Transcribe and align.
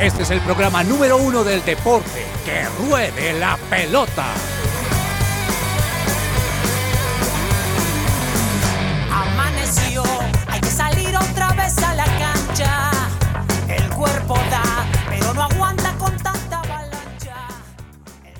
Este 0.00 0.24
es 0.24 0.30
el 0.30 0.40
programa 0.40 0.84
número 0.84 1.16
uno 1.16 1.42
del 1.42 1.64
deporte. 1.64 2.26
¡Que 2.44 2.66
ruede 2.86 3.32
la 3.40 3.58
pelota! 3.70 4.26
Amaneció, 9.10 10.02
hay 10.48 10.60
que 10.60 10.66
salir 10.66 11.16
otra 11.16 11.54
vez 11.54 11.78
a 11.78 11.94
la 11.94 12.04
cancha. 12.04 12.90
El 13.70 13.88
cuerpo 13.94 14.34
da, 14.50 14.86
pero 15.08 15.32
no 15.32 15.42
aguanta 15.42 15.96
con 15.96 16.14
tanta 16.18 16.60
avalancha. 16.60 17.48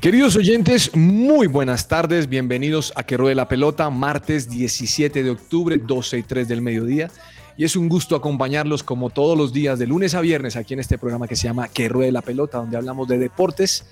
Queridos 0.03 0.37
oyentes, 0.37 0.95
muy 0.95 1.47
buenas 1.47 1.89
tardes, 1.89 2.29
bienvenidos 2.29 2.93
a 2.97 3.03
Que 3.03 3.17
Ruede 3.17 3.35
la 3.35 3.49
Pelota, 3.49 3.89
martes 3.89 4.51
17 4.51 5.23
de 5.23 5.31
octubre, 5.31 5.79
12 5.79 6.19
y 6.19 6.23
3 6.23 6.49
del 6.49 6.61
mediodía. 6.61 7.11
Y 7.57 7.65
es 7.65 7.75
un 7.77 7.89
gusto 7.89 8.17
acompañarlos 8.17 8.83
como 8.83 9.11
todos 9.11 9.37
los 9.37 9.53
días, 9.53 9.79
de 9.79 9.87
lunes 9.87 10.15
a 10.15 10.21
viernes, 10.21 10.57
aquí 10.57 10.75
en 10.75 10.81
este 10.81 10.99
programa 10.99 11.27
que 11.27 11.37
se 11.37 11.45
llama 11.45 11.69
Que 11.69 11.89
Ruede 11.89 12.13
la 12.13 12.23
Pelota, 12.23 12.59
donde 12.59 12.77
hablamos 12.77 13.09
de 13.09 13.19
deportes, 13.19 13.87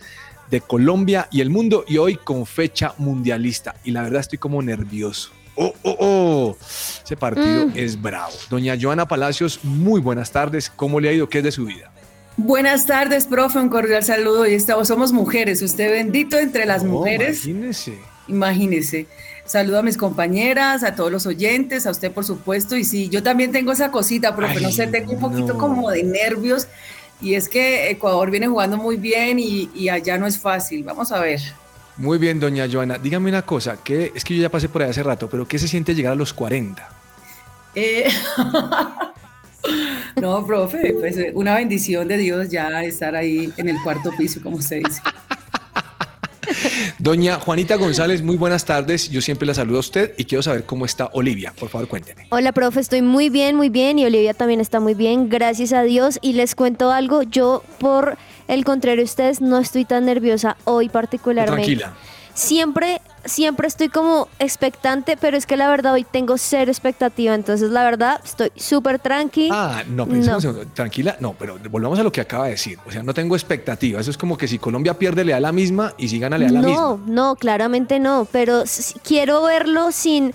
de 0.51 0.61
Colombia 0.61 1.29
y 1.31 1.41
el 1.41 1.49
mundo, 1.49 1.85
y 1.89 1.97
hoy 1.97 2.17
con 2.17 2.45
fecha 2.45 2.95
mundialista. 2.99 3.75
Y 3.83 3.93
la 3.93 4.03
verdad 4.03 4.21
estoy 4.21 4.39
como 4.39 4.61
nervioso. 4.61 5.31
Oh, 5.57 5.73
oh, 5.83 5.97
oh. 6.01 6.57
Ese 7.05 7.17
partido 7.17 7.71
es 7.75 8.01
bravo. 8.01 8.33
Doña 8.51 8.77
Joana 8.81 9.07
Palacios, 9.07 9.61
muy 9.63 10.01
buenas 10.01 10.31
tardes. 10.31 10.69
¿Cómo 10.69 11.01
le 11.01 11.09
ha 11.09 11.13
ido? 11.13 11.29
¿Qué 11.29 11.39
es 11.39 11.45
de 11.45 11.53
su 11.53 11.65
vida? 11.65 11.91
Buenas 12.37 12.87
tardes, 12.87 13.27
profe. 13.27 13.61
Un 13.61 13.69
cordial 13.69 14.03
saludo. 14.03 14.47
Y 14.47 14.55
estamos, 14.55 14.89
somos 14.89 15.13
mujeres. 15.13 15.63
Usted 15.63 15.91
bendito 15.93 16.39
entre 16.39 16.67
las 16.67 16.83
No, 16.83 16.91
mujeres. 16.91 17.47
Imagínese. 17.47 17.99
Imagínese. 18.27 19.07
Saludo 19.47 19.79
a 19.81 19.83
mis 19.83 19.97
compañeras, 19.97 20.83
a 20.85 20.95
todos 20.95 21.13
los 21.13 21.27
oyentes, 21.27 21.87
a 21.87 21.91
usted 21.91 22.11
por 22.11 22.25
supuesto. 22.25 22.77
Y 22.77 22.85
sí, 22.85 23.09
yo 23.09 23.23
también 23.23 23.53
tengo 23.53 23.73
esa 23.73 23.91
cosita, 23.91 24.35
profe. 24.35 24.61
no 24.61 24.69
Ay, 24.69 24.75
sé, 24.75 24.87
tengo 24.87 25.13
un 25.13 25.21
poquito 25.21 25.55
no. 25.55 25.59
como 25.59 25.91
de 25.91 26.03
nervios. 26.03 26.67
Y 27.21 27.35
es 27.35 27.49
que 27.49 27.91
Ecuador 27.91 28.31
viene 28.31 28.47
jugando 28.49 28.77
muy 28.77 28.97
bien 28.97 29.39
y, 29.39 29.71
y 29.75 29.89
allá 29.89 30.19
no 30.19 30.27
es 30.27 30.39
fácil. 30.39 30.83
Vamos 30.85 31.13
a 31.13 31.21
ver. 31.21 31.41
Muy 31.97 32.19
bien, 32.19 32.41
doña 32.41 32.67
Joana. 32.71 32.99
Dígame 32.99 33.29
una 33.31 33.43
cosa, 33.43 33.77
que 33.83 34.13
es 34.15 34.25
que 34.25 34.35
yo 34.35 34.43
ya 34.43 34.49
pasé 34.51 34.69
por 34.69 34.83
ahí 34.83 34.91
hace 34.91 35.03
rato, 35.03 35.29
pero 35.29 35.47
¿qué 35.47 35.59
se 35.59 35.69
siente 35.69 35.95
llegar 35.95 36.13
a 36.13 36.17
los 36.17 36.33
40? 36.33 36.89
Eh, 37.77 38.09
no, 40.21 40.45
profe, 40.47 40.95
pues 40.99 41.17
una 41.35 41.55
bendición 41.55 42.09
de 42.09 42.17
Dios 42.17 42.49
ya 42.49 42.83
estar 42.83 43.15
ahí 43.15 43.53
en 43.57 43.69
el 43.69 43.77
cuarto 43.83 44.11
piso, 44.17 44.41
como 44.43 44.61
se 44.61 44.77
dice. 44.77 45.01
Doña 46.99 47.41
Juanita 47.41 47.77
González, 47.77 48.23
muy 48.23 48.37
buenas 48.37 48.65
tardes. 48.65 49.11
Yo 49.11 49.21
siempre 49.21 49.47
la 49.47 49.55
saludo 49.55 49.79
a 49.79 49.81
usted 49.81 50.15
y 50.17 50.25
quiero 50.25 50.43
saber 50.43 50.65
cómo 50.65 50.85
está 50.85 51.11
Olivia. 51.13 51.53
Por 51.59 51.69
favor, 51.69 51.89
cuénteme. 51.89 52.27
Hola, 52.31 52.53
profe, 52.53 52.81
estoy 52.81 53.03
muy 53.03 53.29
bien, 53.29 53.57
muy 53.57 53.69
bien 53.69 53.99
y 53.99 54.05
Olivia 54.05 54.35
también 54.35 54.61
está 54.61 54.81
muy 54.81 54.95
bien, 54.95 55.29
gracias 55.29 55.73
a 55.73 55.83
Dios. 55.83 56.19
Y 56.23 56.35
les 56.35 56.55
cuento 56.55 56.91
algo, 56.91 57.23
yo 57.23 57.63
por 57.79 58.17
el 58.49 58.65
contrario 58.65 59.05
ustedes 59.05 59.41
no 59.41 59.59
estoy 59.59 59.85
tan 59.85 60.05
nerviosa 60.05 60.57
hoy 60.65 60.89
particularmente. 60.89 61.77
Tranquila. 61.77 61.95
Siempre, 62.35 63.01
siempre 63.25 63.67
estoy 63.69 63.89
como 63.89 64.29
expectante, 64.39 65.17
pero 65.17 65.37
es 65.37 65.47
que 65.47 65.57
la 65.57 65.69
verdad 65.69 65.95
hoy 65.95 66.05
tengo 66.05 66.37
cero 66.39 66.71
expectativa, 66.71 67.35
entonces 67.35 67.71
la 67.71 67.83
verdad 67.85 68.21
estoy 68.25 68.51
súper 68.57 68.99
tranqui. 68.99 69.49
Ah, 69.53 69.83
no, 69.89 70.07
pero 70.07 70.21
No. 70.23 70.41
segundo. 70.41 70.67
tranquila. 70.75 71.17
No, 71.21 71.35
pero 71.39 71.59
volvamos 71.71 71.99
a 71.99 72.03
lo 72.03 72.13
que 72.13 72.21
acaba 72.21 72.45
de 72.47 72.53
decir. 72.53 72.79
O 72.87 72.91
sea, 72.91 73.03
no 73.03 73.13
tengo 73.15 73.35
expectativa. 73.37 74.01
Eso 74.01 74.11
es 74.11 74.19
como 74.19 74.37
que 74.37 74.49
si 74.49 74.59
Colombia 74.59 74.95
pierde, 74.99 75.25
le 75.25 75.33
da 75.33 75.41
la 75.41 75.53
misma 75.53 75.95
y 75.99 76.09
si 76.09 76.19
gana, 76.19 76.39
le 76.39 76.47
da 76.47 76.53
la 76.53 76.61
no, 76.61 76.69
misma. 76.97 76.99
no, 77.15 77.37
claramente 77.37 77.99
no, 78.01 78.27
pero 78.31 78.65
quiero 79.03 79.43
verlo 79.43 79.93
sin, 79.93 80.35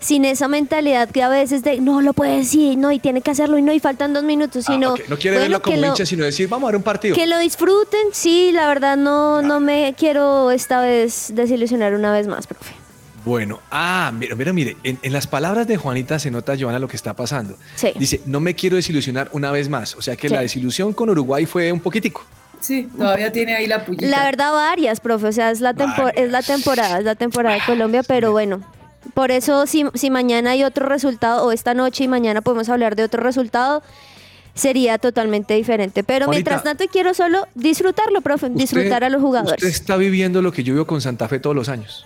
sin 0.00 0.24
esa 0.24 0.48
mentalidad 0.48 1.08
que 1.10 1.22
a 1.22 1.28
veces 1.28 1.62
de 1.62 1.80
no 1.80 2.00
lo 2.00 2.12
puede 2.12 2.36
decir, 2.38 2.78
no, 2.78 2.92
y 2.92 2.98
tiene 2.98 3.20
que 3.20 3.30
hacerlo 3.30 3.58
y 3.58 3.62
no, 3.62 3.72
y 3.72 3.80
faltan 3.80 4.12
dos 4.12 4.22
minutos, 4.24 4.64
Ah, 4.68 4.72
sino. 4.72 4.94
No 5.08 5.16
quiere 5.18 5.38
bueno, 5.38 5.58
verlo 5.58 5.62
como 5.62 5.86
hincha, 5.86 6.06
sino 6.06 6.24
decir, 6.24 6.48
vamos 6.48 6.68
a 6.68 6.70
ver 6.72 6.76
un 6.76 6.82
partido. 6.82 7.14
Que 7.16 7.26
lo 7.26 7.38
disfruten, 7.38 8.08
sí, 8.12 8.52
la 8.52 8.68
verdad 8.68 8.96
no, 8.96 9.42
no 9.42 9.60
me 9.60 9.94
quiero 9.98 10.50
esta 10.50 10.80
vez 10.80 11.32
desilusionar 11.34 11.94
una 11.94 12.12
vez 12.12 12.26
más, 12.26 12.46
profe. 12.46 12.74
Bueno, 13.24 13.60
ah, 13.70 14.10
mira, 14.14 14.34
mira, 14.36 14.52
mire, 14.52 14.76
en, 14.84 14.98
en 15.02 15.12
las 15.12 15.26
palabras 15.26 15.66
de 15.66 15.76
Juanita 15.76 16.18
se 16.18 16.30
nota, 16.30 16.54
Joana, 16.58 16.78
lo 16.78 16.88
que 16.88 16.96
está 16.96 17.14
pasando. 17.14 17.56
Sí. 17.74 17.92
Dice, 17.98 18.22
no 18.24 18.40
me 18.40 18.54
quiero 18.54 18.76
desilusionar 18.76 19.28
una 19.32 19.50
vez 19.50 19.68
más. 19.68 19.96
O 19.96 20.02
sea 20.02 20.16
que 20.16 20.28
Sí. 20.28 20.34
la 20.34 20.40
desilusión 20.40 20.92
con 20.94 21.10
Uruguay 21.10 21.44
fue 21.44 21.70
un 21.72 21.80
poquitico. 21.80 22.24
Sí, 22.60 22.88
todavía 22.96 23.30
tiene 23.30 23.54
ahí 23.54 23.66
la 23.66 23.84
pullita. 23.84 24.06
La 24.06 24.24
verdad 24.24 24.52
varias, 24.52 25.00
profe, 25.00 25.26
o 25.26 25.32
sea, 25.32 25.50
es 25.50 25.60
la, 25.60 25.72
Varias. 25.74 26.12
es 26.16 26.30
la 26.30 26.42
temporada, 26.42 26.98
es 26.98 27.04
la 27.04 27.14
temporada 27.16 27.56
de 27.56 27.60
Colombia, 27.66 28.02
pero 28.02 28.32
bueno, 28.32 28.62
por 29.14 29.30
eso 29.30 29.66
si, 29.66 29.84
si 29.94 30.10
mañana 30.10 30.50
hay 30.52 30.64
otro 30.64 30.88
resultado, 30.88 31.44
o 31.44 31.52
esta 31.52 31.74
noche 31.74 32.04
y 32.04 32.08
mañana 32.08 32.40
podemos 32.42 32.68
hablar 32.68 32.96
de 32.96 33.04
otro 33.04 33.22
resultado, 33.22 33.82
sería 34.58 34.98
totalmente 34.98 35.54
diferente. 35.54 36.02
Pero 36.04 36.26
Juanita. 36.26 36.50
mientras 36.50 36.62
tanto 36.64 36.84
quiero 36.92 37.14
solo 37.14 37.46
disfrutarlo, 37.54 38.20
profe, 38.20 38.48
disfrutar 38.50 39.04
a 39.04 39.08
los 39.08 39.22
jugadores. 39.22 39.54
Usted 39.62 39.68
está 39.68 39.96
viviendo 39.96 40.42
lo 40.42 40.52
que 40.52 40.62
yo 40.64 40.74
vivo 40.74 40.86
con 40.86 41.00
Santa 41.00 41.28
Fe 41.28 41.38
todos 41.38 41.54
los 41.56 41.68
años. 41.68 42.04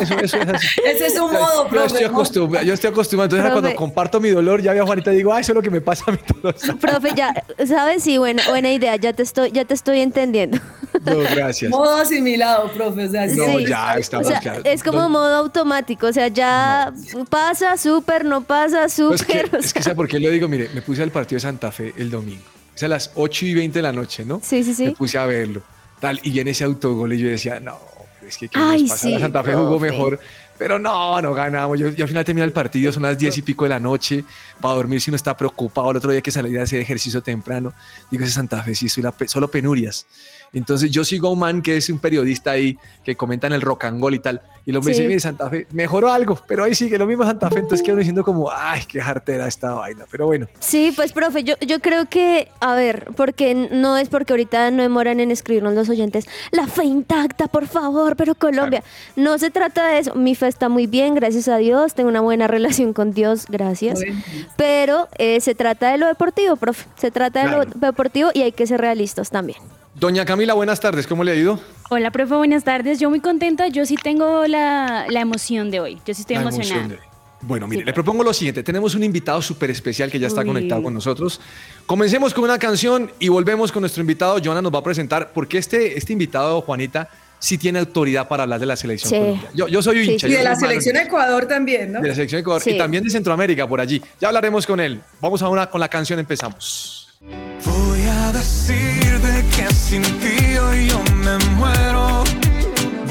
eso, 0.00 0.18
eso 0.18 0.36
es 0.38 0.48
así. 0.48 0.66
Ese 0.84 1.06
es 1.06 1.14
un 1.18 1.32
modo, 1.32 1.64
yo 1.64 1.68
profe. 1.68 1.86
estoy 1.86 2.02
¿no? 2.02 2.08
acostumbrado, 2.08 2.66
yo 2.66 2.74
estoy 2.74 2.90
acostumbrado. 2.90 3.24
Entonces, 3.36 3.50
Profe. 3.50 3.60
cuando 3.62 3.76
comparto 3.78 4.20
mi 4.20 4.30
dolor, 4.30 4.60
ya 4.62 4.72
veo 4.72 4.82
a 4.82 4.86
Juanita 4.86 5.12
y 5.12 5.16
digo, 5.16 5.32
ah, 5.32 5.40
eso 5.40 5.52
es 5.52 5.56
lo 5.56 5.62
que 5.62 5.70
me 5.70 5.80
pasa 5.80 6.04
a 6.08 6.12
mí 6.12 6.18
todos 6.26 6.54
los 6.54 6.64
años. 6.64 6.76
Profe, 6.80 7.14
ya, 7.14 7.32
¿sabes? 7.66 8.02
Sí, 8.02 8.18
buena, 8.18 8.42
buena 8.48 8.72
idea, 8.72 8.96
ya 8.96 9.12
te 9.12 9.22
estoy, 9.22 9.50
ya 9.52 9.64
te 9.64 9.74
estoy 9.74 10.00
entendiendo. 10.00 10.58
No, 11.04 11.18
gracias. 11.18 11.70
Modo 11.70 11.96
asimilado, 11.96 12.70
profe. 12.72 13.04
O 13.06 13.10
sea, 13.10 13.26
No, 13.26 13.58
sí. 13.58 13.66
ya 13.66 13.94
O 13.94 13.98
estamos 13.98 14.26
sea, 14.28 14.40
claros. 14.40 14.62
es 14.64 14.82
como 14.82 15.08
modo 15.08 15.34
automático, 15.36 16.06
o 16.06 16.12
sea, 16.12 16.28
ya 16.28 16.92
pasa, 17.30 17.76
súper, 17.76 18.24
no 18.24 18.42
pasa, 18.42 18.80
No, 18.80 18.84
es 18.86 18.92
súper. 18.94 19.50
que, 19.50 19.56
o 19.56 19.60
es 19.60 19.72
que 19.72 19.80
sea. 19.80 19.82
¿sabe 19.82 19.96
por 19.96 20.08
qué 20.08 20.18
lo 20.18 20.30
digo? 20.30 20.48
Mire, 20.48 20.68
me 20.74 20.82
puse 20.82 21.02
al 21.02 21.10
partido 21.10 21.36
de 21.36 21.40
Santa 21.44 21.70
Fe 21.72 21.94
el 21.96 22.10
domingo. 22.10 22.42
Es 22.74 22.82
a 22.82 22.88
las 22.88 23.12
8 23.14 23.46
y 23.46 23.54
20 23.54 23.78
de 23.78 23.82
la 23.82 23.92
noche, 23.92 24.24
¿no? 24.24 24.40
Sí, 24.42 24.64
sí, 24.64 24.74
sí. 24.74 24.86
Me 24.86 24.90
puse 24.92 25.16
a 25.18 25.26
verlo. 25.26 25.62
Tal, 26.00 26.20
y 26.24 26.38
en 26.40 26.48
ese 26.48 26.64
autogol 26.64 27.12
y 27.12 27.18
yo 27.18 27.28
decía, 27.28 27.60
no, 27.60 27.78
es 28.26 28.36
que 28.36 28.48
¿qué 28.48 28.58
Ay, 28.58 28.82
nos 28.82 28.90
pasa? 28.90 29.08
La 29.08 29.16
sí, 29.16 29.22
Santa 29.22 29.42
Fe 29.44 29.54
jugó 29.54 29.78
mejor. 29.78 30.18
Pero 30.58 30.78
no, 30.78 31.20
no 31.20 31.34
ganamos. 31.34 31.78
Yo, 31.80 31.88
yo 31.90 32.04
al 32.04 32.08
final 32.08 32.24
terminé 32.24 32.44
el 32.44 32.52
partido, 32.52 32.92
son 32.92 33.02
las 33.02 33.18
10 33.18 33.38
y 33.38 33.42
pico 33.42 33.64
de 33.64 33.70
la 33.70 33.80
noche. 33.80 34.24
Para 34.60 34.74
dormir 34.74 35.00
si 35.00 35.10
uno 35.10 35.16
está 35.16 35.36
preocupado. 35.36 35.90
El 35.90 35.96
otro 35.96 36.10
día 36.12 36.20
que 36.20 36.30
salí 36.30 36.56
a 36.56 36.62
hacer 36.62 36.80
ejercicio 36.80 37.22
temprano, 37.22 37.72
digo, 38.10 38.22
ese 38.24 38.32
Santa 38.34 38.62
Fe 38.62 38.74
sí, 38.74 38.88
soy 38.88 39.02
la 39.02 39.10
pe- 39.12 39.26
solo 39.28 39.48
penurias. 39.50 40.06
Entonces 40.54 40.90
yo 40.90 41.04
sigo 41.04 41.28
a 41.28 41.32
un 41.32 41.38
man 41.40 41.60
que 41.62 41.76
es 41.76 41.88
un 41.90 41.98
periodista 41.98 42.52
ahí 42.52 42.78
que 43.04 43.16
comenta 43.16 43.46
en 43.46 43.52
el 43.52 43.60
rock 43.60 43.84
and 43.84 44.00
roll 44.00 44.14
y 44.14 44.18
tal. 44.20 44.40
Y 44.66 44.70
el 44.70 44.76
hombre 44.78 44.94
Sí. 44.94 45.00
dice, 45.00 45.08
mire, 45.08 45.20
Santa 45.20 45.50
Fe 45.50 45.66
mejoró 45.72 46.10
algo, 46.10 46.40
pero 46.48 46.64
ahí 46.64 46.74
sigue 46.74 46.96
lo 46.96 47.06
mismo 47.06 47.24
Santa 47.24 47.50
Fe. 47.50 47.58
Entonces 47.58 47.84
quedo 47.84 47.96
diciendo 47.96 48.24
como, 48.24 48.50
ay, 48.50 48.82
qué 48.88 49.00
jartera 49.00 49.46
esta 49.46 49.72
vaina. 49.74 50.06
Pero 50.10 50.24
bueno, 50.26 50.46
Sí, 50.60 50.90
pues 50.96 51.12
profe, 51.12 51.44
yo, 51.44 51.54
yo 51.60 51.80
creo 51.80 52.06
que, 52.08 52.48
a 52.60 52.74
ver, 52.74 53.08
porque 53.16 53.54
no 53.54 53.98
es 53.98 54.08
porque 54.08 54.32
ahorita 54.32 54.70
no 54.70 54.82
demoran 54.82 55.20
en 55.20 55.30
escribirnos 55.30 55.74
los 55.74 55.88
oyentes, 55.90 56.26
la 56.50 56.66
fe 56.66 56.84
intacta, 56.84 57.46
por 57.48 57.66
favor, 57.66 58.16
pero 58.16 58.34
Colombia, 58.34 58.82
no 59.16 59.36
se 59.38 59.50
trata 59.50 59.88
de 59.88 59.98
eso, 59.98 60.14
mi 60.14 60.34
fe 60.34 60.48
está 60.48 60.68
muy 60.70 60.86
bien, 60.86 61.14
gracias 61.14 61.48
a 61.48 61.58
Dios, 61.58 61.94
tengo 61.94 62.08
una 62.08 62.20
buena 62.22 62.46
relación 62.46 62.94
con 62.94 63.12
Dios, 63.12 63.46
gracias, 63.50 64.00
Bueno. 64.00 64.22
pero 64.56 65.08
eh, 65.18 65.40
se 65.40 65.54
trata 65.54 65.90
de 65.90 65.98
lo 65.98 66.06
deportivo, 66.06 66.56
profe, 66.56 66.86
se 66.96 67.10
trata 67.10 67.40
de 67.42 67.48
Claro. 67.48 67.64
lo 67.64 67.86
deportivo 67.86 68.30
y 68.32 68.42
hay 68.42 68.52
que 68.52 68.66
ser 68.66 68.80
realistas 68.80 69.28
también. 69.30 69.58
Doña 70.04 70.24
Camila, 70.24 70.54
buenas 70.54 70.80
tardes. 70.80 71.06
¿Cómo 71.06 71.24
le 71.24 71.32
ha 71.32 71.34
ido? 71.34 71.58
Hola, 71.90 72.10
profe, 72.10 72.34
buenas 72.34 72.62
tardes. 72.64 72.98
Yo 73.00 73.08
muy 73.10 73.20
contenta. 73.20 73.68
Yo 73.68 73.86
sí 73.86 73.96
tengo 73.96 74.46
la, 74.46 75.06
la 75.08 75.20
emoción 75.20 75.70
de 75.70 75.80
hoy. 75.80 75.94
Yo 76.06 76.12
sí 76.14 76.20
estoy 76.22 76.36
La 76.36 76.42
emocionada. 76.42 76.74
emoción 76.84 76.88
de- 77.00 77.14
Bueno, 77.46 77.66
mire, 77.66 77.82
Sí. 77.82 77.86
le 77.86 77.92
propongo 77.92 78.22
lo 78.24 78.32
siguiente. 78.32 78.62
Tenemos 78.62 78.94
un 78.94 79.02
invitado 79.04 79.40
súper 79.42 79.70
especial 79.70 80.10
que 80.10 80.18
ya 80.18 80.26
está 80.28 80.40
Uy. 80.40 80.46
conectado 80.46 80.82
con 80.82 80.94
nosotros. 80.94 81.40
Comencemos 81.86 82.32
con 82.32 82.44
una 82.44 82.58
canción 82.58 83.10
y 83.18 83.28
volvemos 83.28 83.70
con 83.72 83.80
nuestro 83.82 84.00
invitado. 84.02 84.38
Joana 84.42 84.62
nos 84.62 84.72
va 84.74 84.78
a 84.78 84.82
presentar 84.82 85.30
porque 85.34 85.58
este, 85.58 85.98
este 85.98 86.12
invitado, 86.14 86.62
Juanita, 86.62 87.10
sí 87.38 87.58
tiene 87.58 87.78
autoridad 87.80 88.28
para 88.28 88.44
hablar 88.44 88.60
de 88.60 88.66
la 88.66 88.76
selección 88.76 89.10
Sí. 89.10 89.16
Colombia. 89.18 89.50
Yo, 89.54 89.68
yo 89.68 89.82
soy 89.82 90.04
Sí, 90.04 90.12
hincha. 90.12 90.26
sí. 90.26 90.32
Y 90.32 90.36
de 90.36 90.42
la 90.44 90.56
selección 90.56 90.94
de 90.96 91.02
Ecuador 91.02 91.46
también, 91.46 91.92
¿no? 91.92 92.00
de 92.00 92.08
la 92.08 92.14
selección 92.14 92.38
de 92.38 92.40
Ecuador 92.40 92.62
Sí. 92.62 92.70
y 92.70 92.78
también 92.78 93.04
de 93.04 93.10
Centroamérica 93.10 93.66
por 93.68 93.78
allí. 93.80 94.02
Ya 94.20 94.28
hablaremos 94.28 94.66
con 94.66 94.80
él. 94.80 95.02
Vamos 95.20 95.42
a 95.42 95.48
una 95.50 95.68
con 95.68 95.80
la 95.80 95.88
canción, 95.88 96.18
empezamos. 96.18 97.03
Voy 97.20 98.00
a 98.02 98.32
decirte 98.32 99.44
que 99.54 99.72
sin 99.74 100.02
ti 100.02 100.56
hoy 100.56 100.88
yo 100.88 101.02
me 101.14 101.38
muero. 101.56 102.24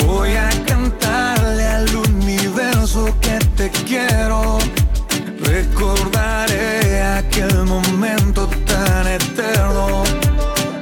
Voy 0.05 0.31
a 0.31 0.49
cantarle 0.65 1.65
al 1.65 1.95
universo 1.95 3.15
que 3.21 3.39
te 3.55 3.69
quiero. 3.85 4.57
Recordaré 5.39 7.01
aquel 7.01 7.65
momento 7.65 8.47
tan 8.65 9.07
eterno. 9.07 10.03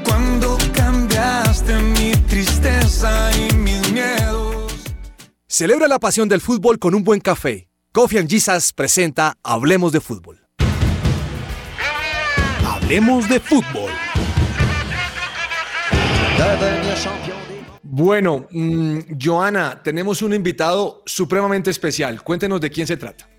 Cuando 0.06 0.58
cambiaste 0.74 1.76
mi 1.80 2.12
tristeza 2.28 3.32
y 3.38 3.54
mis 3.56 3.92
miedos. 3.92 4.74
Celebra 5.48 5.88
la 5.88 6.00
pasión 6.00 6.28
del 6.28 6.42
fútbol 6.42 6.80
con 6.80 6.96
un 6.96 7.04
buen 7.04 7.20
café. 7.20 7.68
Coffee 7.92 8.20
and 8.20 8.30
Jesus 8.30 8.74
presenta 8.74 9.38
Hablemos 9.44 9.92
de 9.92 10.00
Fútbol. 10.00 10.41
De 12.92 13.40
Fútbol. 13.40 13.90
Bueno, 17.84 18.48
mm, 18.52 19.00
Joana, 19.18 19.82
tenemos 19.82 20.22
un 20.22 20.34
invitado 20.34 21.02
supremamente 21.06 21.72
especial. 21.72 22.22
Cuéntenos 22.22 22.60
de 22.60 22.70
quién 22.70 22.86
se 22.86 22.98
trata. 22.98 23.31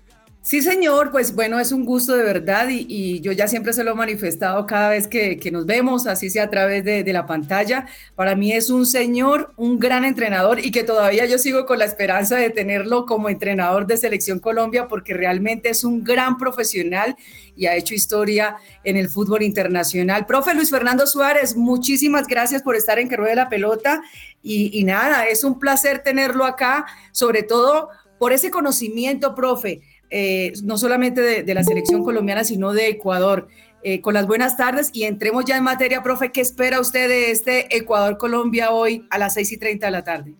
Sí, 0.45 0.61
señor, 0.61 1.09
pues 1.09 1.33
bueno, 1.33 1.57
es 1.57 1.71
un 1.71 1.85
gusto 1.85 2.17
de 2.17 2.23
verdad 2.23 2.67
y, 2.69 3.21
yo 3.21 3.31
ya 3.31 3.47
siempre 3.47 3.71
se 3.71 3.81
lo 3.85 3.91
he 3.91 3.95
manifestado 3.95 4.65
cada 4.65 4.89
vez 4.89 5.07
que, 5.07 5.39
nos 5.53 5.65
vemos, 5.65 6.05
así 6.05 6.29
sea 6.29 6.43
a 6.43 6.49
través 6.49 6.83
de, 6.83 7.13
la 7.13 7.25
pantalla. 7.25 7.87
Para 8.15 8.35
mí 8.35 8.51
es 8.51 8.69
un 8.69 8.85
señor, 8.85 9.53
un 9.55 9.79
gran 9.79 10.03
entrenador 10.03 10.59
y 10.59 10.71
que 10.71 10.83
todavía 10.83 11.25
yo 11.27 11.37
sigo 11.37 11.65
con 11.65 11.79
la 11.79 11.85
esperanza 11.85 12.35
de 12.35 12.49
tenerlo 12.49 13.05
como 13.05 13.29
entrenador 13.29 13.87
de 13.87 13.95
Selección 13.95 14.39
Colombia 14.39 14.89
porque 14.89 15.13
realmente 15.13 15.69
es 15.69 15.85
un 15.85 16.03
gran 16.03 16.37
profesional 16.37 17.15
y 17.55 17.67
ha 17.67 17.77
hecho 17.77 17.93
historia 17.93 18.57
en 18.83 18.97
el 18.97 19.07
fútbol 19.07 19.43
internacional. 19.43 20.25
Profe 20.25 20.53
Luis 20.55 20.71
Fernando 20.71 21.07
Suárez, 21.07 21.55
muchísimas 21.55 22.27
gracias 22.27 22.61
por 22.63 22.75
estar 22.75 22.99
en 22.99 23.07
Que 23.07 23.15
Ruede 23.15 23.35
la 23.35 23.47
Pelota 23.47 24.01
y, 24.41 24.77
y 24.77 24.83
nada, 24.83 25.25
es 25.25 25.45
un 25.45 25.57
placer 25.57 25.99
tenerlo 25.99 26.43
acá, 26.43 26.85
sobre 27.13 27.43
todo 27.43 27.87
por 28.19 28.33
ese 28.33 28.51
conocimiento, 28.51 29.35
profe 29.35 29.81
eh, 30.15 30.53
no 30.63 30.77
solamente 30.77 31.43
de, 31.43 31.53
la 31.55 31.63
selección 31.63 32.03
colombiana, 32.03 32.43
sino 32.43 32.71
de 32.71 32.87
Ecuador. 32.87 33.47
Eh, 33.81 33.99
con 33.99 34.13
las 34.13 34.27
buenas 34.27 34.55
tardes 34.55 34.91
y 34.93 35.03
entremos 35.05 35.43
ya 35.43 35.57
en 35.57 35.63
materia, 35.63 36.03
profe. 36.03 36.31
¿Qué 36.31 36.39
espera 36.39 36.79
usted 36.79 37.09
de 37.09 37.31
este 37.31 37.75
Ecuador-Colombia 37.75 38.69
hoy 38.71 39.07
a 39.09 39.17
las 39.17 39.33
6 39.33 39.53
y 39.53 39.57
30 39.57 39.87
de 39.87 39.91
la 39.91 40.03
tarde? 40.03 40.35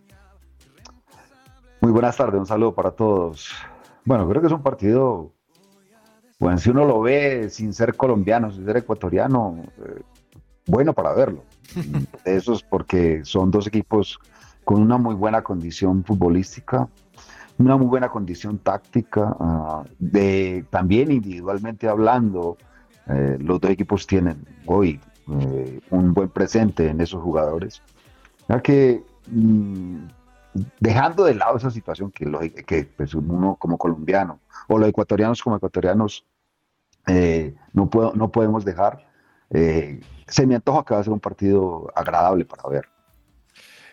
Muy 1.82 1.92
buenas 1.92 2.16
tardes, 2.16 2.40
un 2.40 2.46
saludo 2.46 2.74
para 2.76 2.92
todos. 2.92 3.50
Bueno, 4.06 4.30
creo 4.30 4.42
que 4.42 4.48
es 4.48 4.54
un 4.54 4.62
partido, 4.62 5.34
bueno, 6.40 6.60
si 6.60 6.70
uno 6.70 6.86
lo 6.86 7.02
ve 7.02 7.50
sin 7.50 7.74
ser 7.74 7.96
colombiano, 7.96 8.52
sin 8.52 8.66
ser 8.66 8.78
ecuatoriano, 8.78 9.58
eh, 9.84 10.02
bueno 10.68 10.94
para 10.94 11.14
verlo. 11.14 11.44
Eso 12.26 12.54
es 12.54 12.62
porque 12.62 13.26
son 13.26 13.50
dos 13.50 13.66
equipos 13.66 14.20
con 14.64 14.82
una 14.82 14.98
muy 14.98 15.16
buena 15.16 15.42
condición 15.42 16.06
futbolística, 16.06 16.88
una 17.58 17.78
muy 17.78 17.88
buena 17.88 18.10
condición 18.10 18.58
táctica, 18.60 19.36
ah, 19.40 19.84
de, 20.00 20.66
también 20.70 21.12
individualmente 21.12 21.88
hablando, 21.88 22.58
eh, 23.08 23.38
los 23.40 23.60
dos 23.60 23.72
equipos 23.72 24.08
tienen 24.08 24.46
hoy 24.66 25.00
eh, 25.30 25.80
un 25.90 26.14
buen 26.14 26.30
presente 26.30 26.88
en 26.88 27.02
esos 27.02 27.22
jugadores. 27.22 27.82
Ya 28.50 28.62
que 28.62 29.04
mm, 29.28 29.98
dejando 30.80 31.26
de 31.26 31.36
lado 31.36 31.58
esa 31.58 31.72
situación 31.72 32.12
que, 32.12 32.52
que 32.66 32.86
pues, 32.98 33.14
uno 33.14 33.56
como 33.56 33.78
colombiano 33.78 34.40
o 34.68 34.78
los 34.78 34.90
ecuatorianos 34.90 35.42
como 35.42 35.58
ecuatorianos 35.58 36.26
eh, 37.08 37.56
no, 37.74 37.90
puedo, 37.90 38.14
no 38.14 38.32
podemos 38.32 38.64
dejar, 38.64 39.06
se 39.50 40.48
me 40.48 40.56
antoja 40.56 40.84
que 40.84 40.94
va 40.96 41.02
a 41.02 41.04
ser 41.04 41.14
un 41.14 41.20
partido 41.20 41.92
agradable 41.94 42.44
para 42.44 42.68
ver. 42.70 42.93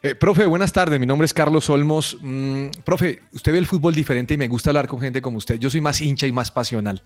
Eh, 0.02 0.14
profe, 0.14 0.47
buenas 0.47 0.73
tardes. 0.73 0.99
Mi 0.99 1.05
nombre 1.05 1.26
es 1.26 1.35
Carlos 1.35 1.69
Olmos. 1.69 2.17
Mm, 2.23 2.69
profe, 2.85 3.20
usted 3.35 3.52
ve 3.52 3.58
el 3.58 3.67
fútbol 3.67 3.94
diferente 3.94 4.32
y 4.32 4.38
me 4.38 4.49
gusta 4.49 4.70
hablar 4.70 4.88
con 4.88 4.99
gente 4.99 5.20
como 5.20 5.37
usted. 5.37 5.58
Yo 5.58 5.69
soy 5.69 5.82
más 5.82 6.00
hincha 6.00 6.26
y 6.26 6.32
más 6.32 6.50
pasional. 6.50 7.02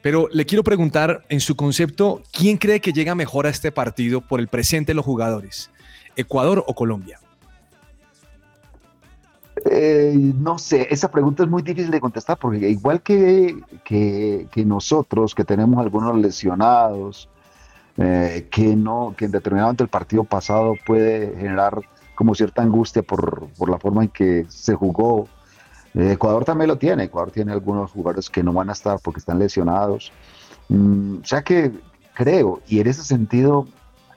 Pero 0.00 0.28
le 0.30 0.46
quiero 0.46 0.62
preguntar, 0.62 1.24
en 1.28 1.40
su 1.40 1.56
concepto, 1.56 2.22
¿quién 2.30 2.56
cree 2.56 2.80
que 2.80 2.92
llega 2.92 3.16
mejor 3.16 3.46
a 3.46 3.50
este 3.50 3.72
partido 3.72 4.20
por 4.20 4.38
el 4.38 4.46
presente 4.46 4.90
de 4.90 4.94
los 4.94 5.04
jugadores? 5.04 5.70
¿Ecuador 6.14 6.62
o 6.68 6.74
Colombia? 6.74 7.18
Eh, 9.68 10.12
no 10.14 10.56
sé, 10.58 10.86
esa 10.88 11.10
pregunta 11.10 11.42
es 11.42 11.48
muy 11.48 11.62
difícil 11.62 11.90
de 11.90 11.98
contestar 11.98 12.38
porque 12.38 12.68
igual 12.68 13.02
que, 13.02 13.56
que, 13.82 14.64
nosotros, 14.64 15.34
que 15.34 15.42
tenemos 15.42 15.80
algunos 15.80 16.16
lesionados, 16.16 17.28
eh, 17.96 18.46
que, 18.52 18.76
no, 18.76 19.14
que 19.16 19.24
en 19.24 19.32
determinado 19.32 19.66
momento 19.68 19.82
el 19.82 19.90
partido 19.90 20.22
pasado 20.22 20.74
puede 20.86 21.34
generar 21.36 21.80
como 22.16 22.34
cierta 22.34 22.62
angustia 22.62 23.02
por, 23.02 23.46
por 23.50 23.68
la 23.68 23.78
forma 23.78 24.02
en 24.02 24.08
que 24.08 24.46
se 24.48 24.74
jugó. 24.74 25.28
Eh, 25.94 26.12
Ecuador 26.12 26.44
también 26.44 26.68
lo 26.68 26.78
tiene, 26.78 27.04
Ecuador 27.04 27.30
tiene 27.30 27.52
algunos 27.52 27.92
jugadores 27.92 28.28
que 28.28 28.42
no 28.42 28.52
van 28.52 28.70
a 28.70 28.72
estar 28.72 28.98
porque 29.00 29.20
están 29.20 29.38
lesionados. 29.38 30.10
Mm, 30.68 31.18
o 31.22 31.24
sea 31.24 31.42
que 31.42 31.70
creo, 32.14 32.62
y 32.66 32.80
en 32.80 32.88
ese 32.88 33.04
sentido 33.04 33.68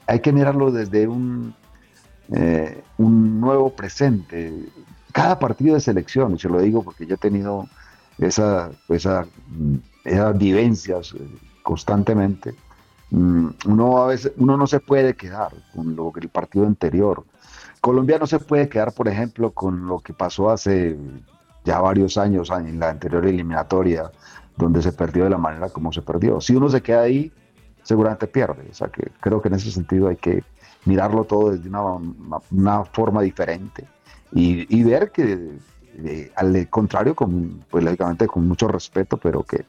hay 0.06 0.20
que 0.20 0.32
mirarlo 0.32 0.72
desde 0.72 1.06
un, 1.06 1.54
eh, 2.32 2.82
un 2.96 3.40
nuevo 3.40 3.70
presente. 3.70 4.52
Cada 5.12 5.38
partido 5.38 5.74
de 5.74 5.80
selección, 5.80 6.34
y 6.34 6.38
se 6.38 6.48
lo 6.48 6.60
digo 6.60 6.82
porque 6.82 7.06
yo 7.06 7.16
he 7.16 7.18
tenido 7.18 7.68
esa, 8.18 8.70
esa, 8.88 9.26
mm, 9.48 9.76
esas 10.04 10.38
vivencias 10.38 11.14
eh, 11.14 11.28
constantemente, 11.62 12.54
mm, 13.10 13.48
uno 13.66 13.98
a 13.98 14.06
veces 14.06 14.32
uno 14.38 14.56
no 14.56 14.66
se 14.66 14.80
puede 14.80 15.14
quedar 15.14 15.52
con 15.74 15.94
lo 15.94 16.10
el 16.16 16.28
partido 16.30 16.66
anterior 16.66 17.24
Colombia 17.80 18.18
no 18.18 18.26
se 18.26 18.38
puede 18.38 18.68
quedar, 18.68 18.92
por 18.92 19.08
ejemplo, 19.08 19.52
con 19.52 19.86
lo 19.86 20.00
que 20.00 20.12
pasó 20.12 20.50
hace 20.50 20.96
ya 21.64 21.80
varios 21.80 22.18
años 22.18 22.50
en 22.50 22.78
la 22.78 22.90
anterior 22.90 23.26
eliminatoria, 23.26 24.10
donde 24.56 24.82
se 24.82 24.92
perdió 24.92 25.24
de 25.24 25.30
la 25.30 25.38
manera 25.38 25.68
como 25.68 25.92
se 25.92 26.02
perdió. 26.02 26.40
Si 26.40 26.54
uno 26.54 26.68
se 26.68 26.82
queda 26.82 27.02
ahí, 27.02 27.32
seguramente 27.82 28.26
pierde. 28.26 28.68
O 28.70 28.74
sea 28.74 28.88
que 28.88 29.10
creo 29.20 29.40
que 29.40 29.48
en 29.48 29.54
ese 29.54 29.70
sentido 29.70 30.08
hay 30.08 30.16
que 30.16 30.44
mirarlo 30.84 31.24
todo 31.24 31.50
desde 31.50 31.68
una, 32.50 32.84
forma 32.84 33.22
diferente 33.22 33.84
y, 34.32 34.82
ver 34.82 35.10
que 35.10 35.58
eh, 36.04 36.32
al 36.36 36.68
contrario, 36.68 37.14
con, 37.14 37.64
pues 37.70 37.84
lógicamente 37.84 38.26
con 38.26 38.46
mucho 38.46 38.68
respeto, 38.68 39.16
pero 39.16 39.42
que 39.42 39.64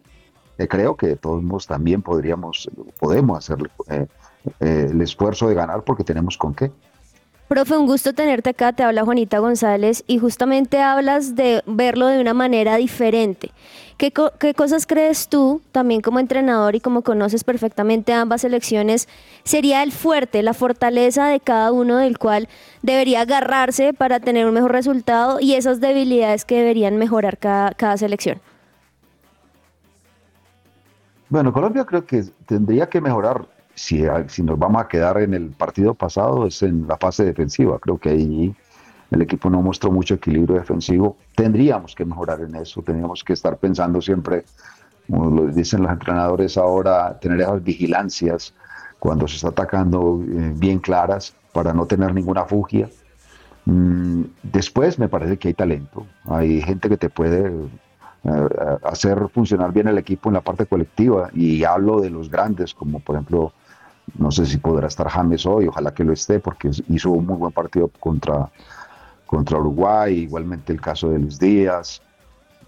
creo 0.68 0.96
que 0.96 1.16
todos 1.16 1.68
también 1.68 2.02
podríamos, 2.02 2.70
podemos 3.00 3.38
hacer 3.38 3.70
eh, 3.90 4.08
eh, 4.60 4.88
el 4.90 5.02
esfuerzo 5.02 5.48
de 5.48 5.56
ganar 5.56 5.84
porque 5.84 6.04
tenemos 6.04 6.38
con 6.38 6.54
qué. 6.54 6.72
Profe, 7.52 7.76
un 7.76 7.86
gusto 7.86 8.14
tenerte 8.14 8.52
acá, 8.52 8.72
te 8.72 8.82
habla 8.82 9.04
Juanita 9.04 9.40
González 9.40 10.06
y 10.08 10.20
justamente 10.20 10.82
hablas 10.82 11.36
de 11.36 11.62
verlo 11.68 12.08
de 12.08 12.22
una 12.22 12.34
manera 12.34 12.78
diferente. 12.78 13.52
¿Qué, 13.98 14.14
cosas 14.56 14.88
crees 14.88 15.28
tú, 15.28 15.62
también 15.74 16.00
como 16.00 16.20
entrenador 16.20 16.76
y 16.76 16.80
como 16.80 17.02
conoces 17.02 17.44
perfectamente 17.44 18.14
ambas 18.14 18.40
selecciones, 18.40 19.10
sería 19.44 19.84
el 19.84 19.92
fuerte, 19.92 20.44
la 20.44 20.54
fortaleza 20.54 21.28
de 21.28 21.42
cada 21.42 21.74
uno 21.74 21.98
del 21.98 22.18
cual 22.20 22.48
debería 22.84 23.20
agarrarse 23.20 23.92
para 23.92 24.22
tener 24.22 24.46
un 24.46 24.54
mejor 24.54 24.72
resultado 24.72 25.42
y 25.42 25.56
esas 25.56 25.82
debilidades 25.82 26.46
que 26.46 26.56
deberían 26.56 26.96
mejorar 26.96 27.38
cada, 27.38 27.72
cada 27.72 27.98
selección? 27.98 28.40
Bueno, 31.28 31.52
Colombia 31.52 31.84
creo 31.84 32.06
que 32.06 32.24
tendría 32.46 32.88
que 32.88 33.02
mejorar 33.02 33.46
si, 33.82 34.04
si 34.28 34.44
nos 34.44 34.60
vamos 34.60 34.84
a 34.84 34.88
quedar 34.88 35.18
en 35.22 35.34
el 35.34 35.50
partido 35.50 35.96
pasado 35.96 36.46
es 36.46 36.62
en 36.62 36.88
la 36.88 36.98
fase 36.98 37.26
defensiva. 37.26 37.80
Creo 37.80 37.98
que 37.98 38.10
ahí 38.10 38.56
el 39.10 39.22
equipo 39.24 39.50
no 39.50 39.60
mostró 39.62 39.92
mucho 39.92 40.14
equilibrio 40.14 40.60
defensivo. 40.60 41.18
Tendríamos 41.36 41.96
que 41.96 42.06
mejorar 42.06 42.42
en 42.42 42.56
eso, 42.56 42.84
tendríamos 42.84 43.24
que 43.24 43.34
estar 43.34 43.58
pensando 43.58 44.00
siempre, 44.00 44.46
como 45.10 45.32
lo 45.32 45.48
dicen 45.48 45.82
los 45.82 45.92
entrenadores 45.92 46.58
ahora, 46.58 47.18
tener 47.20 47.42
esas 47.42 47.64
vigilancias 47.64 48.54
cuando 49.00 49.28
se 49.28 49.38
está 49.38 49.48
atacando 49.48 50.22
eh, 50.24 50.54
bien 50.56 50.78
claras 50.78 51.36
para 51.52 51.74
no 51.74 51.88
tener 51.88 52.14
ninguna 52.14 52.46
fugia. 52.46 52.88
Mm, 53.66 54.26
después 54.44 55.00
me 55.00 55.10
parece 55.10 55.38
que 55.38 55.48
hay 55.48 55.54
talento, 55.56 56.06
hay 56.26 56.62
gente 56.62 56.88
que 56.88 56.98
te 56.98 57.10
puede 57.10 57.52
eh, 58.24 58.48
hacer 58.84 59.28
funcionar 59.34 59.74
bien 59.74 59.88
el 59.88 59.98
equipo 59.98 60.30
en 60.30 60.36
la 60.36 60.42
parte 60.42 60.68
colectiva 60.68 61.32
y 61.34 61.64
hablo 61.64 62.00
de 62.00 62.12
los 62.12 62.30
grandes 62.30 62.76
como 62.76 63.00
por 63.00 63.16
ejemplo 63.16 63.54
no 64.18 64.32
sé 64.32 64.46
si 64.46 64.58
podrá 64.58 64.88
estar 64.88 65.08
James 65.08 65.46
hoy, 65.46 65.68
ojalá 65.68 65.94
que 65.94 66.04
lo 66.04 66.14
esté, 66.14 66.40
porque 66.40 66.72
hizo 66.90 67.12
un 67.12 67.26
muy 67.26 67.38
buen 67.38 67.52
partido 67.52 67.90
contra, 68.00 68.50
contra 69.26 69.58
Uruguay, 69.58 70.20
igualmente 70.20 70.74
el 70.74 70.82
caso 70.82 71.10
de 71.10 71.20
Luis 71.20 71.40
Díaz, 71.40 72.02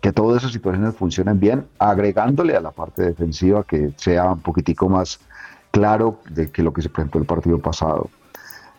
que 0.02 0.12
todas 0.12 0.42
esas 0.42 0.54
situaciones 0.54 0.96
funcionen 0.96 1.40
bien, 1.40 1.68
agregándole 1.80 2.56
a 2.56 2.62
la 2.62 2.72
parte 2.72 3.04
defensiva 3.04 3.63
que 3.63 3.94
sea 3.98 4.32
un 4.32 4.42
poquitico 4.42 4.90
más 4.90 5.20
claro 5.72 6.20
de 6.30 6.52
que 6.52 6.62
lo 6.62 6.74
que 6.74 6.82
se 6.82 6.90
presentó 6.90 7.20
el 7.20 7.25
partido 7.25 7.60
pasado. 7.60 8.10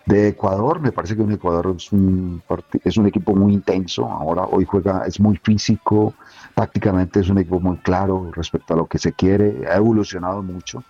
De 0.07 0.29
Ecuador, 0.29 0.81
me 0.81 0.93
parece 0.93 1.17
que 1.17 1.23
un 1.23 1.33
Ecuador 1.33 1.75
es 1.77 1.91
un, 1.93 2.43
es 2.85 2.97
un 2.99 3.07
equipo 3.07 3.35
muy 3.35 3.55
intenso, 3.55 4.05
ahora 4.05 4.45
hoy 4.45 4.67
juega, 4.67 5.05
es 5.07 5.19
muy 5.19 5.39
físico, 5.39 6.13
tácticamente 6.55 7.21
es 7.21 7.31
un 7.31 7.39
equipo 7.39 7.59
muy 7.59 7.79
claro 7.79 8.31
respecto 8.33 8.75
a 8.75 8.77
lo 8.77 8.87
que 8.87 8.99
se 8.99 9.15
quiere, 9.15 9.67
ha 9.67 9.77
evolucionado 9.77 10.43
mucho 10.43 10.85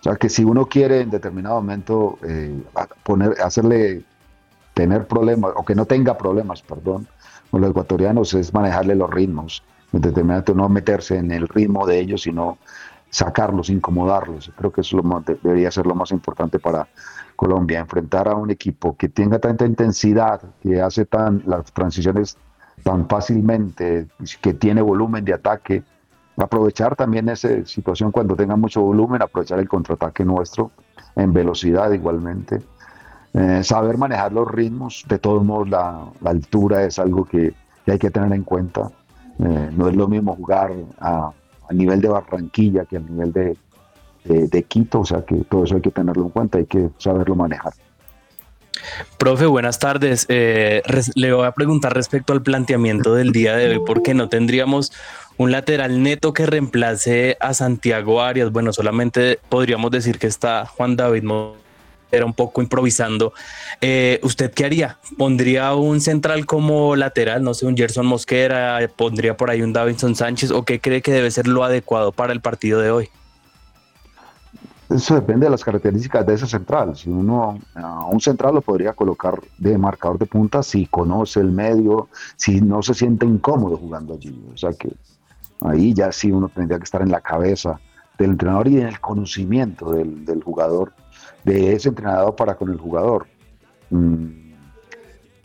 o 0.00 0.02
sea, 0.02 0.16
que 0.16 0.28
si 0.28 0.44
uno 0.44 0.66
quiere 0.66 1.00
en 1.00 1.10
determinado 1.10 1.56
momento 1.56 2.18
eh, 2.22 2.62
poner, 3.02 3.40
hacerle 3.40 4.04
tener 4.74 5.06
problemas, 5.06 5.52
o 5.56 5.64
que 5.64 5.74
no 5.74 5.86
tenga 5.86 6.16
problemas, 6.16 6.62
perdón, 6.62 7.08
con 7.50 7.60
los 7.60 7.70
ecuatorianos, 7.70 8.32
es 8.34 8.54
manejarle 8.54 8.94
los 8.94 9.10
ritmos. 9.10 9.64
En 9.92 10.00
determinado 10.00 10.42
momento 10.42 10.54
no 10.54 10.68
meterse 10.68 11.16
en 11.16 11.32
el 11.32 11.48
ritmo 11.48 11.86
de 11.86 11.98
ellos, 11.98 12.22
sino 12.22 12.58
sacarlos, 13.10 13.70
incomodarlos. 13.70 14.52
Creo 14.56 14.70
que 14.70 14.82
eso 14.82 15.00
debería 15.42 15.70
ser 15.70 15.86
lo 15.86 15.94
más 15.94 16.12
importante 16.12 16.58
para 16.58 16.86
Colombia, 17.34 17.80
enfrentar 17.80 18.28
a 18.28 18.34
un 18.34 18.50
equipo 18.50 18.96
que 18.96 19.08
tenga 19.08 19.38
tanta 19.38 19.64
intensidad, 19.64 20.42
que 20.62 20.80
hace 20.80 21.06
tan 21.06 21.42
las 21.46 21.72
transiciones 21.72 22.36
tan 22.84 23.08
fácilmente, 23.08 24.06
que 24.40 24.54
tiene 24.54 24.82
volumen 24.82 25.24
de 25.24 25.34
ataque, 25.34 25.82
aprovechar 26.38 26.96
también 26.96 27.28
esa 27.28 27.64
situación 27.64 28.12
cuando 28.12 28.36
tenga 28.36 28.56
mucho 28.56 28.80
volumen, 28.82 29.22
aprovechar 29.22 29.58
el 29.58 29.68
contraataque 29.68 30.24
nuestro 30.24 30.70
en 31.16 31.32
velocidad 31.32 31.92
igualmente. 31.92 32.60
Eh, 33.34 33.62
saber 33.62 33.98
manejar 33.98 34.32
los 34.32 34.50
ritmos, 34.50 35.04
de 35.08 35.18
todos 35.18 35.44
modos 35.44 35.68
la, 35.68 36.06
altura 36.24 36.84
es 36.84 36.98
algo 36.98 37.24
que, 37.24 37.52
hay 37.86 37.98
que 37.98 38.10
tener 38.10 38.32
en 38.32 38.44
cuenta. 38.44 38.90
Eh, 39.38 39.70
no 39.76 39.88
es 39.88 39.96
lo 39.96 40.08
mismo 40.08 40.34
jugar 40.34 40.72
a 41.00 41.32
a 41.68 41.74
nivel 41.74 42.00
de 42.00 42.08
Barranquilla 42.08 42.84
que 42.84 42.96
a 42.96 43.00
nivel 43.00 43.32
de, 43.32 43.56
de, 44.24 44.62
Quito, 44.64 45.00
o 45.00 45.04
sea 45.04 45.24
que 45.24 45.36
todo 45.48 45.64
eso 45.64 45.76
hay 45.76 45.82
que 45.82 45.90
tenerlo 45.90 46.24
en 46.24 46.30
cuenta, 46.30 46.58
hay 46.58 46.66
que 46.66 46.88
saberlo 46.98 47.34
manejar. 47.34 47.72
Profe, 49.18 49.46
buenas 49.46 49.78
tardes. 49.78 50.24
Eh, 50.28 50.82
le 51.14 51.32
voy 51.32 51.46
a 51.46 51.52
preguntar 51.52 51.94
respecto 51.94 52.32
al 52.32 52.42
planteamiento 52.42 53.14
del 53.14 53.32
día 53.32 53.56
de 53.56 53.70
hoy, 53.70 53.80
¿por 53.84 54.02
qué 54.02 54.14
no 54.14 54.28
tendríamos 54.28 54.92
un 55.38 55.52
lateral 55.52 56.02
neto 56.02 56.32
que 56.32 56.46
reemplace 56.46 57.36
a 57.40 57.54
Santiago 57.54 58.20
Arias? 58.20 58.52
Bueno, 58.52 58.72
solamente 58.72 59.38
podríamos 59.48 59.90
decir 59.90 60.18
que 60.18 60.26
está 60.26 60.66
Juan 60.66 60.96
David 60.96 61.24
era 62.10 62.24
un 62.24 62.32
poco 62.32 62.62
improvisando. 62.62 63.32
Eh, 63.80 64.20
¿Usted 64.22 64.52
qué 64.52 64.64
haría? 64.64 64.98
¿Pondría 65.16 65.74
un 65.74 66.00
central 66.00 66.46
como 66.46 66.96
lateral? 66.96 67.42
No 67.42 67.54
sé, 67.54 67.66
un 67.66 67.76
Gerson 67.76 68.06
Mosquera, 68.06 68.80
pondría 68.96 69.36
por 69.36 69.50
ahí 69.50 69.62
un 69.62 69.72
Davinson 69.72 70.14
Sánchez 70.14 70.50
o 70.50 70.64
qué 70.64 70.80
cree 70.80 71.02
que 71.02 71.12
debe 71.12 71.30
ser 71.30 71.46
lo 71.46 71.64
adecuado 71.64 72.12
para 72.12 72.32
el 72.32 72.40
partido 72.40 72.80
de 72.80 72.90
hoy? 72.90 73.10
Eso 74.90 75.14
depende 75.14 75.44
de 75.44 75.50
las 75.50 75.62
características 75.62 76.26
de 76.26 76.34
ese 76.34 76.46
central. 76.46 76.96
Si 76.96 77.10
uno 77.10 77.58
a 77.74 78.06
un 78.06 78.20
central 78.20 78.54
lo 78.54 78.62
podría 78.62 78.94
colocar 78.94 79.38
de 79.58 79.76
marcador 79.76 80.18
de 80.18 80.24
punta 80.24 80.62
si 80.62 80.86
conoce 80.86 81.40
el 81.40 81.50
medio, 81.50 82.08
si 82.36 82.62
no 82.62 82.82
se 82.82 82.94
siente 82.94 83.26
incómodo 83.26 83.76
jugando 83.76 84.14
allí. 84.14 84.42
O 84.52 84.56
sea 84.56 84.72
que 84.72 84.88
ahí 85.62 85.92
ya 85.94 86.12
sí 86.12 86.30
uno 86.30 86.48
tendría 86.48 86.78
que 86.78 86.84
estar 86.84 87.02
en 87.02 87.10
la 87.10 87.20
cabeza 87.20 87.80
del 88.18 88.30
entrenador 88.30 88.68
y 88.68 88.80
en 88.80 88.88
el 88.88 89.00
conocimiento 89.00 89.92
del, 89.92 90.24
del 90.24 90.42
jugador, 90.42 90.92
de 91.44 91.72
ese 91.72 91.88
entrenador 91.90 92.34
para 92.36 92.54
con 92.56 92.70
el 92.70 92.78
jugador. 92.78 93.26
Mm, 93.90 94.48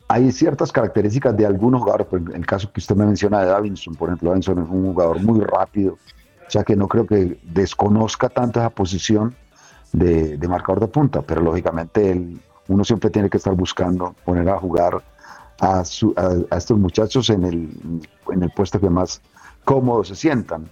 hay 0.07 0.31
ciertas 0.31 0.71
características 0.71 1.35
de 1.37 1.45
algunos 1.45 1.81
jugadores, 1.81 2.07
en 2.11 2.35
el 2.35 2.45
caso 2.45 2.71
que 2.71 2.79
usted 2.79 2.95
me 2.95 3.05
menciona 3.05 3.41
de 3.41 3.47
Davinson, 3.47 3.95
por 3.95 4.09
ejemplo, 4.09 4.29
Davinson 4.29 4.59
es 4.63 4.69
un 4.69 4.85
jugador 4.93 5.21
muy 5.21 5.39
rápido, 5.41 5.93
o 5.93 6.49
sea 6.51 6.63
que 6.63 6.75
no 6.75 6.87
creo 6.87 7.07
que 7.07 7.39
desconozca 7.43 8.29
tanto 8.29 8.59
esa 8.59 8.69
posición 8.69 9.33
de, 9.91 10.37
de 10.37 10.47
marcador 10.47 10.81
de 10.81 10.87
punta, 10.87 11.21
pero 11.21 11.41
lógicamente 11.41 12.11
él- 12.11 12.39
uno 12.67 12.83
siempre 12.83 13.09
tiene 13.09 13.29
que 13.29 13.37
estar 13.37 13.53
buscando 13.55 14.15
poner 14.23 14.47
a 14.49 14.57
jugar 14.57 15.01
a, 15.59 15.83
su- 15.85 16.13
a- 16.15 16.53
a 16.53 16.57
estos 16.57 16.77
muchachos 16.77 17.29
en 17.29 17.43
el, 17.43 17.69
en 18.31 18.43
el 18.43 18.51
puesto 18.51 18.79
que 18.79 18.89
más 18.89 19.21
cómodos 19.63 20.07
se 20.09 20.15
sientan. 20.15 20.69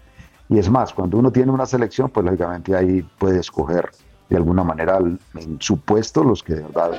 Y 0.50 0.60
es 0.60 0.70
más, 0.70 0.94
cuando 0.94 1.18
uno 1.18 1.32
tiene 1.32 1.52
una 1.52 1.66
selección, 1.66 2.10
pues 2.10 2.26
lógicamente 2.26 2.76
ahí 2.76 3.02
puede 3.18 3.40
escoger 3.40 3.90
de 4.30 4.38
alguna 4.38 4.64
manera 4.64 4.98
en 5.00 5.58
su 5.60 5.80
puesto 5.80 6.24
los 6.24 6.44
que 6.44 6.56
de 6.56 6.62
verdad 6.64 6.92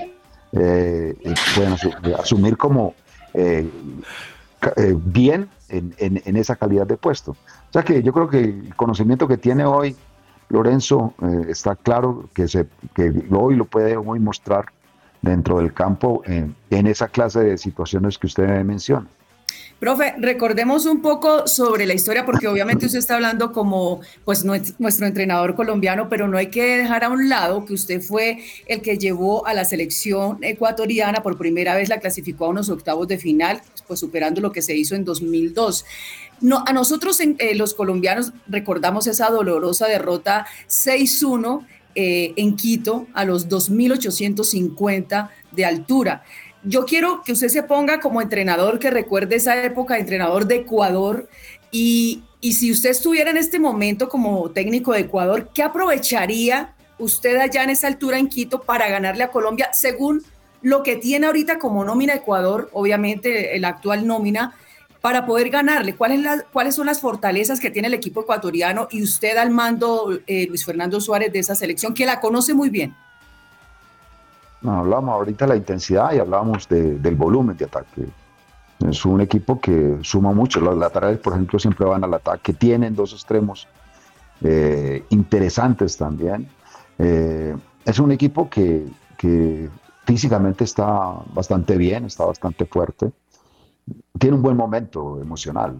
eh, 0.52 1.14
eh, 1.22 1.34
pueden 1.54 1.72
asu- 1.75 2.18
asumir 2.18 2.56
como 2.56 2.94
eh, 3.34 3.68
eh, 4.76 4.94
bien 4.96 5.49
en, 5.68 5.94
en- 5.99 6.37
esa 6.37 6.56
calidad 6.56 6.87
de 6.87 6.96
puesto. 6.96 7.32
O 7.32 7.72
sea 7.72 7.82
que 7.82 8.02
yo 8.02 8.12
creo 8.12 8.28
que 8.28 8.40
el 8.40 8.75
conocimiento 8.76 9.26
que 9.26 9.37
tiene 9.38 9.64
hoy 9.64 9.96
Lorenzo 10.50 11.14
eh, 11.22 11.46
está 11.49 11.75
claro 11.76 12.28
que, 12.34 12.46
se, 12.49 12.66
que 12.94 13.12
hoy 13.30 13.56
lo 13.56 13.64
puede 13.64 13.96
hoy 13.96 14.18
mostrar 14.20 14.66
dentro 15.22 15.58
del 15.58 15.72
campo 15.72 16.22
en, 16.26 16.54
en 16.70 16.87
esa 16.87 17.08
clase 17.08 17.40
de 17.40 17.56
situaciones 17.58 18.18
que 18.18 18.26
usted 18.26 18.62
menciona. 18.64 19.06
Profe, 19.83 20.15
recordemos 20.19 20.87
un 20.87 21.03
poco 21.03 21.49
sobre 21.49 21.87
la 21.87 21.95
historia, 21.95 22.25
porque 22.25 22.47
obviamente 22.47 22.87
usted 22.87 23.01
está 23.01 23.17
hablando 23.17 23.51
como 23.51 24.01
pues 24.25 24.45
nues- 24.45 24.77
nuestro 24.79 25.09
entrenador 25.09 25.57
colombiano, 25.57 26.09
pero 26.09 26.29
no 26.29 26.39
hay 26.39 26.51
que 26.51 26.77
dejar 26.77 27.03
a 27.03 27.09
un 27.09 27.29
lado 27.29 27.65
que 27.65 27.75
usted 27.75 28.01
fue 28.01 28.39
el 28.69 28.81
que 28.81 28.97
llevó 28.97 29.45
a 29.45 29.55
la 29.55 29.65
selección 29.65 30.39
ecuatoriana 30.43 31.25
por 31.25 31.37
primera 31.37 31.75
vez, 31.75 31.89
la 31.89 31.99
clasificó 31.99 32.45
a 32.45 32.51
unos 32.51 32.71
octavos 32.71 33.09
de 33.09 33.19
final, 33.19 33.61
pues 33.89 33.99
superando 33.99 34.41
lo 34.41 34.53
que 34.53 34.62
se 34.62 34.77
hizo 34.77 34.95
en 34.95 35.05
2002. 35.05 35.85
No, 36.41 36.62
a 36.65 36.73
nosotros 36.73 37.19
eh, 37.19 37.37
los 37.57 37.75
colombianos 37.75 38.33
recordamos 38.47 39.09
esa 39.09 39.31
dolorosa 39.31 39.89
derrota 39.89 40.47
6-1 40.69 41.67
eh, 41.97 42.35
en 42.37 42.55
Quito 42.55 43.09
a 43.15 43.25
los 43.25 43.49
2.850 43.49 45.29
de 45.51 45.65
altura. 45.65 46.23
Yo 46.64 46.85
quiero 46.85 47.23
que 47.25 47.33
usted 47.33 47.49
se 47.49 47.62
ponga 47.64 47.99
como 48.00 48.23
entrenador, 48.23 48.78
que 48.78 48.90
recuerde 48.90 49.37
esa 49.37 49.62
época 49.64 49.95
de 49.95 50.00
entrenador 50.00 50.47
de 50.47 50.57
Ecuador 50.57 51.28
y, 51.73 52.23
y 52.40 52.52
si 52.52 52.71
usted 52.71 52.90
estuviera 52.90 53.31
en 53.31 53.37
este 53.37 53.59
momento 53.59 54.09
como 54.09 54.50
técnico 54.50 54.92
de 54.92 55.00
Ecuador, 55.00 55.50
¿qué 55.52 55.64
aprovecharía 55.64 56.75
usted 56.99 57.37
allá 57.38 57.64
en 57.64 57.71
esa 57.71 57.88
altura 57.88 58.19
en 58.19 58.28
Quito 58.28 58.62
para 58.62 58.88
ganarle 58.88 59.25
a 59.25 59.31
Colombia 59.33 59.71
según 59.73 60.23
lo 60.61 60.85
que 60.85 60.95
tiene 60.95 61.26
ahorita 61.26 61.59
como 61.59 61.85
nómina 61.85 62.14
Ecuador, 62.14 62.71
obviamente 62.73 63.57
el 63.57 63.64
actual 63.64 64.07
nómina, 64.07 64.54
para 65.00 65.26
poder 65.26 65.50
ganarle? 65.50 65.97
¿Cuáles, 65.97 66.21
la- 66.21 66.45
¿Cuáles 66.52 66.76
son 66.76 66.87
las 66.87 67.00
fortalezas 67.00 67.59
que 67.59 67.73
tiene 67.73 67.88
el 67.88 67.95
equipo 67.95 68.21
ecuatoriano 68.23 68.87
y 68.92 69.02
usted 69.02 69.37
al 69.37 69.50
mando, 69.50 70.16
eh, 70.28 70.47
Luis 70.47 70.64
Fernando 70.64 71.00
Suárez, 71.00 71.33
de 71.33 71.40
esa 71.40 71.57
selección, 71.57 71.92
que 71.92 72.07
la 72.07 72.21
conoce 72.21 72.54
muy 72.54 72.71
bien? 72.71 72.95
No, 74.62 74.78
hablamos 74.78 75.14
ahorita 75.14 75.45
de 75.47 75.49
la 75.50 75.57
intensidad 75.57 76.12
y 76.12 76.19
hablamos 76.19 76.69
de- 76.69 76.99
del 76.99 77.16
volumen 77.16 77.57
de 77.57 77.64
ataque. 77.64 78.07
Es 78.88 79.04
un 79.04 79.21
equipo 79.21 79.61
que 79.61 79.99
suma 80.02 80.33
mucho. 80.33 80.61
Los 80.61 80.76
laterales, 80.76 81.19
por 81.19 81.33
ejemplo, 81.35 81.59
siempre 81.59 81.87
van 81.87 82.04
al 82.04 82.14
ataque. 82.14 82.52
Tienen 82.52 82.95
dos 82.95 83.12
extremos 83.12 83.69
eh, 84.45 85.04
interesantes 85.11 85.97
también. 85.97 86.49
Eh, 86.99 87.57
es 87.85 87.99
un 88.00 88.11
equipo 88.11 88.50
que, 88.50 88.85
que 89.16 89.69
físicamente 90.04 90.64
está 90.64 91.14
bastante 91.33 91.76
bien, 91.76 92.07
está 92.07 92.25
bastante 92.25 92.64
fuerte. 92.66 93.12
Tiene 94.19 94.37
un 94.37 94.42
buen 94.42 94.57
momento 94.57 95.21
emocional. 95.21 95.76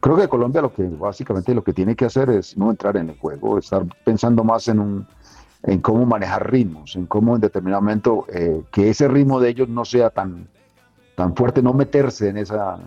Creo 0.00 0.16
que 0.16 0.28
Colombia 0.28 0.60
lo 0.60 0.74
que 0.74 0.82
básicamente 0.82 1.54
lo 1.54 1.62
que 1.64 1.72
tiene 1.72 1.94
que 1.96 2.04
hacer 2.04 2.28
es 2.30 2.56
no 2.56 2.70
entrar 2.70 2.96
en 2.98 3.10
el 3.10 3.18
juego, 3.18 3.56
estar 3.58 3.82
pensando 4.04 4.42
más 4.44 4.68
en 4.68 4.78
un 4.80 5.06
en 5.62 5.80
cómo 5.80 6.06
manejar 6.06 6.50
ritmos, 6.50 6.96
en 6.96 7.06
cómo 7.06 7.34
en 7.34 7.40
determinado 7.40 7.82
momento 7.82 8.26
eh, 8.32 8.62
que 8.70 8.90
ese 8.90 9.08
ritmo 9.08 9.40
de 9.40 9.50
ellos 9.50 9.68
no 9.68 9.84
sea 9.84 10.10
tan, 10.10 10.48
tan 11.16 11.34
fuerte, 11.36 11.62
no 11.62 11.74
meterse 11.74 12.28
en 12.28 12.38
esa 12.38 12.78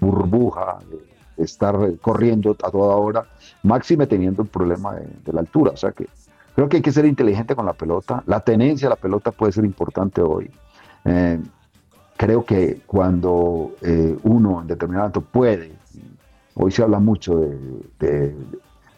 burbuja 0.00 0.78
de, 0.90 1.18
estar 1.38 1.76
corriendo 2.00 2.50
a 2.50 2.70
toda 2.70 2.96
hora, 2.96 3.26
máxime 3.62 4.06
teniendo 4.06 4.42
el 4.42 4.48
problema 4.48 4.94
de, 4.94 5.32
la 5.32 5.40
altura. 5.40 5.72
O 5.72 5.76
sea 5.76 5.92
que 5.92 6.08
creo 6.54 6.68
que 6.68 6.78
hay 6.78 6.82
que 6.82 6.92
ser 6.92 7.04
inteligente 7.04 7.54
con 7.54 7.66
la 7.66 7.72
pelota. 7.72 8.22
La 8.26 8.40
tenencia 8.40 8.88
de 8.88 8.90
la 8.90 9.00
pelota 9.00 9.30
puede 9.30 9.52
ser 9.52 9.64
importante 9.64 10.20
hoy. 10.20 10.50
Eh, 11.04 11.40
creo 12.16 12.44
que 12.44 12.80
cuando 12.86 13.72
eh, 13.82 14.16
uno 14.24 14.60
en 14.60 14.66
determinado 14.66 15.04
momento 15.04 15.20
puede, 15.20 15.72
hoy 16.54 16.72
se 16.72 16.82
habla 16.82 16.98
mucho 16.98 17.38
de 18.00 18.34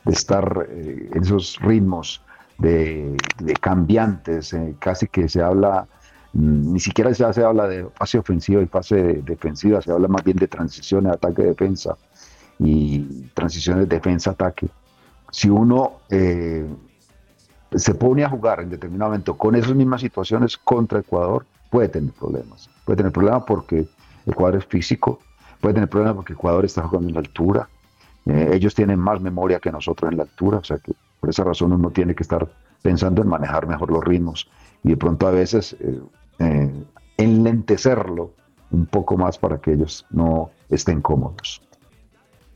estar 0.06 0.66
eh, 0.70 1.10
en 1.12 1.22
esos 1.22 1.58
ritmos 1.60 2.22
de, 2.60 3.16
cambiantes, 3.60 4.52
eh, 4.52 4.74
casi 4.78 5.06
que 5.08 5.28
se 5.28 5.42
habla, 5.42 5.86
mm, 6.32 6.72
ni 6.72 6.80
siquiera 6.80 7.12
se, 7.14 7.30
se 7.32 7.42
habla 7.42 7.66
de 7.66 7.86
fase 7.94 8.18
ofensiva 8.18 8.62
y 8.62 8.66
fase 8.66 8.96
de- 8.96 9.22
defensiva, 9.22 9.80
se 9.82 9.90
habla 9.92 10.08
más 10.08 10.22
bien 10.22 10.36
de 10.36 10.46
transiciones, 10.46 11.12
ataque-defensa 11.12 11.96
y 12.58 13.00
transiciones 13.34 13.88
defensa-ataque. 13.88 14.68
Si 15.32 15.48
uno 15.48 16.00
eh, 16.10 16.66
se 17.74 17.94
pone 17.94 18.24
a 18.24 18.28
jugar 18.28 18.60
en 18.60 18.70
determinado 18.70 19.10
momento 19.10 19.36
con 19.36 19.54
esas 19.54 19.74
mismas 19.74 20.00
situaciones 20.00 20.56
contra 20.56 21.00
Ecuador, 21.00 21.46
puede 21.70 21.88
tener 21.88 22.12
problemas. 22.12 22.68
Puede 22.84 22.98
tener 22.98 23.12
problemas 23.12 23.44
porque 23.46 23.86
Ecuador 24.26 24.58
es 24.58 24.66
físico, 24.66 25.20
puede 25.60 25.74
tener 25.74 25.88
problemas 25.88 26.16
porque 26.16 26.32
Ecuador 26.32 26.64
está 26.64 26.82
jugando 26.82 27.08
en 27.08 27.14
la 27.14 27.20
altura. 27.20 27.68
Eh, 28.26 28.50
ellos 28.52 28.74
tienen 28.74 28.98
más 28.98 29.20
memoria 29.20 29.60
que 29.60 29.70
nosotros 29.72 30.10
en 30.10 30.18
la 30.18 30.24
altura, 30.24 30.58
o 30.58 30.64
sea 30.64 30.78
que 30.78 30.92
por 31.20 31.30
esa 31.30 31.44
razón 31.44 31.72
uno 31.72 31.90
tiene 31.90 32.14
que 32.14 32.22
estar 32.22 32.48
pensando 32.82 33.22
en 33.22 33.28
manejar 33.28 33.66
mejor 33.66 33.90
los 33.90 34.02
ritmos 34.04 34.48
y 34.82 34.90
de 34.90 34.96
pronto 34.96 35.26
a 35.26 35.30
veces 35.30 35.76
eh, 35.80 36.00
eh, 36.38 36.70
enlentecerlo 37.18 38.32
un 38.70 38.86
poco 38.86 39.16
más 39.16 39.38
para 39.38 39.58
que 39.60 39.72
ellos 39.72 40.06
no 40.10 40.50
estén 40.70 41.00
cómodos. 41.00 41.60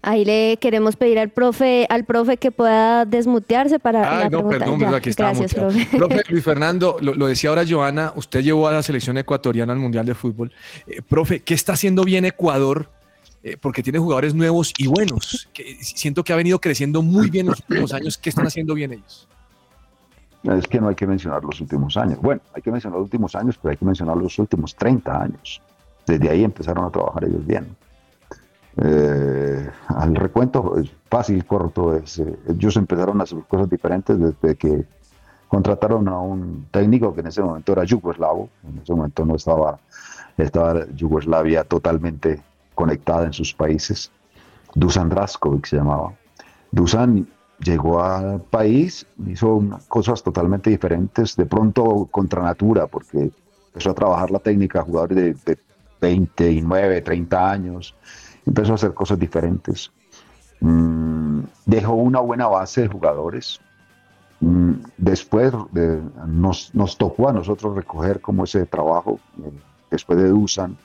Ahí 0.06 0.24
le 0.26 0.58
queremos 0.58 0.96
pedir 0.96 1.18
al 1.18 1.30
profe, 1.30 1.86
al 1.88 2.04
profe 2.04 2.36
que 2.36 2.50
pueda 2.52 3.06
desmutearse 3.06 3.78
para 3.78 4.18
Ay, 4.18 4.24
la 4.24 4.30
no, 4.30 4.46
pregunta. 4.48 4.58
perdón, 4.58 4.92
Ya, 4.92 5.00
que 5.00 5.10
estaba 5.10 5.30
Gracias, 5.30 5.54
profe. 5.54 5.86
Profe 5.96 6.22
Luis 6.28 6.44
Fernando, 6.44 6.98
lo, 7.00 7.14
lo 7.14 7.26
decía 7.26 7.48
ahora 7.48 7.64
Joana, 7.66 8.12
usted 8.14 8.42
llevó 8.42 8.68
a 8.68 8.72
la 8.72 8.82
selección 8.82 9.16
ecuatoriana 9.16 9.72
al 9.72 9.78
Mundial 9.78 10.04
de 10.04 10.14
Fútbol. 10.14 10.52
Eh, 10.86 11.00
profe, 11.00 11.40
¿qué 11.40 11.54
está 11.54 11.72
haciendo 11.72 12.04
bien 12.04 12.26
Ecuador? 12.26 12.90
Eh, 13.46 13.58
porque 13.60 13.82
tiene 13.82 13.98
jugadores 13.98 14.34
nuevos 14.34 14.72
y 14.78 14.86
buenos. 14.86 15.50
Siento 15.82 16.24
que 16.24 16.32
ha 16.32 16.36
venido 16.36 16.58
creciendo 16.58 17.02
muy 17.02 17.28
bien 17.28 17.44
en 17.44 17.50
los 17.50 17.60
últimos 17.68 17.92
años. 17.92 18.16
¿Qué 18.16 18.30
están 18.30 18.46
haciendo 18.46 18.72
bien 18.72 18.94
ellos? 18.94 19.28
Es 20.44 20.66
que 20.66 20.80
no 20.80 20.88
hay 20.88 20.94
que 20.94 21.06
mencionar 21.06 21.44
los 21.44 21.60
últimos 21.60 21.94
años. 21.98 22.18
Bueno, 22.22 22.40
hay 22.54 22.62
que 22.62 22.70
mencionar 22.72 22.98
los 22.98 23.04
últimos 23.04 23.34
años, 23.34 23.58
pero 23.60 23.72
hay 23.72 23.76
que 23.76 23.84
mencionar 23.84 24.16
los 24.16 24.38
últimos 24.38 24.74
30 24.74 25.22
años. 25.22 25.60
Desde 26.06 26.30
ahí 26.30 26.42
empezaron 26.42 26.86
a 26.86 26.90
trabajar 26.90 27.24
ellos 27.24 27.46
bien. 27.46 27.76
Eh, 28.78 29.70
al 29.88 30.14
recuento 30.14 30.78
es 30.78 30.90
fácil, 31.10 31.44
corto. 31.44 31.94
Eh, 31.96 32.02
ellos 32.48 32.76
empezaron 32.78 33.20
a 33.20 33.24
hacer 33.24 33.40
cosas 33.46 33.68
diferentes 33.68 34.18
desde 34.18 34.56
que 34.56 34.86
contrataron 35.48 36.08
a 36.08 36.18
un 36.18 36.66
técnico 36.70 37.14
que 37.14 37.20
en 37.20 37.26
ese 37.26 37.42
momento 37.42 37.72
era 37.72 37.84
yugoslavo. 37.84 38.48
En 38.66 38.78
ese 38.78 38.94
momento 38.94 39.26
no 39.26 39.36
estaba, 39.36 39.78
estaba 40.38 40.86
Yugoslavia 40.94 41.62
totalmente 41.64 42.42
conectada 42.74 43.24
en 43.26 43.32
sus 43.32 43.54
países. 43.54 44.10
Dusan 44.74 45.08
Draskovic 45.08 45.66
se 45.66 45.76
llamaba. 45.76 46.12
Dusan 46.70 47.28
llegó 47.60 48.02
al 48.02 48.40
país, 48.40 49.06
hizo 49.26 49.62
cosas 49.88 50.22
totalmente 50.22 50.70
diferentes, 50.70 51.36
de 51.36 51.46
pronto 51.46 52.08
contra 52.10 52.42
natura, 52.42 52.86
porque 52.86 53.30
empezó 53.68 53.90
a 53.90 53.94
trabajar 53.94 54.30
la 54.30 54.38
técnica, 54.40 54.82
jugadores 54.82 55.16
de, 55.16 55.34
de 55.34 55.58
29, 56.00 57.00
30 57.00 57.50
años, 57.50 57.94
empezó 58.44 58.72
a 58.72 58.74
hacer 58.74 58.94
cosas 58.94 59.18
diferentes. 59.18 59.90
Mm, 60.60 61.42
dejó 61.66 61.94
una 61.94 62.20
buena 62.20 62.46
base 62.48 62.82
de 62.82 62.88
jugadores. 62.88 63.60
Mm, 64.40 64.72
después 64.98 65.52
nos, 66.26 66.74
nos, 66.74 66.98
tocó 66.98 67.28
a 67.28 67.32
nosotros 67.32 67.76
recoger 67.76 68.20
como 68.20 68.44
ese 68.44 68.66
trabajo. 68.66 69.20
Eh, 69.42 69.50
después 69.90 70.18
de 70.18 70.28
Dusan, 70.28 70.76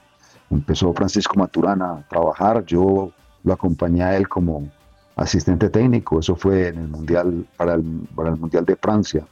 empezó 0.50 0.94
Francisco 0.94 1.38
Maturana 1.38 1.92
a 1.92 2.08
trabajar. 2.08 2.66
Yo 2.66 3.12
lo 3.44 3.54
acompañé 3.54 4.04
a 4.04 4.16
él 4.16 4.28
como 4.28 4.68
asistente 5.16 5.70
técnico. 5.70 6.20
Eso 6.20 6.36
fue 6.36 6.70
en 6.70 6.80
el 6.80 6.88
mundial 6.88 7.46
para 7.58 7.76
el, 7.76 7.84
para 8.16 8.30
el 8.30 8.38
mundial 8.38 8.66
de 8.66 8.76
Francia 8.76 9.26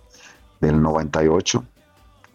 del 0.59 0.81
98. 0.81 1.63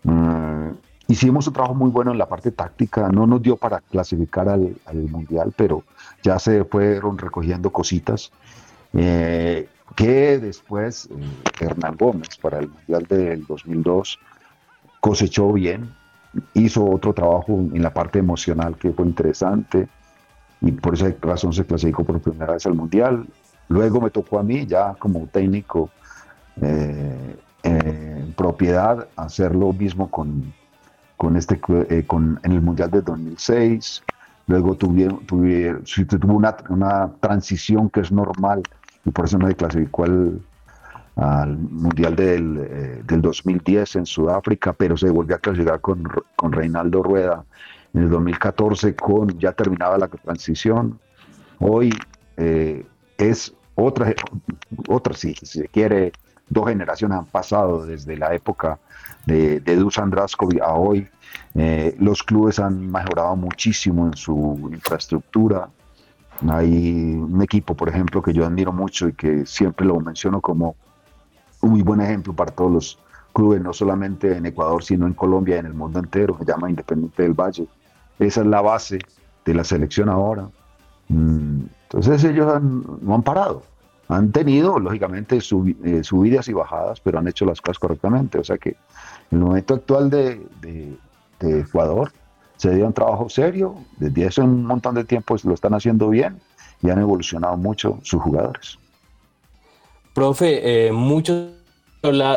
Mm, 0.04 0.68
hicimos 1.08 1.46
un 1.46 1.52
trabajo 1.52 1.74
muy 1.74 1.90
bueno 1.90 2.12
en 2.12 2.18
la 2.18 2.28
parte 2.28 2.50
táctica. 2.50 3.08
No 3.08 3.26
nos 3.26 3.42
dio 3.42 3.56
para 3.56 3.80
clasificar 3.80 4.48
al, 4.48 4.76
al 4.86 4.96
mundial, 5.08 5.52
pero 5.56 5.84
ya 6.22 6.38
se 6.38 6.64
fueron 6.64 7.18
recogiendo 7.18 7.70
cositas. 7.70 8.32
Eh, 8.94 9.68
que 9.96 10.38
después 10.38 11.08
eh, 11.10 11.64
Hernán 11.64 11.96
Gómez 11.96 12.36
para 12.40 12.58
el 12.58 12.68
Mundial 12.68 13.06
del 13.08 13.46
2002 13.46 14.18
cosechó 15.00 15.52
bien, 15.52 15.94
hizo 16.54 16.84
otro 16.84 17.12
trabajo 17.12 17.52
en 17.52 17.82
la 17.82 17.92
parte 17.92 18.18
emocional 18.18 18.76
que 18.76 18.92
fue 18.92 19.06
interesante 19.06 19.88
y 20.60 20.72
por 20.72 20.94
esa 20.94 21.12
razón 21.20 21.52
se 21.52 21.64
clasificó 21.64 22.04
por 22.04 22.20
primera 22.20 22.52
vez 22.54 22.66
al 22.66 22.74
Mundial. 22.74 23.26
Luego 23.68 24.00
me 24.00 24.10
tocó 24.10 24.38
a 24.38 24.42
mí 24.42 24.66
ya 24.66 24.94
como 24.94 25.26
técnico 25.26 25.90
eh, 26.60 27.36
propiedad 28.36 29.08
hacer 29.16 29.54
lo 29.54 29.72
mismo 29.72 30.10
con, 30.10 30.52
con 31.16 31.36
este, 31.36 31.60
con, 32.06 32.40
en 32.42 32.52
el 32.52 32.60
Mundial 32.60 32.90
de 32.90 33.02
2006. 33.02 34.02
Luego 34.46 34.74
tuvieron, 34.74 35.24
tuvieron, 35.26 35.84
tuvo 35.84 36.34
una, 36.34 36.56
una, 36.68 37.10
transición 37.20 37.88
que 37.88 38.00
es 38.00 38.10
normal 38.10 38.62
y 39.04 39.10
por 39.10 39.26
eso 39.26 39.38
no 39.38 39.48
clasificó 39.54 40.04
al, 40.04 40.40
al 41.16 41.58
Mundial 41.58 42.16
del, 42.16 42.58
eh, 42.58 43.02
del, 43.04 43.20
2010 43.20 43.96
en 43.96 44.06
Sudáfrica, 44.06 44.72
pero 44.72 44.96
se 44.96 45.10
volvió 45.10 45.36
a 45.36 45.38
clasificar 45.38 45.80
con, 45.80 46.04
con 46.36 46.52
Reinaldo 46.52 47.02
Rueda 47.02 47.44
en 47.94 48.04
el 48.04 48.10
2014, 48.10 48.96
con, 48.96 49.38
ya 49.38 49.52
terminaba 49.52 49.98
la 49.98 50.08
transición. 50.08 50.98
Hoy 51.58 51.92
eh, 52.36 52.86
es 53.18 53.54
otra, 53.74 54.14
otra 54.88 55.14
si, 55.14 55.34
si, 55.34 55.46
se 55.46 55.68
quiere, 55.68 56.12
dos 56.48 56.68
generaciones 56.68 57.18
han 57.18 57.26
pasado 57.26 57.84
desde 57.84 58.16
la 58.16 58.34
época 58.34 58.78
de, 59.26 59.60
de 59.60 59.76
Dusan 59.76 60.10
Draskovic 60.10 60.62
a 60.62 60.72
hoy. 60.74 61.08
Eh, 61.54 61.94
los 61.98 62.22
clubes 62.22 62.58
han 62.58 62.90
mejorado 62.90 63.36
muchísimo 63.36 64.06
en 64.06 64.16
su 64.16 64.70
infraestructura. 64.72 65.68
Hay 66.48 67.14
un 67.14 67.40
equipo, 67.42 67.74
por 67.74 67.88
ejemplo, 67.88 68.22
que 68.22 68.32
yo 68.32 68.46
admiro 68.46 68.72
mucho 68.72 69.08
y 69.08 69.12
que 69.12 69.46
siempre 69.46 69.86
lo 69.86 70.00
menciono 70.00 70.40
como 70.40 70.74
muy 71.70 71.82
buen 71.82 72.00
ejemplo 72.00 72.32
para 72.34 72.52
todos 72.52 72.72
los 72.72 72.98
clubes, 73.32 73.62
no 73.62 73.72
solamente 73.72 74.36
en 74.36 74.46
Ecuador, 74.46 74.82
sino 74.82 75.06
en 75.06 75.14
Colombia 75.14 75.58
en 75.58 75.66
el 75.66 75.74
mundo 75.74 75.98
entero, 75.98 76.36
se 76.38 76.44
llama 76.44 76.68
Independiente 76.68 77.22
del 77.22 77.32
Valle. 77.32 77.66
Esa 78.18 78.40
es 78.40 78.46
la 78.46 78.60
base 78.60 78.98
de 79.44 79.54
la 79.54 79.64
selección 79.64 80.08
ahora. 80.08 80.48
Mm, 81.08 81.62
entonces 81.84 82.24
ellos 82.24 82.62
no 82.62 83.14
han 83.14 83.22
parado. 83.22 83.62
Han 84.08 84.30
tenido, 84.30 84.78
lógicamente, 84.78 85.36
eh, 85.36 86.04
subidas 86.04 86.48
y 86.48 86.52
bajadas, 86.52 87.00
pero 87.00 87.18
han 87.18 87.28
hecho 87.28 87.46
las 87.46 87.60
cosas 87.60 87.78
correctamente. 87.78 88.38
O 88.38 88.44
sea 88.44 88.58
que 88.58 88.70
en 89.30 89.38
el 89.38 89.38
momento 89.38 89.74
actual 89.74 90.10
de, 90.10 90.46
de 90.60 91.60
Ecuador 91.60 92.12
se 92.56 92.74
dio 92.74 92.86
un 92.86 92.92
trabajo 92.92 93.28
serio, 93.28 93.74
desde 93.96 94.26
hace 94.26 94.40
un 94.40 94.64
montón 94.64 94.94
de 94.94 95.04
tiempo 95.04 95.36
lo 95.42 95.54
están 95.54 95.74
haciendo 95.74 96.08
bien 96.08 96.38
y 96.80 96.90
han 96.90 96.98
evolucionado 97.00 97.56
mucho 97.56 97.98
sus 98.02 98.22
jugadores. 98.22 98.78
Profe, 100.14 100.86
eh, 100.86 100.92
mucho 100.92 101.50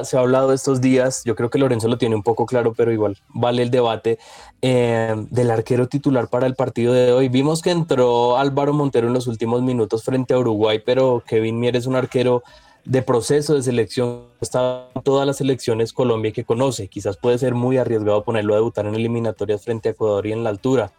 se 0.04 0.16
ha 0.16 0.20
hablado 0.20 0.54
estos 0.54 0.80
días, 0.80 1.24
yo 1.26 1.36
creo 1.36 1.50
que 1.50 1.58
Lorenzo 1.58 1.88
lo 1.88 1.98
tiene 1.98 2.16
un 2.16 2.22
poco 2.22 2.46
claro, 2.46 2.74
pero 2.76 2.92
igual 2.92 3.18
vale 3.30 3.64
el 3.64 3.72
debate, 3.72 4.20
eh, 4.62 5.16
del 5.32 5.50
arquero 5.50 5.88
titular 5.88 6.28
para 6.28 6.46
el 6.46 6.54
partido 6.54 6.94
de 6.94 7.12
hoy. 7.12 7.30
Vimos 7.30 7.64
que 7.64 7.72
entró 7.72 8.38
Álvaro 8.38 8.74
Montero 8.74 9.08
en 9.08 9.14
los 9.14 9.26
últimos 9.26 9.64
minutos 9.64 10.04
frente 10.04 10.36
a 10.36 10.38
Uruguay, 10.38 10.82
pero 10.86 11.24
Kevin 11.26 11.60
Mier 11.60 11.76
es 11.76 11.88
un 11.88 11.96
arquero 11.96 12.44
de 12.84 13.02
proceso 13.02 13.56
de 13.56 13.64
selección, 13.64 14.26
está 14.40 14.90
en 14.94 15.02
todas 15.02 15.26
las 15.26 15.38
selecciones 15.38 15.94
Colombia 15.94 16.32
que 16.32 16.44
conoce. 16.44 16.88
Quizás 16.88 17.18
puede 17.18 17.40
ser 17.40 17.56
muy 17.56 17.78
arriesgado 17.78 18.24
ponerlo 18.24 18.54
a 18.54 18.58
debutar 18.58 18.86
en 18.86 18.94
eliminatorias 18.94 19.64
frente 19.64 19.90
a 19.90 19.92
Ecuador 19.94 20.28
y 20.28 20.32
en 20.32 20.44
la 20.44 20.52
altura. 20.52 20.92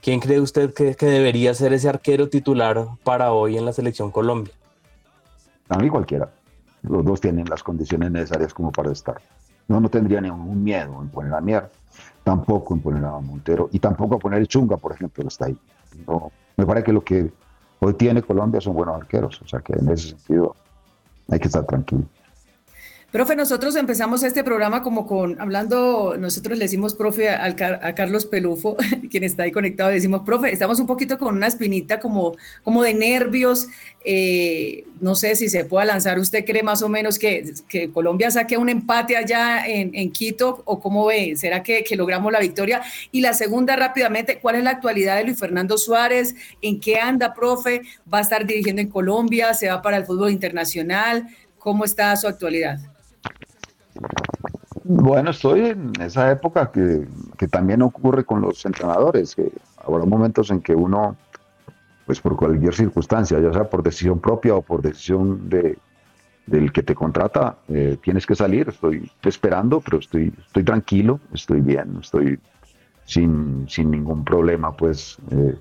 ¿Quién 0.00 0.20
cree 0.20 0.40
usted 0.40 0.72
que, 0.72 0.94
debería 0.94 1.52
ser 1.54 1.74
ese 1.74 1.90
arquero 1.90 2.28
titular 2.30 2.86
para 3.04 3.32
hoy 3.32 3.58
en 3.58 3.66
la 3.66 3.74
selección 3.74 4.10
Colombia? 4.10 4.54
A 5.68 5.78
mí 5.78 5.88
cualquiera. 5.88 6.28
Los 6.82 7.04
dos 7.04 7.20
tienen 7.20 7.46
las 7.48 7.62
condiciones 7.62 8.10
necesarias 8.10 8.52
como 8.52 8.70
para 8.70 8.92
estar. 8.92 9.20
No, 9.68 9.80
no 9.80 9.88
tendría 9.88 10.20
ningún 10.20 10.62
miedo 10.62 11.00
en 11.00 11.08
poner 11.08 11.32
a 11.32 11.40
Mier, 11.40 11.70
tampoco 12.22 12.74
en 12.74 12.80
poner 12.80 13.04
a 13.04 13.18
Montero 13.20 13.70
y 13.72 13.78
tampoco 13.78 14.16
a 14.16 14.18
poner 14.18 14.42
a 14.42 14.46
Chunga, 14.46 14.76
por 14.76 14.92
ejemplo, 14.92 15.22
que 15.22 15.28
está 15.28 15.46
ahí. 15.46 15.58
me 16.56 16.66
parece 16.66 16.84
que 16.84 16.92
lo 16.92 17.02
que 17.02 17.32
hoy 17.80 17.94
tiene 17.94 18.22
Colombia 18.22 18.60
son 18.60 18.74
buenos 18.74 18.96
arqueros, 18.96 19.40
o 19.40 19.48
sea 19.48 19.60
que 19.60 19.72
en 19.72 19.88
ese 19.88 20.10
sentido 20.10 20.54
hay 21.30 21.38
que 21.38 21.46
estar 21.46 21.64
tranquilo. 21.64 22.04
Profe, 23.14 23.36
nosotros 23.36 23.76
empezamos 23.76 24.24
este 24.24 24.42
programa 24.42 24.82
como 24.82 25.06
con, 25.06 25.40
hablando, 25.40 26.16
nosotros 26.18 26.58
le 26.58 26.64
decimos, 26.64 26.96
profe, 26.96 27.30
a, 27.30 27.54
Carlos 27.94 28.26
Pelufo, 28.26 28.76
quien 29.08 29.22
está 29.22 29.44
ahí 29.44 29.52
conectado, 29.52 29.90
decimos, 29.90 30.22
profe, 30.26 30.52
estamos 30.52 30.80
un 30.80 30.88
poquito 30.88 31.16
con 31.16 31.36
una 31.36 31.46
espinita 31.46 32.00
como, 32.00 32.34
como 32.64 32.82
de 32.82 32.92
nervios, 32.92 33.68
eh, 34.04 34.84
no 35.00 35.14
sé 35.14 35.36
si 35.36 35.48
se 35.48 35.64
pueda 35.64 35.84
lanzar, 35.84 36.18
¿usted 36.18 36.44
cree 36.44 36.64
más 36.64 36.82
o 36.82 36.88
menos 36.88 37.20
que, 37.20 37.54
Colombia 37.92 38.32
saque 38.32 38.58
un 38.58 38.68
empate 38.68 39.16
allá 39.16 39.64
en, 39.64 39.94
en 39.94 40.10
Quito 40.10 40.64
o 40.64 40.80
cómo 40.80 41.06
ve? 41.06 41.36
¿Será 41.36 41.62
que, 41.62 41.84
logramos 41.94 42.32
la 42.32 42.40
victoria? 42.40 42.82
Y 43.12 43.20
la 43.20 43.32
segunda 43.32 43.76
rápidamente, 43.76 44.40
¿cuál 44.40 44.56
es 44.56 44.64
la 44.64 44.70
actualidad 44.70 45.18
de 45.18 45.22
Luis 45.22 45.38
Fernando 45.38 45.78
Suárez? 45.78 46.34
¿En 46.60 46.80
qué 46.80 46.98
anda, 46.98 47.32
profe? 47.32 47.82
¿Va 48.12 48.18
a 48.18 48.22
estar 48.22 48.44
dirigiendo 48.44 48.82
en 48.82 48.88
Colombia? 48.88 49.54
¿Se 49.54 49.68
va 49.68 49.82
para 49.82 49.98
el 49.98 50.04
fútbol 50.04 50.32
internacional? 50.32 51.28
¿Cómo 51.58 51.84
está 51.84 52.16
su 52.16 52.26
actualidad? 52.26 52.93
Bueno, 54.84 55.30
estoy 55.30 55.66
en 55.66 55.92
esa 56.00 56.30
época 56.30 56.70
que, 56.70 57.06
también 57.48 57.82
ocurre 57.82 58.24
con 58.24 58.40
los 58.40 58.64
entrenadores, 58.66 59.34
que 59.34 59.52
habrá 59.76 60.04
momentos 60.04 60.50
en 60.50 60.60
que 60.60 60.74
uno, 60.74 61.16
pues 62.06 62.20
por 62.20 62.36
cualquier 62.36 62.74
circunstancia, 62.74 63.40
ya 63.40 63.52
sea 63.52 63.64
por 63.64 63.82
decisión 63.82 64.20
propia 64.20 64.54
o 64.54 64.62
por 64.62 64.82
decisión 64.82 65.48
de, 65.48 65.78
del 66.46 66.72
que 66.72 66.82
te 66.82 66.94
contrata, 66.94 67.56
eh, 67.68 67.96
tienes 68.02 68.26
que 68.26 68.34
salir. 68.34 68.68
Estoy 68.68 69.10
esperando, 69.22 69.80
pero 69.80 69.98
estoy, 69.98 70.32
estoy 70.46 70.64
tranquilo, 70.64 71.20
estoy 71.32 71.60
bien, 71.60 71.98
estoy 72.00 72.38
sin, 73.06 73.66
sin 73.68 73.90
ningún 73.90 74.24
problema, 74.24 74.72
pues 74.72 75.18
eh, 75.30 75.56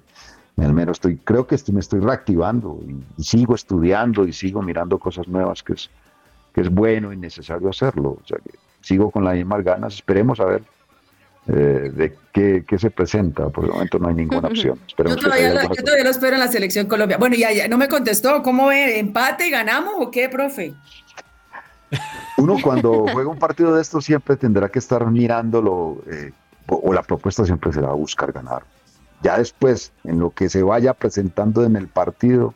al 0.58 0.74
menos 0.74 0.98
estoy, 0.98 1.18
creo 1.18 1.48
que 1.48 1.58
me 1.72 1.80
estoy 1.80 2.00
reactivando 2.00 2.80
y, 3.18 3.24
sigo 3.24 3.56
estudiando 3.56 4.26
y 4.26 4.34
sigo 4.34 4.62
mirando 4.62 5.00
cosas 5.00 5.28
nuevas, 5.28 5.64
que 5.64 5.74
es, 5.74 5.90
que 6.54 6.62
es 6.62 6.70
bueno 6.70 7.12
y 7.12 7.18
necesario 7.18 7.70
hacerlo. 7.70 8.18
O 8.24 8.28
sea 8.28 8.38
que 8.44 8.52
sigo 8.82 9.12
con 9.12 9.24
las 9.24 9.36
mismas 9.36 9.64
ganas, 9.64 9.96
esperemos 9.96 10.40
a 10.40 10.46
ver 10.46 10.64
eh, 11.48 11.92
de 11.94 12.16
qué, 12.32 12.64
qué, 12.68 12.80
se 12.80 12.90
presenta. 12.90 13.50
Por 13.50 13.66
el 13.66 13.72
momento 13.72 14.00
no 14.00 14.10
hay 14.10 14.16
ninguna 14.16 14.48
opción. 14.48 14.80
yo, 14.98 15.16
todavía 15.16 15.54
lo, 15.54 15.62
yo, 15.62 15.84
todavía 15.84 16.04
lo, 16.04 16.10
espero 16.10 16.36
en 16.36 16.40
la 16.40 16.48
selección 16.48 16.88
Colombia. 16.88 17.18
Bueno, 17.18 17.36
ya, 17.36 17.52
ya 17.52 17.68
no 17.68 17.78
me 17.78 17.88
contestó. 17.88 18.42
¿Cómo 18.44 18.68
ve? 18.68 19.00
¿Empate? 19.00 19.50
¿Ganamos 19.50 19.96
o 19.98 20.12
qué, 20.12 20.30
profe? 20.30 20.74
Uno 22.38 22.58
cuando 22.62 23.06
juega 23.12 23.30
un 23.30 23.38
partido 23.38 23.76
de 23.76 23.82
estos 23.82 24.06
siempre 24.06 24.36
tendrá 24.36 24.70
que 24.70 24.80
estar 24.80 25.06
mirándolo 25.12 26.02
eh, 26.12 26.32
o, 26.68 26.76
o, 26.76 26.94
la 26.94 27.04
propuesta 27.04 27.46
siempre 27.46 27.72
será 27.72 27.90
buscar 27.90 28.32
ganar. 28.32 28.64
Ya 29.22 29.38
después, 29.38 29.92
en 30.04 30.20
lo 30.20 30.32
que 30.32 30.50
se 30.50 30.64
vaya 30.64 30.94
presentando 30.94 31.64
en 31.64 31.76
el 31.76 31.88
partido, 31.88 32.56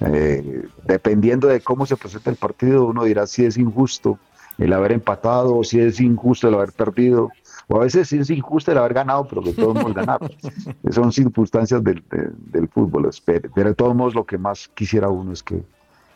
eh, 0.00 0.66
dependiendo 0.84 1.48
de 1.48 1.60
cómo 1.60 1.86
se 1.86 1.96
presenta 1.96 2.30
el 2.30 2.36
partido, 2.36 2.86
uno 2.86 3.04
dirá 3.04 3.26
si 3.26 3.44
es 3.44 3.56
injusto 3.56 4.18
el 4.58 4.72
haber 4.72 4.92
empatado 4.92 5.56
o 5.56 5.64
si 5.64 5.80
es 5.80 6.00
injusto 6.00 6.48
el 6.48 6.54
haber 6.54 6.72
perdido, 6.72 7.30
o 7.68 7.76
a 7.76 7.84
veces 7.84 8.08
si 8.08 8.18
es 8.18 8.30
injusto 8.30 8.72
el 8.72 8.78
haber 8.78 8.94
ganado, 8.94 9.26
pero 9.28 9.42
que 9.42 9.52
todos 9.52 9.76
hemos 9.76 9.94
ganado. 9.94 10.28
Son 10.90 11.12
circunstancias 11.12 11.82
del, 11.84 12.02
del 12.10 12.68
fútbol. 12.68 13.08
Pero 13.24 13.50
de 13.54 13.74
todos 13.74 13.94
modos, 13.94 14.14
lo 14.14 14.24
que 14.24 14.38
más 14.38 14.68
quisiera 14.74 15.08
uno 15.08 15.32
es 15.32 15.42
que, 15.42 15.62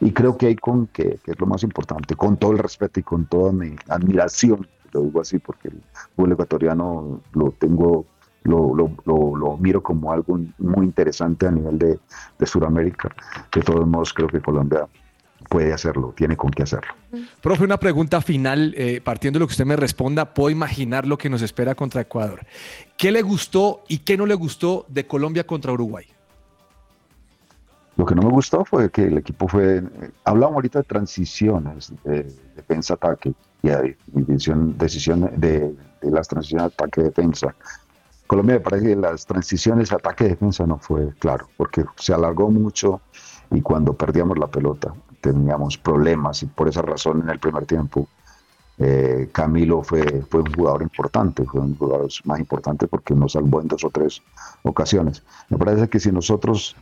y 0.00 0.10
creo 0.12 0.36
que 0.36 0.46
hay 0.46 0.56
con 0.56 0.86
que, 0.88 1.18
que 1.24 1.32
es 1.32 1.40
lo 1.40 1.46
más 1.46 1.62
importante, 1.62 2.16
con 2.16 2.36
todo 2.36 2.52
el 2.52 2.58
respeto 2.58 2.98
y 3.00 3.02
con 3.02 3.26
toda 3.26 3.52
mi 3.52 3.76
admiración, 3.88 4.66
lo 4.92 5.02
digo 5.02 5.20
así 5.20 5.38
porque 5.38 5.68
el 5.68 5.82
fútbol 6.16 6.32
ecuatoriano 6.32 7.20
lo 7.32 7.50
tengo 7.52 8.06
lo, 8.44 8.74
lo, 8.74 9.36
lo, 9.36 9.56
miro 9.56 9.82
como 9.82 10.12
algo 10.12 10.38
muy 10.58 10.86
interesante 10.86 11.46
a 11.46 11.50
nivel 11.50 11.78
de, 11.78 11.98
de 12.38 12.46
Sudamérica. 12.46 13.14
De 13.54 13.62
todos 13.62 13.86
modos, 13.86 14.12
creo 14.12 14.28
que 14.28 14.40
Colombia 14.40 14.86
puede 15.48 15.72
hacerlo, 15.72 16.14
tiene 16.16 16.36
con 16.36 16.50
qué 16.50 16.62
hacerlo. 16.62 16.92
Profe, 17.40 17.64
una 17.64 17.78
pregunta 17.78 18.20
final, 18.20 18.74
eh, 18.76 19.00
partiendo 19.02 19.38
de 19.38 19.40
lo 19.40 19.46
que 19.46 19.52
usted 19.52 19.66
me 19.66 19.76
responda, 19.76 20.34
puedo 20.34 20.50
imaginar 20.50 21.06
lo 21.06 21.18
que 21.18 21.28
nos 21.28 21.42
espera 21.42 21.74
contra 21.74 22.00
Ecuador. 22.00 22.40
¿Qué 22.96 23.12
le 23.12 23.22
gustó 23.22 23.82
y 23.88 23.98
qué 23.98 24.16
no 24.16 24.26
le 24.26 24.34
gustó 24.34 24.86
de 24.88 25.06
Colombia 25.06 25.44
contra 25.44 25.72
Uruguay? 25.72 26.06
Lo 27.96 28.06
que 28.06 28.14
no 28.14 28.22
me 28.22 28.30
gustó 28.30 28.64
fue 28.64 28.90
que 28.90 29.04
el 29.04 29.18
equipo 29.18 29.46
fue, 29.46 29.82
hablamos 30.24 30.54
ahorita 30.54 30.78
de 30.78 30.84
transiciones, 30.84 31.92
de 32.04 32.32
defensa-ataque 32.56 33.34
y 33.62 33.68
de 33.68 33.96
decisión, 34.06 34.78
decisión 34.78 35.30
de, 35.36 35.74
de 36.00 36.10
las 36.10 36.26
transiciones 36.26 36.68
ataque-defensa. 36.68 37.54
Colombia 38.32 38.54
me 38.54 38.60
parece 38.60 38.86
que 38.86 38.96
las 38.96 39.26
transiciones 39.26 39.92
ataque-defensa 39.92 40.66
no 40.66 40.78
fue 40.78 41.12
claro, 41.18 41.48
porque 41.58 41.84
se 41.96 42.14
alargó 42.14 42.50
mucho 42.50 43.02
y 43.50 43.60
cuando 43.60 43.92
perdíamos 43.92 44.38
la 44.38 44.46
pelota 44.46 44.94
teníamos 45.20 45.76
problemas 45.76 46.42
y 46.42 46.46
por 46.46 46.66
esa 46.66 46.80
razón 46.80 47.20
en 47.20 47.28
el 47.28 47.38
primer 47.38 47.66
tiempo 47.66 48.08
eh, 48.78 49.28
Camilo 49.32 49.82
fue, 49.82 50.24
fue 50.30 50.40
un 50.40 50.54
jugador 50.54 50.80
importante, 50.80 51.44
fue 51.44 51.60
un 51.60 51.76
jugador 51.76 52.08
más 52.24 52.40
importante 52.40 52.86
porque 52.86 53.14
nos 53.14 53.32
salvó 53.32 53.60
en 53.60 53.68
dos 53.68 53.84
o 53.84 53.90
tres 53.90 54.22
ocasiones. 54.62 55.22
Me 55.50 55.58
parece 55.58 55.90
que 55.90 56.00
si 56.00 56.10
nosotros 56.10 56.74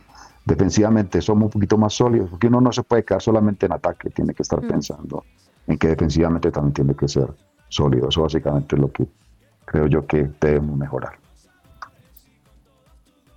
defensivamente 0.45 1.21
somos 1.21 1.47
un 1.47 1.51
poquito 1.51 1.77
más 1.77 1.93
sólidos, 1.93 2.29
porque 2.29 2.47
uno 2.47 2.61
no 2.61 2.71
se 2.71 2.83
puede 2.83 3.03
quedar 3.03 3.21
solamente 3.21 3.65
en 3.65 3.73
ataque, 3.73 4.09
tiene 4.09 4.33
que 4.33 4.43
estar 4.43 4.61
pensando 4.61 5.25
en 5.67 5.77
que 5.77 5.89
defensivamente 5.89 6.49
también 6.49 6.73
tiene 6.73 6.95
que 6.95 7.09
ser 7.09 7.27
sólido. 7.67 8.07
Eso 8.07 8.21
básicamente 8.21 8.77
es 8.77 8.81
lo 8.81 8.89
que 8.89 9.05
creo 9.65 9.87
yo 9.87 10.07
que 10.07 10.31
debemos 10.39 10.77
mejorar. 10.77 11.19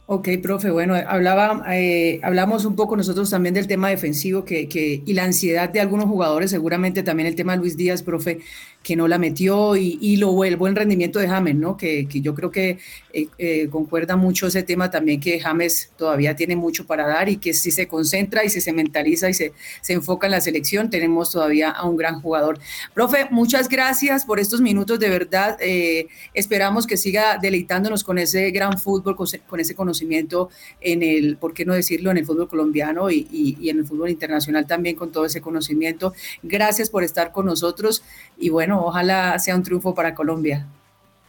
Ok, 0.06 0.28
profe, 0.42 0.70
bueno, 0.70 0.94
hablaba, 0.94 1.64
eh, 1.74 2.20
hablamos 2.22 2.66
un 2.66 2.76
poco 2.76 2.94
nosotros 2.94 3.30
también 3.30 3.54
del 3.54 3.66
tema 3.66 3.88
defensivo 3.88 4.44
que, 4.44 4.68
que, 4.68 5.02
y 5.06 5.14
la 5.14 5.24
ansiedad 5.24 5.70
de 5.70 5.80
algunos 5.80 6.04
jugadores, 6.04 6.50
seguramente 6.50 7.02
también 7.02 7.26
el 7.26 7.34
tema 7.34 7.52
de 7.52 7.58
Luis 7.60 7.78
Díaz, 7.78 8.02
profe, 8.02 8.40
que 8.84 8.96
no 8.96 9.08
la 9.08 9.18
metió 9.18 9.76
y, 9.76 9.98
y 10.00 10.18
lo, 10.18 10.44
el 10.44 10.56
buen 10.56 10.76
rendimiento 10.76 11.18
de 11.18 11.26
James, 11.26 11.56
¿no? 11.56 11.76
Que, 11.76 12.06
que 12.06 12.20
yo 12.20 12.34
creo 12.34 12.50
que 12.50 12.78
eh, 13.14 13.28
eh, 13.38 13.68
concuerda 13.70 14.14
mucho 14.14 14.46
ese 14.46 14.62
tema 14.62 14.90
también 14.90 15.20
que 15.20 15.40
James 15.40 15.90
todavía 15.96 16.36
tiene 16.36 16.54
mucho 16.54 16.86
para 16.86 17.06
dar 17.06 17.30
y 17.30 17.38
que 17.38 17.54
si 17.54 17.70
se 17.70 17.88
concentra 17.88 18.44
y 18.44 18.50
si 18.50 18.60
se 18.60 18.74
mentaliza 18.74 19.30
y 19.30 19.34
se, 19.34 19.54
se 19.80 19.94
enfoca 19.94 20.26
en 20.26 20.32
la 20.32 20.42
selección, 20.42 20.90
tenemos 20.90 21.30
todavía 21.30 21.70
a 21.70 21.88
un 21.88 21.96
gran 21.96 22.20
jugador. 22.20 22.58
Profe, 22.92 23.26
muchas 23.30 23.70
gracias 23.70 24.26
por 24.26 24.38
estos 24.38 24.60
minutos, 24.60 25.00
de 25.00 25.08
verdad. 25.08 25.56
Eh, 25.60 26.08
esperamos 26.34 26.86
que 26.86 26.98
siga 26.98 27.38
deleitándonos 27.40 28.04
con 28.04 28.18
ese 28.18 28.50
gran 28.50 28.78
fútbol, 28.78 29.16
con, 29.16 29.26
con, 29.46 29.60
ese 29.60 29.74
conocimiento 29.74 30.50
en 30.82 31.02
el, 31.02 31.38
¿por 31.38 31.54
qué 31.54 31.64
no 31.64 31.72
decirlo?, 31.72 32.10
en 32.10 32.18
el 32.18 32.26
fútbol 32.26 32.48
colombiano 32.48 33.10
y, 33.10 33.26
y 33.30 33.70
en 33.70 33.78
el 33.78 33.86
fútbol 33.86 34.10
internacional 34.10 34.66
también 34.66 34.94
con 34.94 35.10
todo 35.10 35.24
ese 35.24 35.40
conocimiento. 35.40 36.12
Gracias 36.42 36.90
por 36.90 37.02
estar 37.02 37.32
con 37.32 37.46
nosotros 37.46 38.02
y 38.36 38.50
bueno, 38.50 38.73
ojalá 38.80 39.38
sea 39.38 39.54
un 39.54 39.62
triunfo 39.62 39.94
para 39.94 40.14
Colombia. 40.14 40.66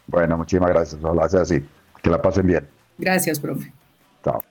Bueno, 0.07 0.37
muchísimas 0.37 0.69
gracias. 0.69 1.03
Ojalá 1.03 1.29
sea 1.29 1.41
así. 1.41 1.65
Que 2.01 2.09
la 2.09 2.21
pasen 2.21 2.45
bien. 2.45 2.67
Gracias, 2.97 3.39
profe. 3.39 3.71
Chao. 4.23 4.43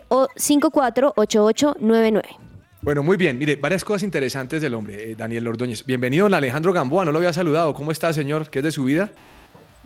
315-754-8899. 0.09 2.23
Bueno, 2.81 3.03
muy 3.03 3.17
bien. 3.17 3.37
Mire, 3.39 3.57
varias 3.57 3.85
cosas 3.85 4.05
interesantes 4.05 4.63
del 4.63 4.75
hombre, 4.75 5.11
eh, 5.13 5.17
Daniel 5.17 5.49
Ordóñez. 5.49 5.85
Bienvenido, 5.85 6.25
don 6.27 6.35
Alejandro 6.35 6.73
Gamboa. 6.73 7.05
No 7.05 7.11
lo 7.13 7.19
había 7.19 7.33
saludado. 7.33 7.75
¿Cómo 7.75 7.91
está, 7.91 8.13
señor? 8.13 8.49
¿Qué 8.51 8.61
es 8.61 8.65
de 8.65 8.71
su 8.73 8.85
vida? 8.85 9.11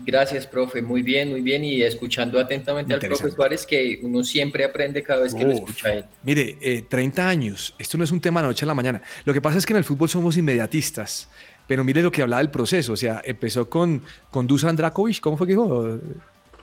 Gracias, 0.04 0.46
profe. 0.46 0.82
Muy 0.82 1.02
bien, 1.02 1.30
muy 1.30 1.40
bien. 1.40 1.64
Y 1.64 1.80
escuchando 1.82 2.38
atentamente 2.38 2.92
al 2.94 3.00
profe. 3.00 3.30
Suárez, 3.30 3.64
que 3.66 3.98
uno 4.02 4.22
siempre 4.24 4.64
aprende 4.64 5.02
cada 5.02 5.22
vez 5.22 5.34
que 5.34 5.44
lo 5.44 5.52
escucha 5.52 5.88
a 5.88 5.92
él. 5.94 6.04
Mire, 6.22 6.58
eh, 6.60 6.84
30 6.88 7.26
años. 7.28 7.74
Esto 7.78 7.96
no 7.96 8.04
es 8.04 8.10
un 8.10 8.20
tema 8.20 8.40
de 8.40 8.44
la 8.44 8.48
noche 8.50 8.64
a 8.66 8.68
la 8.68 8.74
mañana. 8.74 9.00
Lo 9.24 9.32
que 9.32 9.40
pasa 9.40 9.56
es 9.58 9.64
que 9.66 9.72
en 9.72 9.78
el 9.78 9.84
fútbol 9.84 10.08
somos 10.10 10.36
inmediatistas. 10.36 11.28
Pero 11.66 11.84
mire 11.84 12.02
lo 12.02 12.10
que 12.10 12.20
hablaba 12.22 12.42
del 12.42 12.50
proceso. 12.50 12.92
O 12.92 12.96
sea, 12.96 13.22
empezó 13.24 13.70
con, 13.70 14.02
con 14.30 14.46
Dusan 14.46 14.76
Drakovic. 14.76 15.20
¿Cómo 15.20 15.36
fue 15.38 15.46
que 15.46 15.52
dijo? 15.54 15.98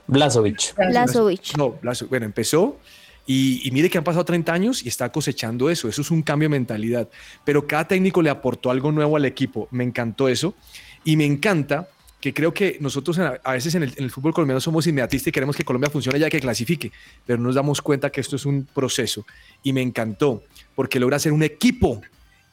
Blazovic. 0.06 0.74
Blazovic. 0.76 1.56
No, 1.56 1.80
Blazo- 1.80 2.08
bueno, 2.08 2.26
empezó 2.26 2.78
y, 3.26 3.66
y 3.66 3.70
mire 3.70 3.90
que 3.90 3.98
han 3.98 4.04
pasado 4.04 4.24
30 4.24 4.52
años 4.52 4.84
y 4.84 4.88
está 4.88 5.10
cosechando 5.10 5.70
eso. 5.70 5.88
Eso 5.88 6.02
es 6.02 6.10
un 6.10 6.22
cambio 6.22 6.48
de 6.48 6.50
mentalidad. 6.50 7.08
Pero 7.44 7.66
cada 7.66 7.86
técnico 7.86 8.22
le 8.22 8.30
aportó 8.30 8.70
algo 8.70 8.92
nuevo 8.92 9.16
al 9.16 9.24
equipo. 9.24 9.68
Me 9.70 9.84
encantó 9.84 10.28
eso. 10.28 10.54
Y 11.04 11.16
me 11.16 11.24
encanta 11.24 11.88
que 12.20 12.34
creo 12.34 12.52
que 12.52 12.76
nosotros 12.80 13.18
a 13.18 13.52
veces 13.52 13.74
en 13.74 13.82
el, 13.82 13.94
en 13.96 14.04
el 14.04 14.10
fútbol 14.10 14.34
colombiano 14.34 14.60
somos 14.60 14.86
inmediatistas 14.86 15.28
y 15.28 15.32
queremos 15.32 15.56
que 15.56 15.64
Colombia 15.64 15.88
funcione 15.88 16.18
ya 16.18 16.28
que 16.28 16.38
clasifique, 16.38 16.92
pero 17.24 17.38
no 17.38 17.46
nos 17.46 17.54
damos 17.54 17.80
cuenta 17.80 18.10
que 18.10 18.20
esto 18.20 18.36
es 18.36 18.44
un 18.44 18.66
proceso. 18.66 19.24
Y 19.62 19.72
me 19.72 19.80
encantó 19.80 20.42
porque 20.74 21.00
logra 21.00 21.18
ser 21.18 21.32
un 21.32 21.42
equipo. 21.42 22.02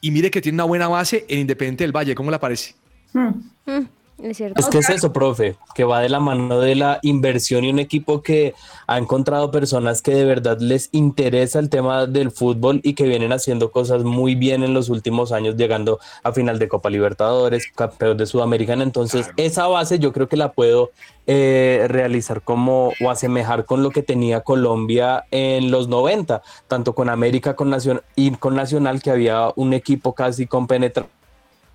Y 0.00 0.10
mire 0.10 0.30
que 0.30 0.40
tiene 0.40 0.56
una 0.56 0.64
buena 0.64 0.88
base 0.88 1.26
en 1.28 1.40
Independiente 1.40 1.84
del 1.84 1.94
Valle. 1.94 2.14
¿Cómo 2.14 2.30
le 2.30 2.38
parece? 2.38 2.74
Mm, 3.12 3.84
es 4.22 4.36
cierto. 4.36 4.60
Es 4.60 4.68
que 4.68 4.78
es 4.78 4.90
eso, 4.90 5.12
profe, 5.12 5.56
que 5.74 5.84
va 5.84 6.00
de 6.00 6.08
la 6.08 6.20
mano 6.20 6.60
de 6.60 6.74
la 6.74 6.98
inversión 7.02 7.64
y 7.64 7.70
un 7.70 7.78
equipo 7.78 8.22
que 8.22 8.54
ha 8.86 8.98
encontrado 8.98 9.50
personas 9.50 10.02
que 10.02 10.14
de 10.14 10.24
verdad 10.24 10.58
les 10.60 10.88
interesa 10.92 11.58
el 11.58 11.68
tema 11.68 12.06
del 12.06 12.30
fútbol 12.30 12.80
y 12.82 12.94
que 12.94 13.04
vienen 13.04 13.32
haciendo 13.32 13.70
cosas 13.70 14.04
muy 14.04 14.34
bien 14.34 14.62
en 14.62 14.74
los 14.74 14.88
últimos 14.88 15.32
años, 15.32 15.56
llegando 15.56 16.00
a 16.22 16.32
final 16.32 16.58
de 16.58 16.68
Copa 16.68 16.90
Libertadores, 16.90 17.66
campeón 17.74 18.16
de 18.16 18.26
Sudamericana. 18.26 18.82
Entonces, 18.82 19.30
esa 19.36 19.66
base 19.66 19.98
yo 19.98 20.12
creo 20.12 20.28
que 20.28 20.36
la 20.36 20.52
puedo 20.52 20.90
eh, 21.26 21.86
realizar 21.88 22.42
como 22.42 22.92
o 23.00 23.10
asemejar 23.10 23.66
con 23.66 23.82
lo 23.82 23.90
que 23.90 24.02
tenía 24.02 24.40
Colombia 24.40 25.26
en 25.30 25.70
los 25.70 25.88
90, 25.88 26.42
tanto 26.66 26.94
con 26.94 27.08
América 27.08 27.54
con 27.54 27.70
Nación, 27.70 28.02
y 28.16 28.30
con 28.32 28.56
Nacional, 28.56 29.02
que 29.02 29.10
había 29.10 29.52
un 29.54 29.74
equipo 29.74 30.14
casi 30.14 30.46
compenetrado 30.46 31.17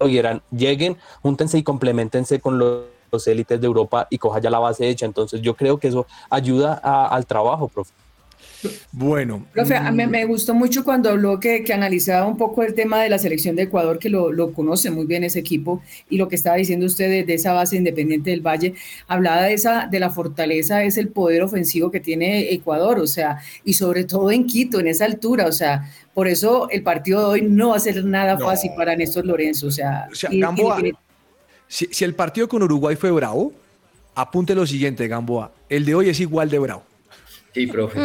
y 0.02 0.18
eran 0.18 0.42
lleguen, 0.52 0.98
júntense 1.22 1.58
y 1.58 1.64
complementense 1.64 2.40
con 2.40 2.58
los, 2.60 2.84
los 3.12 3.28
élites 3.28 3.60
de 3.62 3.68
Europa 3.68 4.08
y 4.10 4.18
coja 4.18 4.40
ya 4.40 4.50
la 4.50 4.60
base 4.60 4.88
hecha. 4.90 5.06
Entonces 5.06 5.42
yo 5.42 5.56
creo 5.56 5.78
que 5.78 5.88
eso 5.90 6.06
ayuda 6.30 6.80
a- 6.84 7.08
al 7.08 7.26
trabajo, 7.26 7.68
profe. 7.68 7.92
Bueno. 8.92 9.46
Profe, 9.54 9.76
a 9.76 9.92
mí 9.92 10.06
mm, 10.06 10.10
me 10.10 10.26
gustó 10.26 10.54
mucho 10.54 10.84
cuando 10.84 11.10
habló 11.10 11.40
que, 11.40 11.64
que 11.64 11.74
analizaba 11.74 12.26
un 12.28 12.38
poco 12.38 12.64
el 12.64 12.74
tema 12.74 13.02
de 13.02 13.10
la 13.10 13.18
selección 13.20 13.56
de 13.56 13.64
Ecuador, 13.64 14.00
que 14.00 14.10
lo, 14.10 14.32
lo 14.32 14.54
conoce 14.54 14.90
muy 14.92 15.06
bien 15.06 15.24
ese 15.24 15.40
equipo, 15.40 15.82
y 16.10 16.18
lo 16.18 16.28
que 16.28 16.36
estaba 16.36 16.56
diciendo 16.58 16.86
usted 16.86 17.10
de, 17.10 17.24
de 17.24 17.34
esa 17.34 17.54
base 17.54 17.76
independiente 17.76 18.30
del 18.30 18.42
Valle, 18.42 18.74
hablaba 19.08 19.44
de 19.44 19.54
esa, 19.54 19.88
de 19.90 20.00
la 20.00 20.10
fortaleza, 20.10 20.84
es 20.84 20.98
el 20.98 21.10
poder 21.10 21.44
ofensivo 21.44 21.92
que 21.92 22.00
tiene 22.00 22.52
Ecuador, 22.54 23.00
o 23.00 23.08
sea, 23.08 23.40
y 23.64 23.74
sobre 23.74 24.04
todo 24.04 24.32
en 24.32 24.46
Quito, 24.46 24.80
en 24.80 24.88
esa 24.88 25.06
altura, 25.06 25.48
o 25.48 25.52
sea, 25.52 25.90
por 26.14 26.28
eso 26.28 26.70
el 26.70 26.84
partido 26.84 27.20
de 27.20 27.26
hoy 27.26 27.42
no 27.42 27.70
va 27.70 27.78
a 27.78 27.80
ser 27.80 28.04
nada 28.06 28.36
No. 28.36 28.46
fácil 28.46 28.72
para 28.78 28.96
Néstor 28.96 29.26
Lorenzo, 29.26 29.68
o 29.68 29.72
sea, 29.72 30.08
O 30.12 30.16
sea, 30.16 30.32
y- 30.32 30.38
y 30.38 30.40
Gamboa, 30.42 30.82
si 31.68 32.04
el 32.06 32.14
partido 32.14 32.48
con 32.48 32.62
Uruguay 32.62 32.96
fue 32.96 33.10
bravo, 33.12 33.52
apunte 34.16 34.54
lo 34.54 34.68
siguiente, 34.68 35.08
Gamboa. 35.08 35.52
El 35.70 35.86
de 35.86 35.96
hoy 35.96 36.10
es 36.10 36.20
igual 36.20 36.50
de 36.50 36.60
bravo. 36.60 36.84
Sí, 37.54 37.68
profe. 37.68 38.00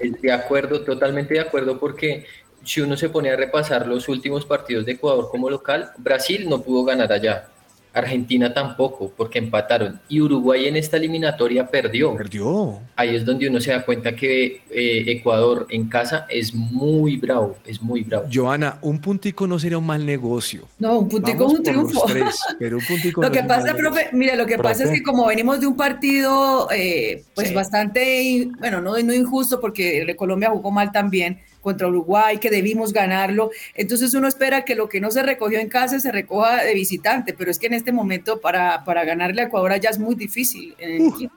Eh, 0.00 0.12
De 0.20 0.32
acuerdo, 0.32 0.80
totalmente 0.80 1.34
de 1.34 1.40
acuerdo, 1.40 1.78
porque 1.78 2.24
si 2.64 2.80
uno 2.80 2.96
se 2.96 3.10
pone 3.10 3.30
a 3.30 3.36
repasar 3.36 3.86
los 3.86 4.08
últimos 4.08 4.46
partidos 4.46 4.86
de 4.86 4.92
Ecuador 4.92 5.28
como 5.30 5.50
local, 5.50 5.92
Brasil 5.98 6.48
no 6.48 6.62
pudo 6.62 6.84
ganar 6.84 7.12
allá. 7.12 7.48
Argentina 7.94 8.52
tampoco, 8.52 9.12
porque 9.16 9.38
empataron. 9.38 10.00
Y 10.08 10.20
Uruguay 10.20 10.66
en 10.66 10.76
esta 10.76 10.96
eliminatoria 10.96 11.66
perdió. 11.66 12.14
Perdió. 12.16 12.80
Ahí 12.96 13.14
es 13.16 13.24
donde 13.24 13.48
uno 13.48 13.60
se 13.60 13.70
da 13.70 13.84
cuenta 13.84 14.14
que 14.14 14.62
eh, 14.70 15.04
Ecuador 15.06 15.66
en 15.70 15.88
casa 15.88 16.26
es 16.28 16.52
muy 16.54 17.16
bravo, 17.16 17.56
es 17.64 17.80
muy 17.80 18.02
bravo. 18.02 18.26
Joana, 18.32 18.78
un 18.82 19.00
puntico 19.00 19.46
no 19.46 19.58
sería 19.58 19.78
un 19.78 19.86
mal 19.86 20.04
negocio. 20.04 20.68
no, 20.78 20.98
un 20.98 21.08
puntico 21.08 21.38
Vamos 21.44 21.52
es 21.54 21.58
un 21.58 21.64
triunfo. 21.64 22.04
tres, 22.06 22.36
pero 22.58 22.78
un 22.78 22.84
puntico 22.88 23.22
Lo 23.22 23.28
no 23.28 23.32
que 23.32 23.38
es 23.38 23.44
un 23.44 23.48
pasa, 23.48 23.66
mal 23.68 23.76
profe, 23.76 23.98
negocio. 24.00 24.18
mira, 24.18 24.36
lo 24.36 24.46
que 24.46 24.58
pasa 24.58 24.84
es 24.84 24.90
que 24.90 25.02
como 25.02 25.26
venimos 25.26 25.60
de 25.60 25.66
un 25.66 25.76
partido, 25.76 26.68
eh, 26.72 27.22
pues 27.34 27.48
Sí. 27.48 27.54
bastante, 27.54 28.48
bueno, 28.58 28.80
no, 28.80 28.98
no 28.98 29.12
injusto 29.14 29.60
porque 29.60 30.00
el 30.00 30.06
de 30.08 30.16
Colombia 30.16 30.50
jugó 30.50 30.70
mal 30.70 30.90
también 30.92 31.38
contra 31.64 31.88
Uruguay, 31.88 32.38
que 32.38 32.50
debimos 32.50 32.92
ganarlo. 32.92 33.50
Entonces 33.74 34.14
uno 34.14 34.28
espera 34.28 34.64
que 34.64 34.76
lo 34.76 34.88
que 34.88 35.00
no 35.00 35.10
se 35.10 35.24
recogió 35.24 35.58
en 35.58 35.68
casa 35.68 35.98
se 35.98 36.12
recoja 36.12 36.62
de 36.62 36.74
visitante, 36.74 37.34
pero 37.34 37.50
es 37.50 37.58
que 37.58 37.66
en 37.66 37.74
este 37.74 37.90
momento 37.90 38.40
para, 38.40 38.84
para 38.84 39.04
ganarle 39.04 39.42
a 39.42 39.46
Ecuador 39.46 39.80
ya 39.80 39.90
es 39.90 39.98
muy 39.98 40.14
difícil. 40.14 40.76
en 40.78 40.90
el 40.90 41.08
equipo. 41.08 41.34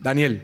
Daniel, 0.00 0.42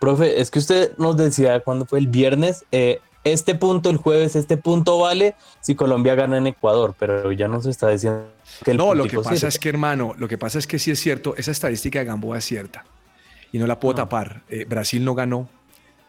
Profe, 0.00 0.40
es 0.40 0.50
que 0.50 0.58
usted 0.58 0.96
nos 0.98 1.16
decía 1.16 1.60
cuando 1.60 1.86
fue 1.86 1.98
el 1.98 2.08
viernes, 2.08 2.64
eh, 2.72 3.00
este 3.24 3.54
punto 3.54 3.90
el 3.90 3.96
jueves, 3.96 4.36
este 4.36 4.56
punto 4.56 4.98
vale 4.98 5.34
si 5.60 5.74
Colombia 5.74 6.14
gana 6.14 6.36
en 6.36 6.46
Ecuador, 6.46 6.94
pero 6.98 7.32
ya 7.32 7.48
nos 7.48 7.66
está 7.66 7.88
diciendo 7.88 8.28
que 8.64 8.72
el 8.72 8.76
no, 8.76 8.94
lo 8.94 9.06
que 9.06 9.16
pasa 9.16 9.36
sirve. 9.36 9.48
es 9.48 9.58
que, 9.58 9.68
hermano, 9.70 10.14
lo 10.18 10.28
que 10.28 10.38
pasa 10.38 10.58
es 10.58 10.66
que 10.66 10.78
sí 10.78 10.90
es 10.90 11.00
cierto, 11.00 11.34
esa 11.36 11.50
estadística 11.50 11.98
de 11.98 12.04
Gamboa 12.04 12.38
es 12.38 12.44
cierta 12.44 12.84
y 13.50 13.58
no 13.58 13.66
la 13.66 13.80
puedo 13.80 13.94
tapar. 13.94 14.42
Eh, 14.48 14.66
Brasil 14.68 15.04
no 15.04 15.14
ganó, 15.14 15.48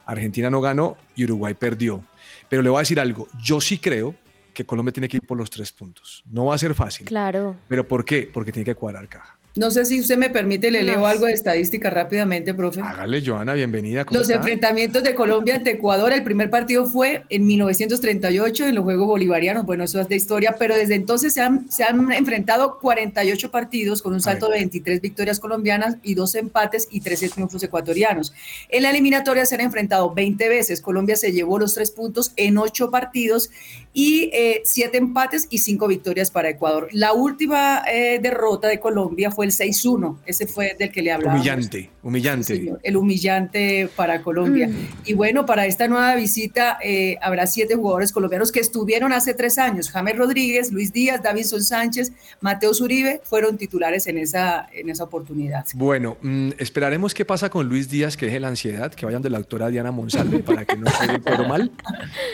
Argentina 0.06 0.50
no 0.50 0.62
ganó 0.62 0.98
y 1.16 1.24
Uruguay 1.26 1.54
perdió. 1.54 2.04
Pero 2.50 2.62
le 2.62 2.70
voy 2.70 2.78
a 2.78 2.82
decir 2.82 3.00
algo, 3.00 3.28
yo 3.42 3.60
sí 3.60 3.80
creo 3.80 4.16
que 4.54 4.66
Colombia 4.66 4.94
tiene 4.94 5.10
que 5.10 5.18
ir 5.18 5.28
por 5.28 5.38
los 5.38 5.50
tres 5.50 5.72
puntos. 5.72 6.24
No 6.32 6.46
va 6.46 6.56
a 6.56 6.58
ser 6.58 6.74
fácil. 6.74 7.06
Claro. 7.06 7.56
¿Pero 7.68 7.88
por 7.88 8.06
qué? 8.06 8.30
Porque 8.32 8.52
tiene 8.52 8.66
que 8.66 8.76
cuadrar 8.76 9.08
caja. 9.08 9.35
No 9.58 9.72
sé 9.72 9.86
si 9.86 10.02
usted 10.02 10.18
me 10.18 10.30
permite, 10.30 10.70
le 10.70 10.84
leo 10.84 11.06
algo 11.06 11.28
de 11.28 11.32
estadística 11.32 11.90
rápidamente, 11.90 12.54
profe. 12.54 12.82
Hágale, 12.82 13.24
Joana, 13.26 13.54
bienvenida. 13.54 14.04
¿cómo 14.04 14.20
Los 14.20 14.30
está? 14.30 14.42
enfrentamientos 14.42 15.02
de 15.02 15.16
Colombia 15.16 15.56
ante 15.56 15.72
Ecuador, 15.72 16.12
el 16.12 16.24
primer 16.24 16.50
partido 16.50 16.86
fue 16.86 17.24
en 17.30 17.48
1938 17.48 18.68
en 18.68 18.76
los 18.76 18.84
Juegos 18.84 19.08
Bolivarianos, 19.08 19.66
bueno, 19.66 19.86
eso 19.86 20.02
es 20.02 20.10
de 20.10 20.18
historia, 20.18 20.58
pero 20.60 20.76
desde 20.76 20.96
entonces 20.96 21.34
se 21.34 21.40
han, 21.40 21.72
se 21.72 21.86
han 21.86 22.12
enfrentado 22.12 22.80
48 22.80 23.50
partidos 23.50 24.02
con 24.02 24.12
un 24.12 24.20
salto 24.20 24.50
de 24.50 24.58
23 24.58 25.00
victorias 25.00 25.40
colombianas 25.40 25.96
y 26.04 26.16
dos 26.16 26.36
empates 26.36 26.90
y 26.92 27.00
13 27.00 27.30
triunfos 27.30 27.64
ecuatorianos. 27.64 28.34
En 28.68 28.84
la 28.84 28.90
eliminatoria 28.90 29.46
se 29.46 29.56
han 29.56 29.62
enfrentado 29.62 30.14
20 30.14 30.50
veces, 30.50 30.82
Colombia 30.82 31.16
se 31.16 31.32
llevó 31.32 31.60
los 31.60 31.74
tres 31.76 31.92
puntos 31.92 32.34
en 32.36 32.58
ocho 32.58 32.92
partidos 32.92 33.52
y 33.98 34.30
eh, 34.34 34.62
siete 34.66 34.98
empates 34.98 35.48
y 35.50 35.60
cinco 35.60 35.88
victorias 35.88 36.30
para 36.30 36.50
Ecuador. 36.50 36.90
La 36.92 37.14
última 37.14 37.82
eh, 37.90 38.20
derrota 38.22 38.68
de 38.68 38.78
Colombia 38.78 39.32
fue 39.32 39.46
el 39.46 39.54
6-1, 39.54 40.18
ese 40.26 40.48
fue 40.48 40.76
del 40.78 40.92
que 40.92 41.02
le 41.02 41.14
hablaba. 41.14 41.34
Humillante, 41.34 41.90
humillante. 42.04 42.58
señor, 42.58 42.82
el 42.84 42.98
humillante 42.98 43.88
para 43.96 44.22
Colombia. 44.22 44.70
Y 45.06 45.14
bueno, 45.14 45.46
para 45.46 45.66
esta 45.66 45.88
nueva 45.88 46.14
visita 46.16 46.78
eh, 46.84 47.18
habrá 47.22 47.48
siete 47.48 47.76
jugadores 47.76 48.12
colombianos 48.12 48.52
que 48.52 48.60
estuvieron 48.60 49.14
hace 49.14 49.34
tres 49.34 49.58
años. 49.58 49.90
James 49.90 50.18
Rodríguez, 50.18 50.74
Luis 50.74 50.92
Díaz, 50.92 51.24
Davinson 51.24 51.64
Sánchez, 51.64 52.12
Mateo 52.42 52.74
Zuribe 52.74 53.22
fueron 53.24 53.58
titulares 53.58 54.08
en 54.08 54.18
esa, 54.18 54.68
en 54.74 54.90
esa 54.90 55.06
oportunidad. 55.06 55.66
Bueno, 55.74 56.18
mm, 56.22 56.50
esperaremos 56.58 57.14
qué 57.14 57.24
pasa 57.24 57.50
con 57.50 57.70
Luis 57.70 57.90
Díaz, 57.90 58.18
que 58.18 58.26
deje 58.26 58.42
la 58.42 58.50
ansiedad, 58.50 58.94
que 58.94 59.06
vayan 59.06 59.22
de 59.22 59.30
la 59.30 59.38
doctora 59.38 59.70
Diana 59.70 59.92
Monsalve 59.92 60.40
para 60.40 60.66
que 60.66 60.76
no 60.76 60.92
se 60.92 61.20
cuero 61.22 61.48
mal. 61.48 61.72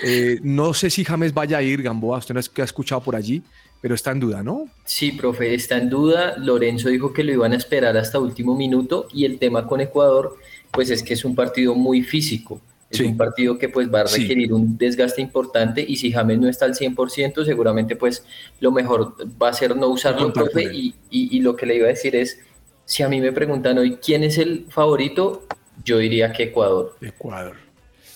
Eh, 0.04 0.39
no 0.41 0.74
sé 0.74 0.89
si 0.89 1.06
James 1.06 1.34
vaya 1.34 1.51
a 1.58 1.62
ir, 1.62 1.82
Gamboa, 1.82 2.18
usted 2.20 2.34
no 2.34 2.40
es 2.40 2.50
que 2.50 2.62
ha 2.62 2.66
escuchado 2.66 3.02
por 3.02 3.16
allí, 3.16 3.42
pero 3.82 3.96
está 3.96 4.12
en 4.12 4.20
duda, 4.20 4.44
¿no? 4.44 4.66
Sí, 4.86 5.12
profe, 5.12 5.54
está 5.54 5.78
en 5.78 5.90
duda. 5.90 6.36
Lorenzo 6.38 6.90
dijo 6.90 7.14
que 7.14 7.24
lo 7.24 7.32
iban 7.34 7.54
a 7.54 7.58
esperar 7.58 7.98
hasta 7.98 8.20
último 8.20 8.56
minuto 8.56 9.08
y 9.14 9.26
el 9.26 9.40
tema 9.40 9.66
con 9.68 9.82
Ecuador, 9.82 10.38
pues 10.72 10.90
es 10.92 11.02
que 11.04 11.14
es 11.16 11.26
un 11.26 11.36
partido 11.36 11.74
muy 11.76 12.02
físico. 12.04 12.62
Es 12.90 12.98
Sí. 12.98 13.06
un 13.06 13.16
partido 13.18 13.58
que 13.58 13.70
pues 13.70 13.92
va 13.92 14.02
a 14.02 14.08
Sí. 14.08 14.22
requerir 14.24 14.54
un 14.54 14.78
desgaste 14.78 15.22
importante 15.22 15.84
y 15.88 15.96
si 15.96 16.12
James 16.12 16.40
no 16.40 16.48
está 16.50 16.66
al 16.66 16.76
100%, 16.76 17.46
seguramente 17.46 17.96
pues 17.96 18.26
lo 18.60 18.72
mejor 18.72 19.16
va 19.42 19.50
a 19.50 19.54
ser 19.54 19.76
no 19.78 19.88
usarlo, 19.88 20.32
profe. 20.34 20.64
Y, 20.74 20.94
y- 21.10 21.38
y 21.38 21.40
lo 21.40 21.56
que 21.56 21.66
le 21.66 21.76
iba 21.78 21.86
a 21.86 21.90
decir 21.90 22.16
es, 22.18 22.40
si 22.86 23.02
a 23.04 23.08
mí 23.10 23.22
me 23.22 23.32
preguntan 23.32 23.78
hoy 23.78 23.96
quién 23.96 24.24
es 24.26 24.38
el 24.38 24.66
favorito, 24.70 25.48
yo 25.86 25.98
diría 26.00 26.34
que 26.34 26.44
Ecuador. 26.44 26.98
Ecuador. 27.02 27.56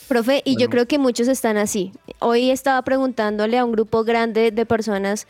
Profe, 0.08 0.44
y 0.46 0.56
yo 0.58 0.70
creo 0.70 0.86
que 0.86 1.00
muchos 1.00 1.28
están 1.28 1.58
así. 1.58 1.91
Hoy 2.20 2.52
estaba 2.52 2.82
preguntándole 2.84 3.58
a 3.58 3.65
un 3.65 3.72
grupo 3.72 4.04
grande 4.04 4.52
de 4.52 4.65
personas 4.65 5.28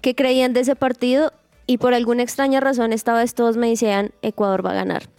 que 0.00 0.16
creían 0.16 0.52
de 0.52 0.60
ese 0.60 0.74
partido 0.74 1.32
y 1.66 1.78
por 1.78 1.94
alguna 1.94 2.22
extraña 2.22 2.60
razón 2.60 2.92
esta 2.92 3.14
vez 3.14 3.34
todos 3.34 3.56
me 3.56 3.68
decían 3.68 4.12
Ecuador 4.22 4.66
va 4.66 4.72
a 4.72 4.74
ganar. 4.74 5.15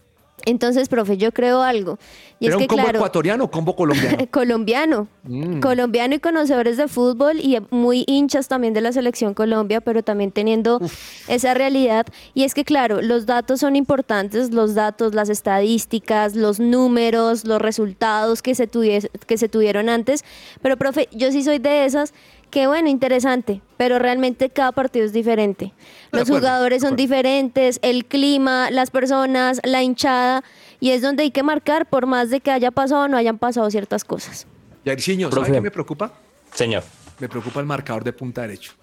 Entonces, 0.48 0.88
profe, 0.88 1.18
yo 1.18 1.34
creo 1.34 1.62
algo. 1.62 2.00
Y 2.40 2.46
¿Era 2.48 2.56
es 2.56 2.62
un 2.62 2.68
combo 2.68 2.84
claro, 2.84 3.00
ecuatoriano 3.00 3.44
o 3.44 3.52
combo 3.52 3.76
colombiano? 3.76 4.18
colombiano. 4.32 5.08
Mm. 5.24 5.60
Colombiano 5.60 6.16
y 6.16 6.20
conocedores 6.20 6.78
de 6.78 6.88
fútbol 6.88 7.42
y 7.42 7.58
muy 7.70 8.06
hinchas 8.08 8.48
también 8.48 8.74
de 8.74 8.80
la 8.80 8.94
selección 8.94 9.34
Colombia, 9.34 9.82
pero 9.82 10.04
también 10.04 10.32
teniendo 10.32 10.80
esa 11.28 11.54
realidad. 11.54 12.06
Y 12.34 12.44
es 12.44 12.54
que, 12.54 12.64
claro, 12.64 13.02
los 13.02 13.26
datos 13.26 13.60
son 13.60 13.76
importantes, 13.76 14.52
los 14.52 14.74
datos, 14.74 15.14
las 15.14 15.28
estadísticas, 15.28 16.34
los 16.34 16.62
números, 16.62 17.44
los 17.44 17.62
resultados 17.62 18.42
que 18.42 18.56
se, 18.56 18.70
que 18.70 19.38
se 19.38 19.50
tuvieron 19.50 19.90
antes. 19.90 20.24
Pero, 20.62 20.78
profe, 20.78 21.10
yo 21.12 21.30
sí 21.34 21.44
soy 21.44 21.60
de 21.60 21.84
esas 21.84 22.14
que, 22.50 22.68
bueno, 22.68 22.90
interesante, 22.90 23.62
pero 23.78 24.00
realmente 24.00 24.50
cada 24.50 24.72
partido 24.72 25.06
es 25.06 25.14
diferente. 25.14 25.74
Los 26.12 26.24
acuerdo, 26.24 26.48
jugadores 26.48 26.82
son 26.82 26.96
diferentes, 26.96 27.80
el 27.82 28.06
clima, 28.06 28.72
las 28.72 28.90
personas, 28.92 29.60
la 29.64 29.84
hinchada. 29.84 30.44
Y 30.80 30.92
es 30.92 31.02
donde 31.02 31.24
hay 31.24 31.32
que 31.32 31.44
marcar, 31.44 31.86
por 31.88 32.06
más 32.06 32.30
de 32.30 32.40
que 32.40 32.52
haya 32.52 32.72
pasado 32.72 33.04
o 33.04 33.08
no 33.08 33.18
hayan 33.18 33.38
pasado 33.38 33.70
ciertas 33.72 34.04
cosas. 34.04 34.48
Yairzinho, 34.86 35.30
¿sabe 35.30 35.42
Profe. 35.42 35.52
qué 35.54 35.62
me 35.62 35.72
preocupa? 35.72 36.12
Señor, 36.54 36.84
Me 37.20 37.28
preocupa 37.28 37.60
el 37.60 37.66
marcador 37.66 38.04
de 38.04 38.14
punta 38.14 38.42
derecho. 38.42 38.74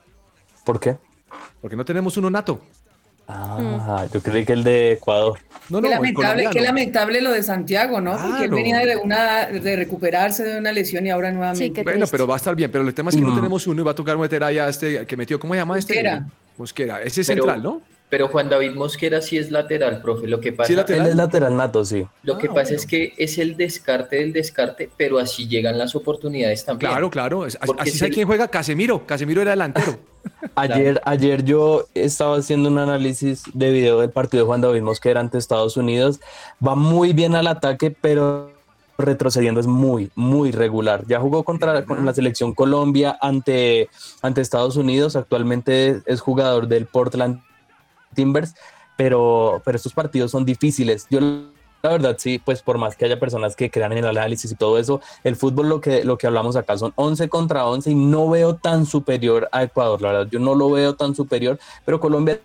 ¿por 0.65 0.81
qué? 0.81 0.97
Porque 1.61 1.77
no 1.77 1.85
tenemos 1.85 2.17
uno 2.17 2.31
nato. 2.31 2.61
Ah, 3.27 4.07
yo 4.13 4.21
creí 4.21 4.45
que 4.45 4.53
el 4.53 4.65
de 4.65 4.93
Ecuador. 4.93 5.39
No, 5.71 5.79
Qué 5.81 5.83
no, 5.83 5.87
el 5.89 5.93
lamentable, 5.95 6.49
qué 6.53 6.61
lamentable 6.61 7.21
lo 7.23 7.31
de 7.33 7.43
Santiago, 7.43 8.01
¿no? 8.01 8.13
Porque 8.13 8.27
él 8.45 8.51
Claro. 8.51 8.57
venía 8.57 8.79
de, 8.81 8.97
una, 8.97 9.47
de 9.47 9.77
recuperarse 9.77 10.45
de 10.45 10.59
una 10.59 10.73
lesión 10.73 11.07
y 11.07 11.11
ahora 11.11 11.33
nuevamente. 11.33 11.65
Sí, 11.67 11.71
qué 11.73 11.83
Bueno, 11.83 12.05
pero 12.11 12.27
va 12.27 12.35
a 12.35 12.37
estar 12.37 12.55
bien. 12.55 12.71
Pero 12.71 12.87
el 12.87 12.93
tema 12.93 13.09
es 13.11 13.17
que 13.17 13.23
no 13.23 13.31
Mm. 13.31 13.37
tenemos 13.37 13.67
uno 13.67 13.81
y 13.81 13.85
va 13.85 13.93
a 13.93 13.95
tocar 13.95 14.19
meter 14.19 14.45
ahí 14.45 14.59
a 14.59 14.69
este 14.69 15.07
que 15.07 15.17
metió. 15.17 15.41
¿Cómo 15.41 15.55
se 15.55 15.61
llama 15.61 15.79
este? 15.79 15.95
Mosquera. 15.95 16.27
Mosquera. 16.57 17.03
Ese 17.03 17.21
es 17.23 17.27
Pero- 17.27 17.45
central, 17.45 17.63
¿no? 17.63 17.83
Pero 18.11 18.29
Juan 18.29 18.49
David 18.49 18.73
Mosquera 18.75 19.21
sí 19.21 19.39
es 19.39 19.51
lateral, 19.51 20.01
profe. 20.01 20.29
Lo 20.29 20.39
que 20.39 20.53
pasa, 20.53 20.69
Sí, 20.69 20.75
lateral. 20.77 21.03
Él 21.07 21.09
es 21.11 21.17
lateral 21.17 21.57
nato, 21.57 21.85
sí. 21.85 22.07
lo 22.23 22.39
que 22.39 22.47
Ah, 22.47 22.51
pasa 22.55 22.63
bueno. 22.69 22.77
es 22.77 22.87
que 22.87 23.13
es 23.17 23.39
el 23.39 23.57
descarte 23.57 24.17
del 24.17 24.33
descarte, 24.33 24.89
pero 24.97 25.19
así 25.19 25.49
llegan 25.49 25.79
las 25.79 25.97
oportunidades 25.97 26.65
también. 26.65 26.93
Claro, 26.93 27.11
claro. 27.11 27.43
Así 27.43 27.57
Porque 27.67 27.91
sabe 27.91 28.11
el- 28.11 28.15
quién 28.15 28.27
juega. 28.29 28.47
Casemiro. 28.47 29.05
Casemiro 29.05 29.43
era 29.43 29.53
delantero. 29.53 29.99
Ayer, 30.55 31.01
ayer 31.05 31.45
yo 31.45 31.87
estaba 31.95 32.37
haciendo 32.37 32.69
un 32.69 32.79
análisis 32.79 33.43
de 33.53 33.71
video 33.73 34.01
del 34.01 34.11
partido 34.11 34.45
de 34.45 34.47
Juan 34.47 34.61
David 34.61 34.83
Mosquera 34.83 35.19
ante 35.19 35.39
Estados 35.39 35.77
Unidos. 35.77 36.21
Va 36.65 36.75
muy 36.77 37.13
bien 37.15 37.35
al 37.35 37.47
ataque, 37.49 37.91
pero 37.91 38.53
retrocediendo 38.99 39.61
es 39.61 39.67
muy, 39.67 40.11
muy 40.15 40.53
regular. 40.53 41.05
Ya 41.07 41.21
jugó 41.21 41.45
contra 41.45 41.85
con 41.85 42.05
la 42.05 42.15
selección 42.15 42.55
Colombia 42.55 43.19
ante, 43.21 43.89
ante 44.23 44.41
Estados 44.41 44.77
Unidos. 44.77 45.17
Actualmente 45.17 46.03
es 46.07 46.21
jugador 46.21 46.69
del 46.69 46.87
Portland 46.87 47.43
Timbers, 48.15 48.55
pero, 48.97 49.61
pero 49.65 49.77
estos 49.77 49.93
partidos 49.93 50.31
son 50.31 50.45
difíciles. 50.45 51.07
Yo 51.11 51.21
la 51.85 51.91
verdad 51.91 52.17
sí, 52.19 52.39
pues 52.39 52.63
por 52.63 52.79
más 52.79 52.97
que 52.97 53.05
haya 53.05 53.21
personas 53.21 53.57
que 53.57 53.71
crean 53.71 53.93
en 53.93 53.99
el 53.99 54.07
análisis 54.07 54.51
y 54.51 54.55
todo 54.55 54.79
eso, 54.79 55.03
el 55.23 55.37
fútbol 55.37 55.69
lo 55.69 55.83
que, 55.83 56.03
lo 56.03 56.17
que 56.17 56.27
hablamos 56.27 56.57
acá 56.57 56.79
son 56.79 56.95
11 56.97 57.29
contra 57.29 57.67
11 57.67 57.91
y 57.91 57.95
no 57.95 58.31
veo 58.31 58.57
tan 58.57 58.87
superior 58.87 59.51
a 59.53 59.65
Ecuador, 59.65 60.01
la 60.01 60.13
verdad, 60.13 60.29
yo 60.31 60.39
no 60.39 60.55
lo 60.55 60.71
veo 60.71 60.95
tan 60.95 61.15
superior, 61.15 61.59
pero 61.85 62.01
Colombia 62.01 62.41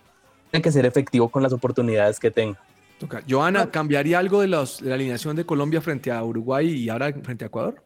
tiene 0.50 0.62
que 0.62 0.70
ser 0.70 0.84
efectivo 0.84 1.30
con 1.30 1.42
las 1.42 1.54
oportunidades 1.54 2.20
que 2.20 2.30
tenga. 2.30 2.58
Toca. 3.00 3.22
Joana, 3.26 3.70
¿cambiaría 3.70 4.18
algo 4.18 4.42
de, 4.42 4.48
los- 4.48 4.80
de 4.80 4.90
la 4.90 4.94
alineación 4.96 5.34
de 5.34 5.46
Colombia 5.46 5.80
frente 5.80 6.10
a 6.12 6.22
Uruguay 6.22 6.68
y 6.68 6.88
ahora 6.90 7.12
frente 7.22 7.44
a 7.44 7.48
Ecuador? 7.48 7.82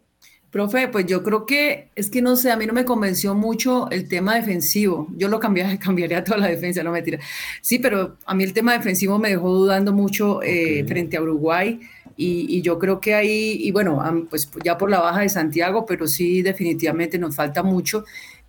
Profe, 0.50 0.86
pues 0.88 1.06
yo 1.06 1.22
creo 1.24 1.46
que 1.46 1.90
es 1.96 2.10
que 2.10 2.22
no 2.22 2.36
sé, 2.36 2.50
a 2.52 2.56
mí 2.56 2.64
no 2.66 2.72
me 2.72 2.84
convenció 2.84 3.34
mucho 3.34 3.90
el 3.90 4.08
tema 4.08 4.36
defensivo. 4.36 5.08
Yo 5.16 5.28
lo 5.28 5.40
cambiaría, 5.40 5.78
cambiaría 5.80 6.22
toda 6.24 6.38
la 6.38 6.48
defensa, 6.48 6.82
no 6.82 6.90
mentira. 6.92 7.18
Sí, 7.60 7.78
pero 7.78 8.18
a 8.26 8.34
mí 8.34 8.44
el 8.44 8.52
tema 8.52 8.72
defensivo 8.72 9.18
me 9.18 9.30
dejó 9.30 9.52
dudando 9.52 9.92
mucho 9.92 10.42
eh, 10.42 10.84
frente 10.86 11.16
a 11.16 11.22
Uruguay 11.22 11.80
y, 12.16 12.46
y 12.58 12.62
yo 12.62 12.78
creo 12.78 13.00
que 13.00 13.14
ahí, 13.14 13.56
y 13.60 13.70
bueno, 13.72 14.00
pues 14.30 14.48
ya 14.64 14.78
por 14.78 14.90
la 14.90 15.00
baja 15.00 15.20
de 15.20 15.28
Santiago, 15.28 15.86
pero 15.86 16.06
sí 16.06 16.42
definitivamente 16.42 17.18
nos 17.18 17.34
falta 17.36 17.62
mucho. 17.64 18.04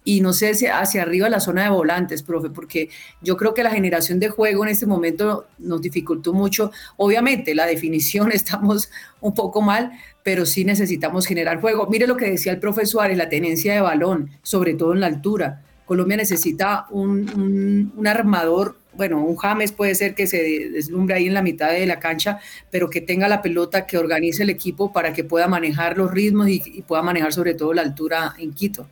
Y 0.08 0.22
no 0.22 0.32
sé 0.34 0.54
si 0.54 0.68
hacia 0.68 1.02
arriba 1.02 1.28
la 1.30 1.39
zona 1.39 1.63
de 1.63 1.70
volantes, 1.70 2.22
profe, 2.24 2.50
porque 2.52 2.89
yo 3.22 3.36
creo 3.38 3.54
que 3.56 3.63
la 3.63 3.72
generación 3.72 4.20
de 4.20 4.30
juego 4.30 4.63
en 4.63 4.70
este 4.70 4.86
momento 4.86 5.48
nos 5.58 5.82
dificultó 5.82 6.32
mucho. 6.32 6.72
Obviamente, 6.96 7.56
la 7.56 7.65
definición 7.65 8.32
estamos 8.34 8.89
un 9.20 9.34
poco 9.34 9.62
mal, 9.62 9.91
pero 10.24 10.46
sí 10.46 10.63
necesitamos 10.63 11.26
generar 11.26 11.60
juego. 11.60 11.88
Mire 11.88 12.06
lo 12.08 12.18
que 12.18 12.30
decía 12.30 12.52
el 12.52 12.60
profe 12.60 12.86
Suárez, 12.86 13.18
la 13.18 13.30
tenencia 13.30 13.74
de 13.74 13.82
balón, 13.82 14.30
sobre 14.44 14.76
todo 14.76 14.94
en 14.94 15.00
la 15.02 15.08
altura. 15.08 15.63
Colombia 15.86 16.18
necesita 16.18 16.86
un, 16.91 17.91
un- 17.98 18.08
armador, 18.08 18.78
bueno, 18.94 19.24
un 19.24 19.36
James 19.36 19.72
puede 19.72 19.94
ser 19.96 20.15
que 20.15 20.26
se 20.28 20.70
deslumbre 20.72 21.15
ahí 21.15 21.28
en 21.28 21.34
la 21.34 21.41
mitad 21.41 21.72
de 21.72 21.86
la 21.86 22.00
cancha, 22.00 22.39
pero 22.72 22.89
que 22.89 23.02
tenga 23.02 23.28
la 23.28 23.41
pelota, 23.41 23.86
que 23.86 23.98
organice 23.98 24.44
el 24.44 24.50
equipo 24.50 24.94
para 24.94 25.13
que 25.13 25.24
pueda 25.24 25.48
manejar 25.48 25.98
los 25.98 26.12
ritmos 26.12 26.48
y 26.50 26.82
pueda 26.88 27.02
manejar 27.02 27.34
sobre 27.34 27.56
todo 27.56 27.74
la 27.74 27.82
altura 27.82 28.34
en 28.39 28.54
Quito. 28.54 28.88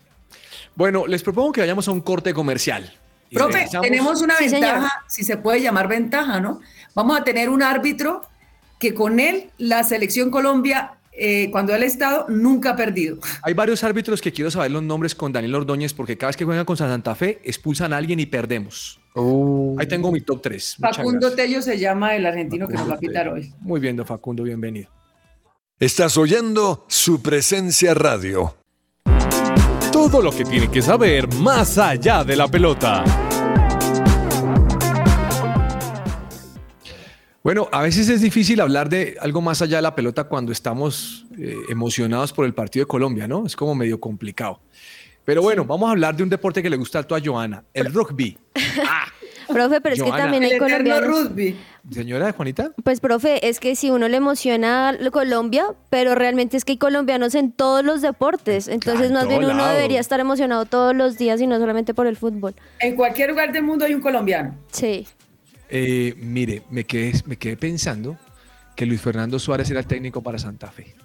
Bueno, 0.76 1.06
les 1.08 1.22
propongo 1.24 1.52
que 1.52 1.62
vayamos 1.62 1.88
a 1.88 1.92
un 1.92 2.02
corte 2.02 2.34
comercial. 2.34 2.92
Profe, 3.32 3.54
regresamos. 3.54 3.88
tenemos 3.88 4.22
una 4.22 4.36
Sí, 4.38 4.50
señor. 4.50 4.72
ventaja, 4.74 5.04
si 5.08 5.24
se 5.24 5.38
puede 5.38 5.62
llamar 5.62 5.88
ventaja, 5.88 6.40
¿no? 6.40 6.60
Vamos 6.96 7.20
a 7.20 7.24
tener 7.24 7.50
un 7.50 7.64
árbitro 7.64 8.22
que 8.80 8.94
con 8.94 9.20
él 9.20 9.50
la 9.58 9.84
selección 9.84 10.30
Colombia, 10.30 10.96
eh, 11.14 11.50
cuando 11.52 11.74
él 11.74 11.82
ha 11.84 11.86
estado, 11.86 12.26
nunca 12.30 12.72
ha 12.72 12.76
perdido. 12.76 13.18
Hay 13.44 13.54
varios 13.54 13.84
árbitros 13.84 14.22
que 14.22 14.32
quiero 14.32 14.52
saber 14.52 14.72
los 14.72 14.84
nombres 14.84 15.16
con 15.16 15.32
Daniel 15.32 15.56
Ordóñez 15.56 15.94
porque 15.94 16.18
cada 16.18 16.30
vez 16.30 16.38
que 16.38 16.46
juegan 16.46 16.66
con 16.66 16.78
Santa 16.78 17.16
Fe 17.16 17.40
expulsan 17.44 17.94
a 17.94 17.98
alguien 17.98 18.20
y 18.20 18.26
perdemos. 18.26 19.00
Ahí 19.78 19.88
tengo 19.88 20.12
mi 20.12 20.22
top 20.22 20.42
3. 20.42 20.78
Facundo 20.80 21.34
Tello 21.34 21.62
se 21.62 21.78
llama 21.78 22.16
el 22.16 22.26
argentino 22.26 22.68
que 22.68 22.74
nos 22.74 22.90
va 22.90 22.96
a 22.96 23.00
pitar 23.00 23.30
hoy. 23.30 23.54
Muy 23.62 23.80
bien, 23.80 23.96
don 23.96 24.06
Facundo, 24.08 24.42
bienvenido. 24.44 24.90
Estás 25.80 26.18
oyendo 26.18 26.86
su 26.88 27.22
presencia 27.22 27.94
radio. 27.94 28.56
Todo 29.94 30.24
lo 30.24 30.32
que 30.32 30.44
tiene 30.44 30.72
que 30.72 30.82
saber 30.82 31.32
más 31.36 31.78
allá 31.78 32.24
de 32.24 32.36
la 32.36 32.48
pelota. 32.48 33.04
Bueno, 37.44 37.70
a 37.72 37.84
veces 37.84 38.10
es 38.10 38.22
difícil 38.22 38.60
hablar 38.60 38.90
de 38.90 39.18
algo 39.22 39.40
más 39.40 39.62
allá 39.62 39.76
de 39.76 39.84
la 39.84 39.94
pelota 39.94 40.24
cuando 40.24 40.52
estamos 40.52 41.28
eh, 41.38 41.56
emocionados 41.70 42.34
por 42.34 42.46
el 42.46 42.56
partido 42.56 42.86
de 42.86 42.88
Colombia, 42.88 43.28
¿no? 43.28 43.46
Es 43.46 43.56
como 43.56 43.76
medio 43.76 44.00
complicado. 44.00 44.62
Pero 45.24 45.44
bueno, 45.44 45.64
vamos 45.64 45.88
a 45.88 45.92
hablar 45.92 46.16
de 46.16 46.24
un 46.24 46.30
deporte 46.30 46.64
que 46.64 46.72
le 46.72 46.78
gusta 46.78 46.98
alto 46.98 47.16
a 47.16 47.22
Joana, 47.24 47.64
el 47.72 47.94
rugby. 47.94 48.36
Profe, 49.54 49.82
pero 49.82 49.96
es 49.96 50.04
que 50.04 50.10
también 50.12 50.44
hay 50.44 50.58
colombianos. 50.58 51.08
rugby. 51.30 51.56
Señora 51.92 52.32
Juanita, 52.32 52.72
Pues, 52.84 53.00
profe, 53.00 53.48
es 53.48 53.60
que 53.60 53.76
si 53.76 53.90
uno 53.90 54.08
le 54.08 54.18
emociona 54.18 54.90
a 54.90 55.12
Colombia, 55.12 55.66
pero 55.90 56.16
realmente 56.16 56.56
es 56.58 56.66
que 56.66 56.74
hay 56.74 56.78
colombianos 56.78 57.36
en 57.36 57.52
todos 57.52 57.84
los 57.84 58.02
deportes. 58.02 58.68
Entonces, 58.68 59.08
en 59.08 59.14
más 59.14 59.28
bien 59.28 59.44
uno 59.44 59.54
lado. 59.54 59.74
debería 59.76 60.00
estar 60.00 60.20
emocionado 60.20 60.66
todos 60.66 60.96
los 60.96 61.18
días 61.18 61.40
y 61.42 61.48
no 61.48 61.60
solamente 61.60 61.94
por 61.94 62.08
el 62.08 62.16
fútbol. 62.18 62.54
En 62.80 62.96
cualquier 62.96 63.30
lugar 63.32 63.52
del 63.52 63.64
mundo 63.64 63.86
hay 63.86 63.94
un 63.94 64.02
colombiano. 64.02 64.56
Sí. 64.72 65.08
eh, 65.70 66.14
mire, 66.18 66.64
me 66.70 66.86
quedé, 66.86 67.14
me 67.26 67.36
quedé 67.38 67.58
pensando 67.58 68.18
que 68.76 68.86
Luis 68.86 69.02
Fernando 69.02 69.38
Suárez 69.40 69.70
era 69.70 69.80
el 69.82 69.86
técnico 69.88 70.22
para 70.24 70.38
Santa 70.40 70.72
Fe. 70.72 70.96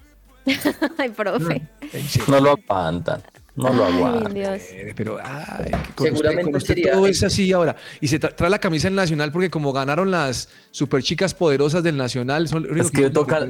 Ay, 0.98 1.10
profe. 1.10 1.60
Serio. 1.90 2.24
No 2.28 2.40
lo 2.40 2.50
aguantan, 2.52 3.20
no 3.58 3.90
lo. 3.90 4.28
Eh, 4.30 4.92
Pero, 4.96 5.18
ay, 5.22 5.64
que 5.66 5.92
con 5.94 6.06
Seguramente 6.06 6.40
usted, 6.40 6.42
con 6.44 6.54
usted 6.56 6.66
sería- 6.74 6.92
todo 6.92 7.06
es 7.06 7.22
así 7.22 7.52
ahora. 7.52 7.76
Y 8.00 8.08
se 8.08 8.18
tra- 8.20 8.34
trae 8.34 8.48
la 8.50 8.58
camisa 8.58 8.88
del 8.88 8.94
Nacional 8.96 9.30
porque 9.32 9.50
como 9.50 9.72
ganaron 9.72 10.10
las 10.10 10.48
super 10.70 11.02
chicas 11.02 11.34
poderosas 11.34 11.82
del 11.82 11.96
Nacional, 11.96 12.48
son 12.48 12.66
Es 12.78 12.90
que 12.90 13.02
lo 13.02 13.12
toca, 13.12 13.40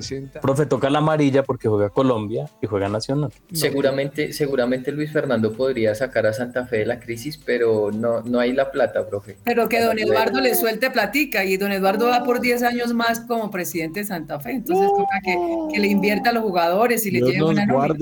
profe, 0.41 0.67
toca 0.67 0.91
la 0.91 0.99
amarilla 0.99 1.43
porque 1.43 1.69
juega 1.69 1.91
Colombia 1.91 2.47
y 2.63 2.67
juega 2.67 2.89
Nacional. 2.89 3.31
Seguramente, 3.53 4.33
seguramente 4.33 4.93
Luis 4.93 5.13
Fernando 5.13 5.53
podría 5.53 5.95
sacar 5.95 6.27
a 6.27 6.33
Santa 6.33 6.67
Fe 6.67 6.79
de 6.79 6.87
la 6.87 6.99
crisis, 7.01 7.39
pero 7.45 7.91
no, 7.93 8.23
no 8.23 8.41
hay 8.41 8.53
la 8.53 8.71
plata, 8.71 9.07
profe. 9.07 9.37
Pero 9.45 9.69
que 9.69 9.81
don 9.83 9.99
Eduardo 9.99 10.41
le 10.41 10.55
suelte 10.55 10.91
platica 10.91 11.45
y 11.45 11.57
don 11.57 11.73
Eduardo 11.73 12.07
va 12.09 12.25
por 12.25 12.41
10 12.41 12.63
años 12.63 12.95
más 12.95 13.21
como 13.21 13.51
presidente 13.51 14.01
de 14.01 14.07
Santa 14.07 14.41
Fe. 14.41 14.53
Entonces 14.53 14.89
toca 14.89 15.21
que, 15.25 15.37
que 15.75 15.81
le 15.81 15.89
invierta 15.89 16.31
a 16.31 16.33
los 16.33 16.43
jugadores 16.43 17.05
y 17.07 17.11
le 17.11 17.21
lleve 17.21 17.43
una 17.43 17.67
nómina. 17.67 17.97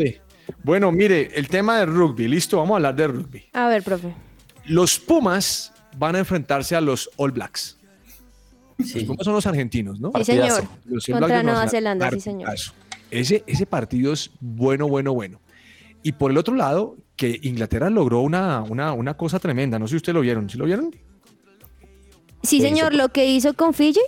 Bueno, 0.67 0.91
mire, 0.91 1.31
el 1.39 1.47
tema 1.47 1.79
de 1.79 1.87
rugby, 1.87 2.27
listo, 2.27 2.57
vamos 2.57 2.73
a 2.73 2.77
hablar 2.79 2.97
de 2.97 3.07
rugby. 3.07 3.45
A 3.53 3.69
ver, 3.69 3.85
profe. 3.85 4.13
Los 4.65 4.99
Pumas 4.99 5.73
van 5.97 6.17
a 6.17 6.19
enfrentarse 6.19 6.75
a 6.75 6.81
los 6.81 7.09
All 7.15 7.31
Blacks. 7.31 7.79
Los 8.77 8.89
Sí. 8.89 9.05
Pumas 9.05 9.25
son 9.25 9.35
los 9.35 9.47
argentinos, 9.47 10.01
¿no? 10.01 10.11
Sí, 10.17 10.25
señor. 10.25 10.65
Los 10.87 11.09
All 11.09 11.21
Contra 11.21 11.45
Nueva 11.45 11.69
Zelanda, 11.69 12.11
sí, 12.11 12.19
señor. 12.19 12.53
Ese, 13.13 13.45
ese 13.47 13.65
partido 13.65 14.13
es 14.13 14.33
bueno, 14.41 14.89
bueno, 14.89 15.15
bueno. 15.15 15.41
Y 16.03 16.11
por 16.11 16.33
el 16.33 16.37
otro 16.37 16.57
lado, 16.57 16.97
que 17.15 17.39
Inglaterra 17.45 17.89
logró 17.89 18.23
una, 18.23 18.63
una, 18.63 18.93
una 18.93 19.15
cosa 19.17 19.39
tremenda. 19.39 19.79
No 19.79 19.87
sé 19.87 19.93
si 19.93 19.97
ustedes 19.99 20.15
lo 20.15 20.21
vieron. 20.23 20.51
¿Sí 20.51 20.59
lo 20.59 20.65
vieron? 20.65 20.91
Sí, 22.43 22.59
¿Qué 22.59 22.65
señor, 22.65 22.93
hizo? 22.93 23.03
lo 23.05 23.09
que 23.11 23.25
hizo 23.29 23.55
con 23.55 23.73
Fiji. 23.73 24.01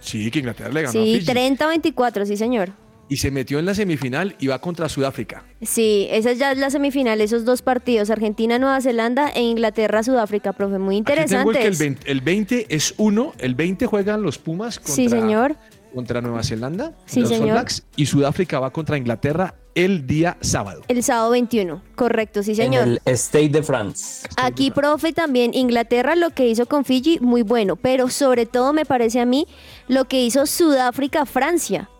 Sí, 0.00 0.32
que 0.32 0.40
Inglaterra 0.40 0.70
le 0.70 0.82
ganó 0.82 0.90
a 0.90 1.04
Sí, 1.04 1.20
Fiji. 1.20 1.26
30-24, 1.32 2.26
sí, 2.26 2.36
señor. 2.36 2.72
Y 3.12 3.18
se 3.18 3.30
metió 3.30 3.58
en 3.58 3.66
la 3.66 3.74
semifinal 3.74 4.36
y 4.38 4.46
va 4.46 4.58
contra 4.58 4.88
Sudáfrica. 4.88 5.44
Sí, 5.60 6.06
esa 6.10 6.32
ya 6.32 6.52
es 6.52 6.56
la 6.56 6.70
semifinal, 6.70 7.20
esos 7.20 7.44
dos 7.44 7.60
partidos, 7.60 8.08
Argentina, 8.08 8.58
Nueva 8.58 8.80
Zelanda 8.80 9.28
e 9.28 9.42
Inglaterra, 9.42 10.02
Sudáfrica, 10.02 10.54
profe, 10.54 10.78
muy 10.78 10.96
Aquí 11.04 11.26
tengo 11.26 11.50
el 11.50 11.56
que 11.58 11.66
el 11.66 11.74
interesantes. 11.74 11.78
20, 11.78 12.10
el 12.10 12.20
20 12.22 12.66
es 12.74 12.94
uno. 12.96 13.34
El 13.36 13.54
20 13.54 13.84
juegan 13.84 14.22
los 14.22 14.38
Pumas 14.38 14.78
contra, 14.78 14.94
Sí, 14.94 15.10
señor. 15.10 15.56
contra 15.92 16.22
Nueva 16.22 16.42
Zelanda. 16.42 16.94
Sí, 17.04 17.20
los 17.20 17.30
All 17.32 17.36
señor. 17.36 17.52
Blacks, 17.56 17.82
y 17.96 18.06
Sudáfrica 18.06 18.58
va 18.60 18.70
contra 18.72 18.96
Inglaterra 18.96 19.56
el 19.74 20.06
día 20.06 20.38
sábado. 20.40 20.80
El 20.88 21.02
sábado 21.02 21.32
21, 21.32 21.82
correcto, 21.94 22.42
sí, 22.42 22.54
señor. 22.54 22.84
En 22.84 22.88
el 22.92 23.00
State 23.04 23.50
de 23.50 23.62
France. 23.62 24.26
Aquí, 24.38 24.70
profe, 24.70 25.12
también 25.12 25.52
Inglaterra 25.52 26.16
lo 26.16 26.30
que 26.30 26.48
hizo 26.48 26.64
con 26.64 26.86
Fiji, 26.86 27.18
muy 27.20 27.42
bueno, 27.42 27.76
pero 27.76 28.08
sobre 28.08 28.46
todo 28.46 28.72
me 28.72 28.86
parece 28.86 29.20
a 29.20 29.26
mí 29.26 29.46
lo 29.86 30.06
que 30.06 30.24
hizo 30.24 30.46
Sudáfrica-Francia. 30.46 31.90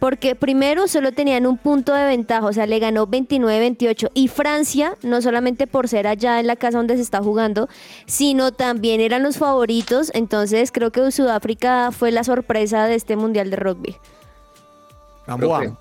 Porque 0.00 0.34
primero 0.34 0.88
solo 0.88 1.12
tenían 1.12 1.46
un 1.46 1.58
punto 1.58 1.94
de 1.94 2.04
ventaja, 2.04 2.46
o 2.46 2.52
sea, 2.52 2.66
le 2.66 2.78
ganó 2.80 3.06
29-28. 3.06 4.10
Y 4.14 4.28
Francia, 4.28 4.96
no 5.02 5.22
solamente 5.22 5.66
por 5.66 5.86
ser 5.86 6.06
allá 6.08 6.40
en 6.40 6.48
la 6.48 6.56
casa 6.56 6.78
donde 6.78 6.96
se 6.96 7.02
está 7.02 7.22
jugando, 7.22 7.68
sino 8.06 8.50
también 8.50 9.00
eran 9.00 9.22
los 9.22 9.38
favoritos. 9.38 10.10
Entonces 10.14 10.72
creo 10.72 10.90
que 10.90 11.12
Sudáfrica 11.12 11.92
fue 11.92 12.10
la 12.10 12.24
sorpresa 12.24 12.86
de 12.86 12.96
este 12.96 13.14
Mundial 13.14 13.50
de 13.50 13.56
Rugby. 13.56 13.96
Profe, 15.26 15.72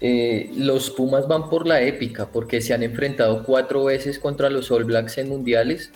eh, 0.00 0.50
los 0.56 0.90
Pumas 0.90 1.28
van 1.28 1.48
por 1.48 1.66
la 1.66 1.80
épica 1.80 2.26
porque 2.26 2.60
se 2.60 2.74
han 2.74 2.82
enfrentado 2.82 3.44
cuatro 3.44 3.84
veces 3.84 4.18
contra 4.18 4.50
los 4.50 4.70
All 4.70 4.84
Blacks 4.84 5.16
en 5.18 5.28
mundiales 5.28 5.92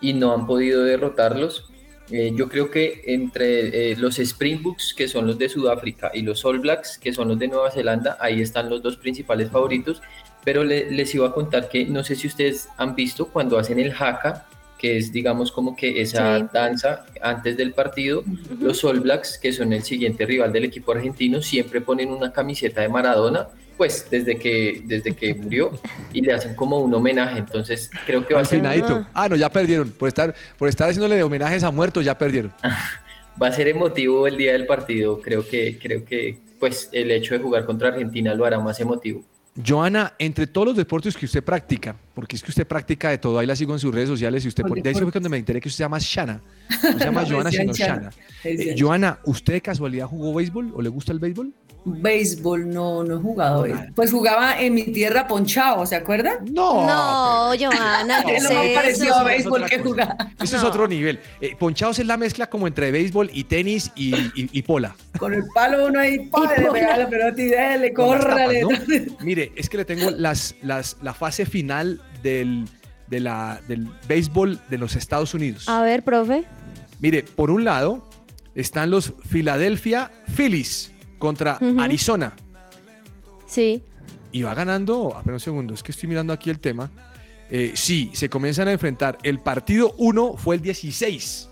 y 0.00 0.14
no 0.14 0.32
han 0.32 0.46
podido 0.46 0.82
derrotarlos. 0.82 1.71
Eh, 2.12 2.32
yo 2.36 2.48
creo 2.48 2.70
que 2.70 3.02
entre 3.06 3.92
eh, 3.92 3.96
los 3.96 4.18
Springboks, 4.18 4.92
que 4.94 5.08
son 5.08 5.26
los 5.26 5.38
de 5.38 5.48
Sudáfrica, 5.48 6.10
y 6.12 6.20
los 6.22 6.44
All 6.44 6.58
Blacks, 6.60 6.98
que 6.98 7.12
son 7.12 7.28
los 7.28 7.38
de 7.38 7.48
Nueva 7.48 7.70
Zelanda, 7.70 8.18
ahí 8.20 8.42
están 8.42 8.68
los 8.68 8.82
dos 8.82 8.96
principales 8.98 9.50
favoritos. 9.50 10.02
Pero 10.44 10.62
le- 10.64 10.90
les 10.90 11.14
iba 11.14 11.28
a 11.28 11.32
contar 11.32 11.68
que 11.68 11.84
no 11.86 12.04
sé 12.04 12.16
si 12.16 12.26
ustedes 12.26 12.68
han 12.76 12.94
visto 12.94 13.28
cuando 13.28 13.58
hacen 13.58 13.78
el 13.78 13.92
haka, 13.92 14.46
que 14.76 14.96
es 14.98 15.12
digamos 15.12 15.52
como 15.52 15.74
que 15.76 16.02
esa 16.02 16.38
Sí. 16.40 16.44
danza 16.52 17.06
antes 17.22 17.56
del 17.56 17.72
partido, 17.72 18.24
los 18.60 18.82
All 18.84 18.98
Blacks, 19.00 19.38
que 19.38 19.52
son 19.52 19.72
el 19.72 19.84
siguiente 19.84 20.26
rival 20.26 20.52
del 20.52 20.64
equipo 20.64 20.90
argentino, 20.92 21.40
siempre 21.40 21.80
ponen 21.80 22.10
una 22.10 22.32
camiseta 22.32 22.80
de 22.80 22.88
Maradona, 22.88 23.46
pues 23.76 24.06
desde 24.10 24.36
que, 24.36 24.82
desde 24.84 25.14
que 25.14 25.34
murió, 25.34 25.70
y 26.12 26.20
le 26.22 26.32
hacen 26.32 26.54
como 26.54 26.78
un 26.78 26.92
homenaje. 26.94 27.38
Entonces 27.38 27.90
creo 28.06 28.26
que 28.26 28.34
va 28.34 28.40
a 28.40 28.42
Al 28.42 28.46
ser, 28.46 28.58
finadito. 28.60 29.06
Ah, 29.14 29.28
no, 29.28 29.36
ya 29.36 29.50
perdieron. 29.50 29.90
Por 29.90 30.08
estar, 30.08 30.34
por 30.58 30.68
estar 30.68 30.88
haciéndole 30.88 31.22
homenajes 31.22 31.62
a 31.62 31.70
muertos, 31.70 32.04
ya 32.04 32.16
perdieron. 32.16 32.52
va 33.42 33.46
a 33.48 33.52
ser 33.52 33.68
emotivo 33.68 34.26
el 34.26 34.36
día 34.36 34.52
del 34.52 34.66
partido. 34.66 35.20
Creo 35.20 35.46
que, 35.46 35.78
creo 35.80 36.04
que 36.04 36.38
pues 36.60 36.88
el 36.92 37.10
hecho 37.10 37.34
de 37.34 37.40
jugar 37.40 37.64
contra 37.64 37.88
Argentina 37.88 38.34
lo 38.34 38.44
hará 38.44 38.60
más 38.60 38.78
emotivo. 38.80 39.24
Joana, 39.66 40.14
entre 40.18 40.46
todos 40.46 40.68
los 40.68 40.76
deportes 40.78 41.14
que 41.14 41.26
usted 41.26 41.44
practica, 41.44 41.94
porque 42.14 42.36
es 42.36 42.42
que 42.42 42.50
usted 42.50 42.66
practica 42.66 43.10
de 43.10 43.18
todo, 43.18 43.38
ahí 43.38 43.46
la 43.46 43.54
sigo 43.54 43.74
en 43.74 43.78
sus 43.80 43.94
redes 43.94 44.08
sociales 44.08 44.42
y 44.46 44.48
usted, 44.48 44.62
por- 44.64 44.80
de 44.80 44.90
eso 44.90 45.00
fue 45.00 45.12
cuando 45.12 45.28
me 45.28 45.36
enteré 45.36 45.60
que 45.60 45.68
usted 45.68 45.76
se 45.76 45.82
llama 45.84 45.98
Shana. 46.00 46.40
No 46.82 46.98
se 46.98 47.04
llama 47.04 47.22
Joana, 47.28 47.50
sino 47.50 47.72
Shana. 47.74 48.10
Eh, 48.44 48.74
Joana, 48.78 49.18
¿usted 49.24 49.52
de 49.54 49.60
casualidad 49.60 50.06
jugó 50.06 50.32
béisbol 50.32 50.72
o 50.74 50.80
le 50.80 50.88
gusta 50.88 51.12
el 51.12 51.18
béisbol? 51.18 51.52
Béisbol, 51.84 52.68
no, 52.68 53.02
no 53.02 53.16
he 53.16 53.20
jugado. 53.20 53.66
Pues 53.94 54.10
jugaba 54.10 54.60
en 54.60 54.74
mi 54.74 54.84
tierra 54.84 55.26
ponchado, 55.26 55.84
¿se 55.86 55.96
acuerdan? 55.96 56.44
No. 56.52 56.86
No, 56.86 57.52
Johanna, 57.58 58.22
¿qué 58.26 58.36
Es 58.36 58.48
parecido 58.74 59.14
a 59.16 59.24
béisbol 59.24 59.64
que 59.66 59.78
jugaba. 59.80 60.16
Eso 60.40 60.56
es 60.56 60.62
otro 60.62 60.86
nivel. 60.86 61.18
Eh, 61.40 61.56
ponchados 61.58 61.98
es 61.98 62.06
la 62.06 62.16
mezcla 62.16 62.48
como 62.48 62.66
entre 62.66 62.90
béisbol 62.92 63.30
y 63.32 63.44
tenis 63.44 63.90
y, 63.96 64.14
y- 64.14 64.48
y 64.52 64.62
pola. 64.62 64.94
Con 65.18 65.34
el 65.34 65.44
palo 65.54 65.86
uno 65.86 65.98
ahí, 66.00 66.20
padre, 66.26 66.68
pega 66.72 66.96
la 66.96 67.08
pelota 67.08 67.42
y 67.42 67.92
córrale. 67.92 68.60
tapas, 68.62 68.88
¿no? 68.88 69.16
Mire, 69.20 69.52
es 69.56 69.68
que 69.68 69.76
le 69.78 69.84
tengo 69.84 70.10
las, 70.10 70.54
las, 70.62 70.96
la 71.02 71.14
fase 71.14 71.46
final 71.46 72.00
del, 72.22 72.64
de 73.08 73.20
la, 73.20 73.60
del 73.66 73.88
béisbol 74.06 74.60
de 74.70 74.78
los 74.78 74.94
Estados 74.94 75.34
Unidos. 75.34 75.68
A 75.68 75.82
ver, 75.82 76.02
profe. 76.04 76.44
Mire, 77.00 77.24
por 77.24 77.50
un 77.50 77.64
lado 77.64 78.08
están 78.54 78.90
los 78.90 79.12
Philadelphia 79.28 80.10
Phillies 80.36 80.91
contra. 81.22 81.56
Arizona. 81.78 82.34
Sí. 83.46 83.80
Y 84.32 84.42
va 84.42 84.54
ganando, 84.54 85.14
espera 85.16 85.34
un 85.34 85.40
segundo, 85.40 85.72
es 85.72 85.80
que 85.80 85.92
estoy 85.92 86.08
mirando 86.08 86.32
aquí 86.32 86.50
el 86.50 86.58
tema. 86.58 86.90
Eh, 87.48 87.72
sí, 87.76 88.10
se 88.12 88.28
comienzan 88.28 88.66
a 88.66 88.72
enfrentar. 88.72 89.18
El 89.22 89.38
partido 89.38 89.94
1 89.98 90.34
fue 90.36 90.56
el 90.56 90.62
16, 90.62 91.48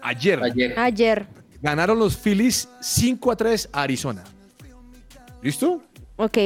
ayer. 0.00 0.42
Ayer. 0.42 0.78
Ayer. 0.78 1.26
Ganaron 1.60 1.98
los 1.98 2.16
Phillies 2.16 2.70
5 2.80 3.32
a 3.32 3.36
3 3.36 3.68
a 3.70 3.82
Arizona. 3.82 4.24
¿Listo? 5.42 5.82
Ok. 6.16 6.38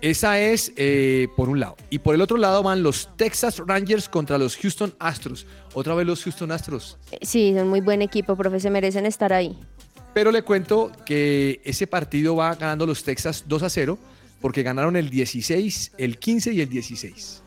Esa 0.00 0.40
es 0.40 0.72
eh, 0.76 1.28
por 1.36 1.48
un 1.48 1.60
lado. 1.60 1.76
Y 1.88 2.00
por 2.00 2.16
el 2.16 2.20
otro 2.20 2.36
lado 2.36 2.64
van 2.64 2.82
los 2.82 3.16
Texas 3.16 3.62
Rangers 3.64 4.08
contra 4.08 4.38
los 4.38 4.56
Houston 4.56 4.92
Astros. 4.98 5.46
Otra 5.72 5.94
vez 5.94 6.04
los 6.04 6.24
Houston 6.24 6.50
Astros. 6.50 6.98
Eh, 7.12 7.18
Sí, 7.22 7.54
son 7.56 7.68
muy 7.68 7.80
buen 7.80 8.02
equipo, 8.02 8.34
profe. 8.34 8.58
Se 8.58 8.70
merecen 8.70 9.06
estar 9.06 9.32
ahí. 9.32 9.56
Pero 10.14 10.30
le 10.30 10.42
cuento 10.42 10.90
que 11.04 11.60
ese 11.64 11.86
partido 11.86 12.36
va 12.36 12.54
ganando 12.54 12.86
los 12.86 13.02
Texas 13.04 13.44
2 13.46 13.62
a 13.64 13.68
0 13.68 13.98
porque 14.40 14.62
ganaron 14.62 14.94
el 14.96 15.10
16, 15.10 15.92
el 15.98 16.18
15 16.18 16.52
y 16.52 16.60
el 16.60 16.68
16. 16.68 17.42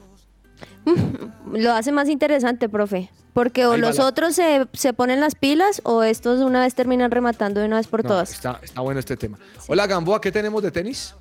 Lo 1.53 1.73
hace 1.73 1.91
más 1.91 2.09
interesante, 2.09 2.67
profe. 2.69 3.09
Porque 3.33 3.65
o 3.67 3.73
Ahí 3.73 3.79
los 3.81 3.97
la- 3.97 4.05
otros 4.07 4.33
se, 4.35 4.65
se 4.73 4.93
ponen 4.93 5.19
las 5.21 5.35
pilas 5.35 5.79
o 5.83 6.01
estos 6.03 6.39
una 6.41 6.61
vez 6.61 6.73
terminan 6.73 7.11
rematando 7.11 7.59
de 7.61 7.67
una 7.67 7.77
vez 7.77 7.87
por 7.87 8.03
No, 8.03 8.09
todas. 8.09 8.31
Está, 8.33 8.59
está 8.63 8.81
bueno 8.81 8.99
este 8.99 9.15
tema. 9.15 9.37
Hola 9.67 9.85
Gamboa, 9.85 10.19
¿qué 10.19 10.31
tenemos 10.31 10.63
de 10.63 10.71
tenis? 10.71 11.13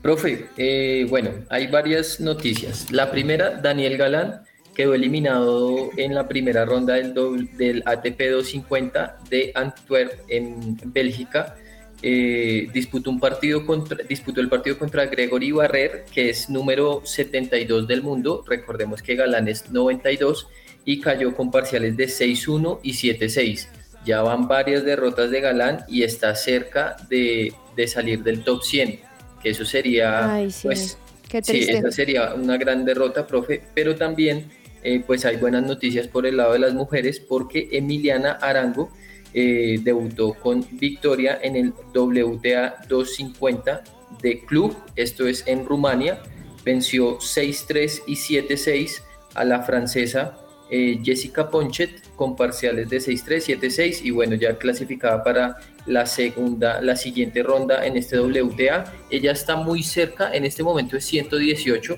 Profe, 0.00 0.48
eh, 0.56 1.06
bueno, 1.10 1.30
hay 1.50 1.66
varias 1.66 2.20
noticias. 2.20 2.90
La 2.92 3.10
primera, 3.10 3.56
Daniel 3.60 3.96
Galán 3.96 4.42
quedó 4.76 4.94
eliminado 4.94 5.90
en 5.96 6.14
la 6.14 6.28
primera 6.28 6.64
ronda 6.66 6.94
del, 6.94 7.14
doble- 7.14 7.50
del 7.56 7.82
ATP 7.86 8.20
250 8.30 9.18
de 9.30 9.50
Antwerp 9.54 10.12
en 10.28 10.76
Bélgica. 10.92 11.56
Eh, 12.02 12.68
disputó 12.74 13.10
un 13.10 13.18
partido 13.18 13.64
contra, 13.64 13.96
disputó 14.06 14.42
el 14.42 14.50
partido 14.50 14.78
contra 14.78 15.06
Gregory 15.06 15.50
Barrer, 15.52 16.04
que 16.12 16.28
es 16.28 16.50
número 16.50 17.00
72 17.04 17.88
del 17.88 18.02
mundo. 18.02 18.44
Recordemos 18.46 19.02
que 19.02 19.16
Galán 19.16 19.48
es 19.48 19.70
92 19.70 20.46
y 20.84 21.00
cayó 21.00 21.34
con 21.34 21.50
parciales 21.50 21.96
de 21.96 22.04
6-1 22.06 22.80
y 22.82 22.92
7-6. 22.92 23.68
Ya 24.04 24.20
van 24.20 24.46
varias 24.46 24.84
derrotas 24.84 25.30
de 25.30 25.40
Galán 25.40 25.84
y 25.88 26.02
está 26.02 26.34
cerca 26.34 26.96
de, 27.08 27.54
de 27.74 27.88
salir 27.88 28.22
del 28.22 28.44
top 28.44 28.62
100, 28.62 29.00
que 29.42 29.48
eso 29.50 29.64
sería, 29.64 30.32
Ay, 30.34 30.50
sí. 30.50 30.68
pues, 30.68 30.98
Qué 31.28 31.42
Sí, 31.42 31.66
esa 31.68 31.90
sería 31.90 32.34
una 32.34 32.56
gran 32.56 32.84
derrota, 32.84 33.26
profe, 33.26 33.60
pero 33.74 33.96
también 33.96 34.44
eh, 34.86 35.02
pues 35.04 35.24
hay 35.24 35.36
buenas 35.36 35.64
noticias 35.64 36.06
por 36.06 36.26
el 36.26 36.36
lado 36.36 36.52
de 36.52 36.60
las 36.60 36.72
mujeres 36.72 37.18
porque 37.18 37.68
Emiliana 37.72 38.38
Arango 38.40 38.88
eh, 39.34 39.80
debutó 39.82 40.34
con 40.34 40.64
victoria 40.78 41.40
en 41.42 41.56
el 41.56 41.72
WTA 41.92 42.76
250 42.88 43.82
de 44.22 44.44
club, 44.44 44.76
esto 44.94 45.26
es 45.26 45.42
en 45.48 45.66
Rumania, 45.66 46.22
venció 46.64 47.18
6-3 47.18 48.02
y 48.06 48.14
7-6 48.14 49.02
a 49.34 49.44
la 49.44 49.62
francesa 49.62 50.38
eh, 50.70 51.00
Jessica 51.02 51.50
Ponchet 51.50 52.14
con 52.14 52.36
parciales 52.36 52.88
de 52.88 52.98
6-3, 52.98 53.58
7-6 53.58 54.02
y 54.04 54.12
bueno, 54.12 54.36
ya 54.36 54.56
clasificada 54.56 55.24
para 55.24 55.56
la 55.86 56.06
segunda, 56.06 56.80
la 56.80 56.94
siguiente 56.94 57.42
ronda 57.42 57.84
en 57.84 57.96
este 57.96 58.20
WTA. 58.20 58.92
Ella 59.10 59.32
está 59.32 59.56
muy 59.56 59.82
cerca, 59.82 60.32
en 60.32 60.44
este 60.44 60.62
momento 60.62 60.96
es 60.96 61.04
118 61.06 61.96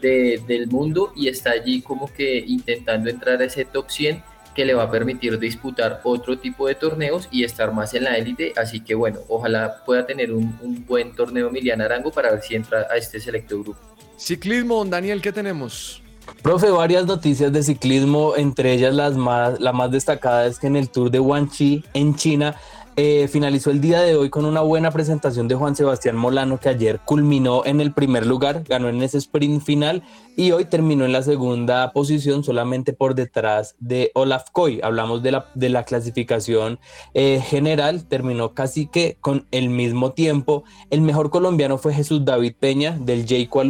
de- 0.00 0.42
del 0.46 0.66
mundo 0.68 1.12
y 1.16 1.28
está 1.28 1.50
allí 1.50 1.82
como 1.82 2.12
que 2.12 2.38
intentando 2.46 3.10
entrar 3.10 3.40
a 3.40 3.44
ese 3.44 3.64
top 3.64 3.90
100 3.90 4.22
que 4.54 4.64
le 4.64 4.74
va 4.74 4.84
a 4.84 4.90
permitir 4.90 5.38
disputar 5.38 6.00
otro 6.02 6.36
tipo 6.38 6.66
de 6.66 6.74
torneos 6.74 7.28
y 7.30 7.44
estar 7.44 7.72
más 7.72 7.94
en 7.94 8.04
la 8.04 8.16
élite. 8.16 8.52
Así 8.56 8.80
que 8.80 8.94
bueno, 8.96 9.20
ojalá 9.28 9.84
pueda 9.86 10.04
tener 10.04 10.32
un, 10.32 10.58
un 10.62 10.84
buen 10.84 11.14
torneo 11.14 11.48
Emiliana 11.48 11.84
Arango 11.84 12.10
para 12.10 12.32
ver 12.32 12.42
si 12.42 12.56
entra 12.56 12.86
a 12.90 12.96
este 12.96 13.20
selecto 13.20 13.60
grupo. 13.62 13.78
Ciclismo, 14.16 14.84
Daniel, 14.84 15.22
¿qué 15.22 15.30
tenemos? 15.30 16.02
Profe, 16.42 16.70
varias 16.70 17.06
noticias 17.06 17.52
de 17.52 17.62
ciclismo, 17.62 18.34
entre 18.36 18.72
ellas 18.72 18.94
las 18.94 19.16
más, 19.16 19.58
la 19.60 19.72
más 19.72 19.90
destacada 19.92 20.46
es 20.46 20.58
que 20.58 20.66
en 20.66 20.76
el 20.76 20.90
Tour 20.90 21.10
de 21.10 21.18
Guangxi 21.20 21.84
en 21.94 22.16
China 22.16 22.54
eh, 23.00 23.28
finalizó 23.28 23.70
el 23.70 23.80
día 23.80 24.00
de 24.00 24.16
hoy 24.16 24.28
con 24.28 24.44
una 24.44 24.60
buena 24.60 24.90
presentación 24.90 25.46
de 25.46 25.54
Juan 25.54 25.76
Sebastián 25.76 26.16
Molano 26.16 26.58
que 26.58 26.68
ayer 26.68 26.98
culminó 27.04 27.64
en 27.64 27.80
el 27.80 27.92
primer 27.92 28.26
lugar, 28.26 28.64
ganó 28.68 28.88
en 28.88 29.00
ese 29.04 29.18
sprint 29.18 29.62
final 29.62 30.02
y 30.36 30.50
hoy 30.50 30.64
terminó 30.64 31.04
en 31.04 31.12
la 31.12 31.22
segunda 31.22 31.92
posición 31.92 32.42
solamente 32.42 32.92
por 32.92 33.14
detrás 33.14 33.76
de 33.78 34.10
Olaf 34.14 34.50
Koy. 34.50 34.80
Hablamos 34.82 35.22
de 35.22 35.30
la, 35.30 35.46
de 35.54 35.68
la 35.68 35.84
clasificación 35.84 36.80
eh, 37.14 37.40
general, 37.40 38.04
terminó 38.04 38.52
casi 38.52 38.88
que 38.88 39.16
con 39.20 39.46
el 39.52 39.68
mismo 39.68 40.10
tiempo. 40.10 40.64
El 40.90 41.00
mejor 41.00 41.30
colombiano 41.30 41.78
fue 41.78 41.94
Jesús 41.94 42.24
David 42.24 42.54
Peña 42.58 42.98
del 42.98 43.28
J. 43.28 43.64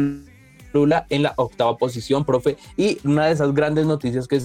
Lula 0.73 1.05
en 1.11 1.21
la 1.21 1.35
octava 1.37 1.77
posición, 1.77 2.25
profe. 2.25 2.57
Y 2.77 2.97
una 3.03 3.27
de 3.27 3.33
esas 3.33 3.53
grandes 3.53 3.85
noticias 3.85 4.27
que 4.27 4.41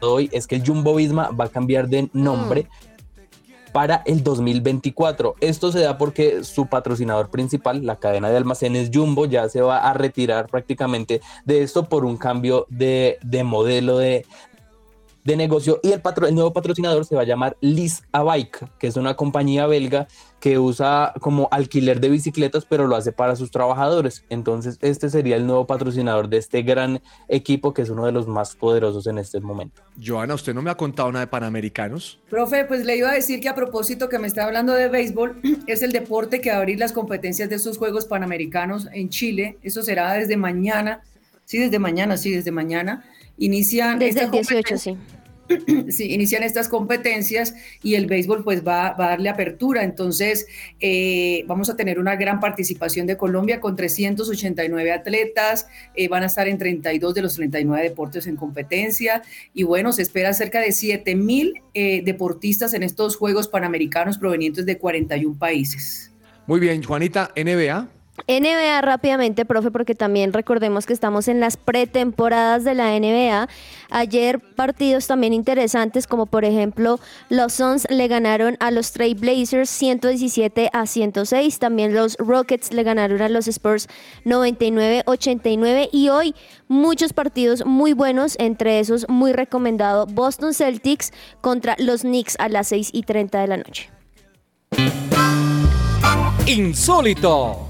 hoy 0.00 0.28
es 0.32 0.48
que 0.48 0.56
el 0.56 0.66
Jumbo 0.66 0.96
Visma 0.96 1.30
va 1.30 1.44
a 1.44 1.48
cambiar 1.48 1.88
de 1.88 2.10
nombre 2.12 2.66
para 3.72 4.02
el 4.06 4.22
2024. 4.22 5.36
Esto 5.40 5.72
se 5.72 5.80
da 5.80 5.98
porque 5.98 6.44
su 6.44 6.66
patrocinador 6.66 7.30
principal, 7.30 7.84
la 7.84 7.96
cadena 7.96 8.30
de 8.30 8.36
almacenes 8.36 8.90
Jumbo, 8.92 9.26
ya 9.26 9.48
se 9.48 9.60
va 9.60 9.78
a 9.78 9.92
retirar 9.94 10.46
prácticamente 10.46 11.20
de 11.44 11.62
esto 11.62 11.88
por 11.88 12.04
un 12.04 12.16
cambio 12.16 12.66
de, 12.68 13.18
de 13.22 13.44
modelo 13.44 13.98
de, 13.98 14.26
de 15.28 15.36
negocio 15.36 15.78
y 15.84 15.92
el, 15.92 16.00
patro- 16.00 16.26
el 16.26 16.34
nuevo 16.34 16.52
patrocinador 16.52 17.04
se 17.04 17.14
va 17.14 17.20
a 17.22 17.24
llamar 17.24 17.56
Liz 17.60 18.02
a 18.10 18.22
Bike, 18.24 18.66
que 18.80 18.88
es 18.88 18.96
una 18.96 19.14
compañía 19.14 19.66
belga 19.66 20.08
que 20.40 20.58
usa 20.58 21.12
como 21.20 21.48
alquiler 21.50 22.00
de 22.00 22.08
bicicletas, 22.08 22.64
pero 22.64 22.86
lo 22.86 22.94
hace 22.96 23.12
para 23.12 23.34
sus 23.36 23.50
trabajadores. 23.50 24.24
Entonces, 24.30 24.78
este 24.82 25.10
sería 25.10 25.34
el 25.36 25.46
nuevo 25.46 25.66
patrocinador 25.66 26.28
de 26.28 26.36
este 26.38 26.62
gran 26.62 27.00
equipo 27.28 27.74
que 27.74 27.82
es 27.82 27.90
uno 27.90 28.06
de 28.06 28.12
los 28.12 28.26
más 28.28 28.54
poderosos 28.56 29.06
en 29.08 29.18
este 29.18 29.40
momento. 29.40 29.82
Joana, 30.04 30.34
usted 30.34 30.54
no 30.54 30.62
me 30.62 30.70
ha 30.70 30.76
contado 30.76 31.10
nada 31.12 31.24
de 31.24 31.30
Panamericanos. 31.30 32.20
Profe, 32.30 32.64
pues 32.64 32.84
le 32.84 32.96
iba 32.96 33.10
a 33.10 33.14
decir 33.14 33.40
que 33.40 33.48
a 33.48 33.54
propósito 33.54 34.08
que 34.08 34.18
me 34.18 34.28
está 34.28 34.44
hablando 34.44 34.72
de 34.74 34.88
béisbol, 34.88 35.40
es 35.66 35.82
el 35.82 35.92
deporte 35.92 36.40
que 36.40 36.50
va 36.50 36.56
a 36.56 36.58
abrir 36.60 36.78
las 36.78 36.92
competencias 36.92 37.48
de 37.50 37.56
estos 37.56 37.76
Juegos 37.76 38.06
Panamericanos 38.06 38.88
en 38.92 39.08
Chile. 39.10 39.58
Eso 39.62 39.82
será 39.82 40.12
desde 40.14 40.36
mañana. 40.36 41.02
Sí, 41.44 41.58
desde 41.58 41.78
mañana, 41.78 42.16
sí, 42.16 42.30
desde 42.30 42.50
mañana. 42.52 43.04
Inician 43.38 43.98
Desde 43.98 44.20
el 44.24 44.34
esta 44.34 44.54
18, 44.54 44.78
sí. 44.78 44.96
sí, 45.88 46.12
inician 46.12 46.42
estas 46.42 46.68
competencias 46.68 47.54
y 47.82 47.94
el 47.94 48.06
béisbol 48.06 48.44
pues 48.44 48.66
va, 48.66 48.92
va 48.92 49.06
a 49.06 49.08
darle 49.10 49.28
apertura. 49.28 49.82
Entonces 49.82 50.46
eh, 50.80 51.44
vamos 51.46 51.70
a 51.70 51.76
tener 51.76 51.98
una 51.98 52.16
gran 52.16 52.40
participación 52.40 53.06
de 53.06 53.16
Colombia 53.16 53.60
con 53.60 53.76
389 53.76 54.92
atletas, 54.92 55.66
eh, 55.94 56.08
van 56.08 56.22
a 56.22 56.26
estar 56.26 56.48
en 56.48 56.58
32 56.58 57.14
de 57.14 57.22
los 57.22 57.34
39 57.36 57.82
deportes 57.82 58.26
en 58.26 58.36
competencia 58.36 59.22
y 59.54 59.62
bueno, 59.62 59.92
se 59.92 60.02
espera 60.02 60.32
cerca 60.32 60.60
de 60.60 60.72
7 60.72 61.14
mil 61.14 61.54
eh, 61.74 62.02
deportistas 62.04 62.74
en 62.74 62.82
estos 62.82 63.16
Juegos 63.16 63.48
Panamericanos 63.48 64.18
provenientes 64.18 64.66
de 64.66 64.78
41 64.78 65.38
países. 65.38 66.12
Muy 66.46 66.60
bien, 66.60 66.82
Juanita, 66.82 67.30
NBA. 67.36 67.97
NBA 68.26 68.80
rápidamente, 68.80 69.44
profe, 69.44 69.70
porque 69.70 69.94
también 69.94 70.32
recordemos 70.32 70.86
que 70.86 70.92
estamos 70.92 71.28
en 71.28 71.40
las 71.40 71.56
pretemporadas 71.56 72.64
de 72.64 72.74
la 72.74 72.98
NBA. 72.98 73.48
Ayer 73.90 74.40
partidos 74.40 75.06
también 75.06 75.32
interesantes, 75.32 76.06
como 76.06 76.26
por 76.26 76.44
ejemplo 76.44 77.00
los 77.28 77.54
Suns 77.54 77.86
le 77.90 78.08
ganaron 78.08 78.56
a 78.60 78.70
los 78.70 78.92
Trail 78.92 79.14
Blazers 79.14 79.70
117 79.70 80.70
a 80.72 80.86
106. 80.86 81.58
También 81.58 81.94
los 81.94 82.16
Rockets 82.18 82.72
le 82.72 82.82
ganaron 82.82 83.22
a 83.22 83.28
los 83.28 83.48
Spurs 83.48 83.88
99-89. 84.24 85.88
Y 85.92 86.08
hoy 86.08 86.34
muchos 86.68 87.12
partidos 87.12 87.64
muy 87.64 87.92
buenos, 87.92 88.36
entre 88.38 88.80
esos 88.80 89.08
muy 89.08 89.32
recomendado 89.32 90.06
Boston 90.06 90.54
Celtics 90.54 91.12
contra 91.40 91.76
los 91.78 92.02
Knicks 92.02 92.36
a 92.38 92.48
las 92.48 92.68
6 92.68 92.90
y 92.92 93.02
30 93.02 93.40
de 93.40 93.46
la 93.46 93.56
noche. 93.56 93.90
Insólito. 96.46 97.67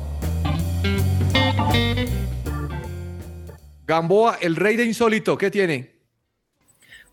Gamboa, 3.89 4.37
el 4.43 4.55
rey 4.55 4.77
de 4.77 4.85
insólito, 4.85 5.39
¿qué 5.39 5.51
tiene? 5.51 5.91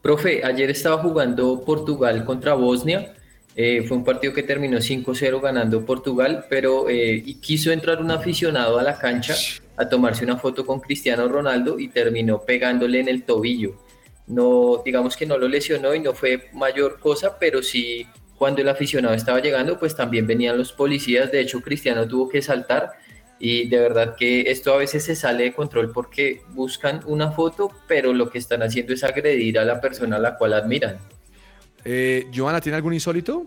Profe, 0.02 0.44
ayer 0.44 0.70
estaba 0.70 1.02
jugando 1.02 1.64
Portugal 1.64 2.26
contra 2.26 2.54
Bosnia 2.54 3.14
Eh, 3.58 3.86
fue 3.88 3.96
un 3.96 4.04
partido 4.04 4.34
que 4.34 4.44
terminó 4.44 4.82
5-0 4.82 5.40
ganando 5.40 5.86
Portugal, 5.86 6.44
pero 6.50 6.90
eh, 6.90 7.24
quiso 7.40 7.72
entrar 7.72 8.02
un 8.02 8.12
aficionado 8.12 8.78
a 8.78 8.84
la 8.84 9.00
cancha 9.00 9.34
a 9.78 9.88
tomarse 9.88 10.26
una 10.26 10.36
foto 10.36 10.66
con 10.66 10.82
Cristiano 10.82 11.30
Ronaldo 11.30 11.80
y 11.80 11.88
terminó 11.88 12.42
pegándole 12.42 13.00
en 13.00 13.08
el 13.08 13.24
tobillo. 13.24 13.78
No, 14.28 14.82
digamos 14.84 15.16
que 15.16 15.26
no 15.26 15.38
lo 15.38 15.48
lesionó 15.48 15.96
y 15.96 16.02
no 16.02 16.14
fue 16.14 16.50
mayor 16.52 17.00
cosa, 17.00 17.40
pero 17.40 17.64
sí 17.64 18.06
cuando 18.38 18.62
el 18.62 18.68
aficionado 18.68 19.16
estaba 19.16 19.40
llegando, 19.40 19.80
pues 19.80 19.96
también 19.96 20.28
venían 20.28 20.58
los 20.58 20.74
policías. 20.74 21.32
De 21.32 21.40
hecho, 21.40 21.62
Cristiano 21.62 22.06
tuvo 22.06 22.28
que 22.28 22.42
saltar 22.42 22.92
y 23.48 23.68
de 23.68 23.78
verdad 23.78 24.16
que 24.16 24.50
esto 24.50 24.74
a 24.74 24.78
veces 24.78 25.04
se 25.04 25.16
sale 25.16 25.44
de 25.44 25.54
control 25.54 25.92
porque 25.92 26.42
buscan 26.54 27.02
una 27.06 27.32
foto, 27.32 27.72
pero 27.88 28.12
lo 28.12 28.32
que 28.32 28.40
están 28.40 28.64
haciendo 28.64 28.92
es 28.92 29.04
agredir 29.04 29.60
a 29.60 29.66
la 29.66 29.80
persona 29.80 30.16
a 30.16 30.20
la 30.20 30.36
cual 30.36 30.54
admiran. 30.54 30.98
Eh, 31.84 32.26
Joana, 32.36 32.60
¿tiene 32.60 32.78
algún 32.78 32.96
insólito? 32.96 33.46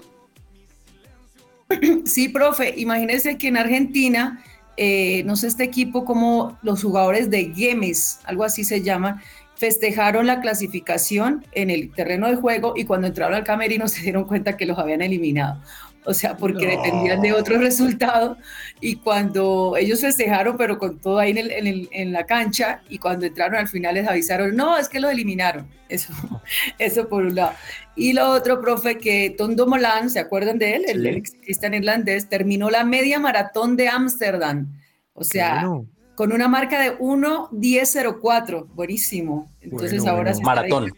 Sí, 2.05 2.29
profe, 2.29 2.75
imagínese 2.77 3.37
que 3.37 3.49
en 3.49 3.57
Argentina, 3.57 4.45
eh, 4.77 5.25
no 5.25 5.35
sé 5.35 5.49
este 5.49 5.65
equipo 5.65 6.05
como 6.05 6.57
los 6.63 6.81
jugadores 6.85 7.29
de 7.29 7.53
Gemes, 7.53 8.21
algo 8.25 8.45
así 8.45 8.63
se 8.63 8.83
llama, 8.83 9.21
festejaron 9.57 10.29
la 10.29 10.41
clasificación 10.41 11.45
en 11.51 11.71
el 11.71 11.93
terreno 11.93 12.29
de 12.29 12.37
juego 12.37 12.75
y 12.77 12.85
cuando 12.85 13.09
entraron 13.09 13.35
al 13.35 13.43
camerino 13.43 13.89
se 13.89 14.03
dieron 14.03 14.27
cuenta 14.27 14.57
que 14.57 14.65
los 14.65 14.79
habían 14.79 15.03
eliminado 15.03 15.61
o 16.09 16.15
sea, 16.15 16.39
porque 16.39 16.67
dependían 16.67 17.21
de 17.21 17.35
otro 17.35 17.59
resultado. 17.61 18.39
Y 18.81 18.97
cuando 18.97 19.77
ellos 19.77 20.01
festejaron, 20.01 20.57
pero 20.57 20.79
con 20.79 20.99
todo 20.99 21.19
ahí 21.19 21.33
en, 21.33 21.39
el, 21.39 21.51
en, 21.51 21.67
el, 21.67 21.89
en, 21.93 22.13
la 22.13 22.25
cancha, 22.25 22.81
y 22.89 22.97
cuando 22.97 23.27
entraron 23.27 23.57
al 23.57 23.69
final 23.69 23.95
les 23.95 24.09
avisaron, 24.09 24.57
no, 24.57 24.79
es 24.79 24.89
que 24.89 25.01
lo 25.01 25.11
eliminaron. 25.11 25.69
Eso, 25.91 26.15
eso 26.79 27.11
por 27.11 27.25
un 27.25 27.35
lado. 27.35 27.53
Y 27.95 28.15
lo 28.15 28.31
otro, 28.31 28.59
profe, 28.59 28.97
que 28.97 29.35
Tondo 29.37 29.67
Molan, 29.67 30.09
¿se 30.09 30.19
acuerdan 30.19 30.59
de 30.59 30.77
él? 30.77 30.85
El, 30.89 31.07
el 31.07 31.23
cristian 31.23 31.75
irlandés, 31.75 32.27
terminó 32.27 32.71
la 32.71 32.85
media 32.85 33.19
maratón 33.19 33.77
de 33.77 33.89
Ámsterdam. 33.89 34.67
O 35.13 35.25
sea, 35.25 35.67
bueno. 35.67 35.87
con 36.15 36.33
una 36.33 36.49
marca 36.49 36.81
de 36.81 36.99
1.10.04. 36.99 38.67
Buenísimo. 38.69 39.53
Entonces 39.61 39.99
bueno, 40.01 40.17
ahora 40.17 40.33
bueno. 40.33 40.47
Maratón. 40.47 40.93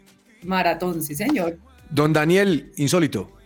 Maratón, 0.45 1.03
sí, 1.03 1.17
señor. 1.17 1.59
Don 1.91 2.13
Daniel, 2.13 2.71
insólito. 2.77 3.40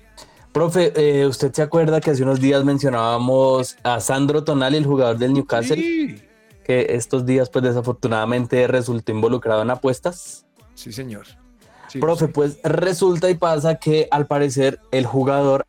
Profe, 0.55 0.92
eh, 0.94 1.26
¿usted 1.26 1.52
se 1.52 1.62
acuerda 1.62 2.00
que 2.00 2.12
hace 2.12 2.22
unos 2.22 2.38
días 2.38 2.64
mencionábamos 2.64 3.76
a 3.82 3.98
Sandro 3.98 4.44
Tonali, 4.44 4.76
el 4.76 4.86
jugador 4.86 5.18
del 5.18 5.32
Newcastle? 5.32 5.76
Sí. 5.76 6.22
Que 6.62 6.86
estos 6.90 7.26
días, 7.26 7.50
pues 7.50 7.64
desafortunadamente 7.64 8.64
resultó 8.68 9.11
involucrado 9.11 9.62
en 9.62 9.70
apuestas. 9.70 10.46
Sí, 10.74 10.92
señor. 10.92 11.26
Sí, 11.88 11.98
Profe, 11.98 12.26
sí. 12.26 12.32
pues 12.32 12.61
resulta 12.62 13.28
y 13.30 13.34
pasa 13.34 13.80
que 13.80 14.07
al 14.12 14.28
parecer 14.28 14.78
el 14.92 15.07
jugador 15.07 15.66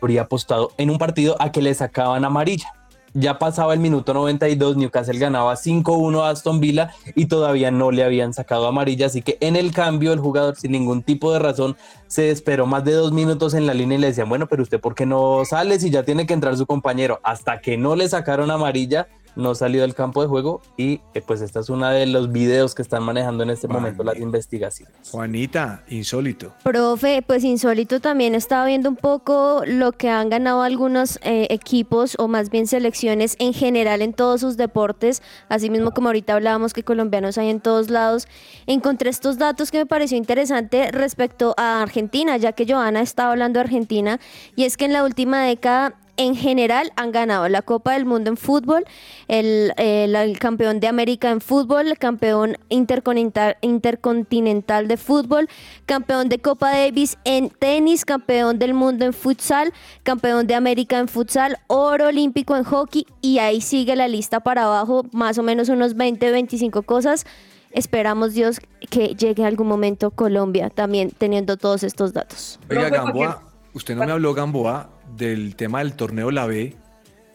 habría 0.00 0.22
apostado 0.22 0.72
en 0.78 0.88
un 0.88 0.96
partido 0.96 1.36
a 1.38 1.52
que 1.52 1.60
le 1.60 1.74
sacaban 1.74 2.24
amarilla. 2.24 2.72
Ya 3.18 3.38
pasaba 3.38 3.72
el 3.72 3.80
minuto 3.80 4.12
92, 4.12 4.76
Newcastle 4.76 5.18
ganaba 5.18 5.54
5-1 5.54 6.20
a 6.20 6.28
Aston 6.28 6.60
Villa 6.60 6.90
y 7.14 7.24
todavía 7.24 7.70
no 7.70 7.90
le 7.90 8.04
habían 8.04 8.34
sacado 8.34 8.66
amarilla, 8.66 9.06
así 9.06 9.22
que 9.22 9.38
en 9.40 9.56
el 9.56 9.72
cambio 9.72 10.12
el 10.12 10.18
jugador 10.18 10.54
sin 10.56 10.72
ningún 10.72 11.02
tipo 11.02 11.32
de 11.32 11.38
razón 11.38 11.78
se 12.08 12.28
esperó 12.28 12.66
más 12.66 12.84
de 12.84 12.92
dos 12.92 13.12
minutos 13.12 13.54
en 13.54 13.66
la 13.66 13.72
línea 13.72 13.96
y 13.96 14.02
le 14.02 14.08
decían, 14.08 14.28
bueno, 14.28 14.48
pero 14.48 14.62
usted 14.62 14.80
por 14.80 14.94
qué 14.94 15.06
no 15.06 15.46
sale 15.46 15.80
si 15.80 15.88
ya 15.88 16.02
tiene 16.02 16.26
que 16.26 16.34
entrar 16.34 16.58
su 16.58 16.66
compañero? 16.66 17.18
Hasta 17.22 17.62
que 17.62 17.78
no 17.78 17.96
le 17.96 18.06
sacaron 18.06 18.50
amarilla, 18.50 19.08
no 19.36 19.54
salió 19.54 19.82
del 19.82 19.94
campo 19.94 20.22
de 20.22 20.28
juego 20.28 20.62
y 20.76 21.00
eh, 21.14 21.22
pues 21.24 21.40
esta 21.42 21.60
es 21.60 21.68
una 21.68 21.90
de 21.90 22.06
los 22.06 22.32
videos 22.32 22.74
que 22.74 22.82
están 22.82 23.02
manejando 23.02 23.44
en 23.44 23.50
este 23.50 23.68
momento 23.68 24.02
las 24.02 24.16
investigaciones. 24.16 24.94
Juanita, 25.10 25.84
insólito. 25.88 26.52
Profe, 26.64 27.22
pues 27.22 27.44
insólito 27.44 28.00
también 28.00 28.34
estaba 28.34 28.66
viendo 28.66 28.88
un 28.88 28.96
poco 28.96 29.62
lo 29.66 29.92
que 29.92 30.08
han 30.08 30.30
ganado 30.30 30.62
algunos 30.62 31.18
eh, 31.22 31.46
equipos 31.50 32.16
o 32.18 32.28
más 32.28 32.50
bien 32.50 32.66
selecciones 32.66 33.36
en 33.38 33.52
general 33.52 34.02
en 34.02 34.12
todos 34.12 34.40
sus 34.40 34.56
deportes, 34.56 35.22
así 35.48 35.70
mismo 35.70 35.92
como 35.92 36.08
ahorita 36.08 36.34
hablábamos 36.34 36.72
que 36.72 36.82
colombianos 36.82 37.38
hay 37.38 37.50
en 37.50 37.60
todos 37.60 37.90
lados. 37.90 38.26
Encontré 38.66 39.10
estos 39.10 39.38
datos 39.38 39.70
que 39.70 39.78
me 39.78 39.86
pareció 39.86 40.16
interesante 40.16 40.90
respecto 40.90 41.54
a 41.56 41.82
Argentina, 41.82 42.36
ya 42.36 42.52
que 42.52 42.66
Joana 42.66 43.02
estaba 43.02 43.32
hablando 43.32 43.58
de 43.58 43.64
Argentina, 43.64 44.20
y 44.56 44.64
es 44.64 44.76
que 44.76 44.86
en 44.86 44.92
la 44.92 45.04
última 45.04 45.42
década 45.42 45.94
en 46.16 46.34
general 46.34 46.92
han 46.96 47.12
ganado 47.12 47.48
la 47.48 47.62
Copa 47.62 47.92
del 47.92 48.04
Mundo 48.04 48.30
en 48.30 48.36
fútbol, 48.36 48.84
el, 49.28 49.72
el, 49.76 50.14
el 50.14 50.38
campeón 50.38 50.80
de 50.80 50.86
América 50.86 51.30
en 51.30 51.40
fútbol, 51.40 51.88
el 51.88 51.98
campeón 51.98 52.56
intercontinental, 52.68 53.56
intercontinental 53.60 54.88
de 54.88 54.96
fútbol, 54.96 55.48
campeón 55.86 56.28
de 56.28 56.38
Copa 56.38 56.70
Davis 56.70 57.18
en 57.24 57.50
tenis, 57.50 58.04
campeón 58.04 58.58
del 58.58 58.74
mundo 58.74 59.04
en 59.04 59.12
futsal, 59.12 59.72
campeón 60.02 60.46
de 60.46 60.54
América 60.54 60.98
en 60.98 61.08
futsal, 61.08 61.58
oro 61.66 62.08
olímpico 62.08 62.56
en 62.56 62.64
hockey 62.64 63.06
y 63.20 63.38
ahí 63.38 63.60
sigue 63.60 63.96
la 63.96 64.08
lista 64.08 64.40
para 64.40 64.64
abajo, 64.64 65.04
más 65.12 65.38
o 65.38 65.42
menos 65.42 65.68
unos 65.68 65.94
20, 65.94 66.30
25 66.30 66.82
cosas. 66.82 67.26
Esperamos 67.72 68.32
Dios 68.32 68.60
que 68.88 69.14
llegue 69.14 69.44
algún 69.44 69.68
momento 69.68 70.10
Colombia 70.10 70.70
también 70.70 71.10
teniendo 71.10 71.56
todos 71.58 71.82
estos 71.82 72.12
datos. 72.12 72.58
Oiga, 72.70 72.88
Gamboa, 72.88 73.42
usted 73.74 73.94
no 73.94 74.06
me 74.06 74.12
habló, 74.12 74.32
Gamboa, 74.32 74.88
del 75.16 75.56
tema 75.56 75.78
del 75.80 75.94
torneo 75.94 76.30
La 76.30 76.46
B, 76.46 76.74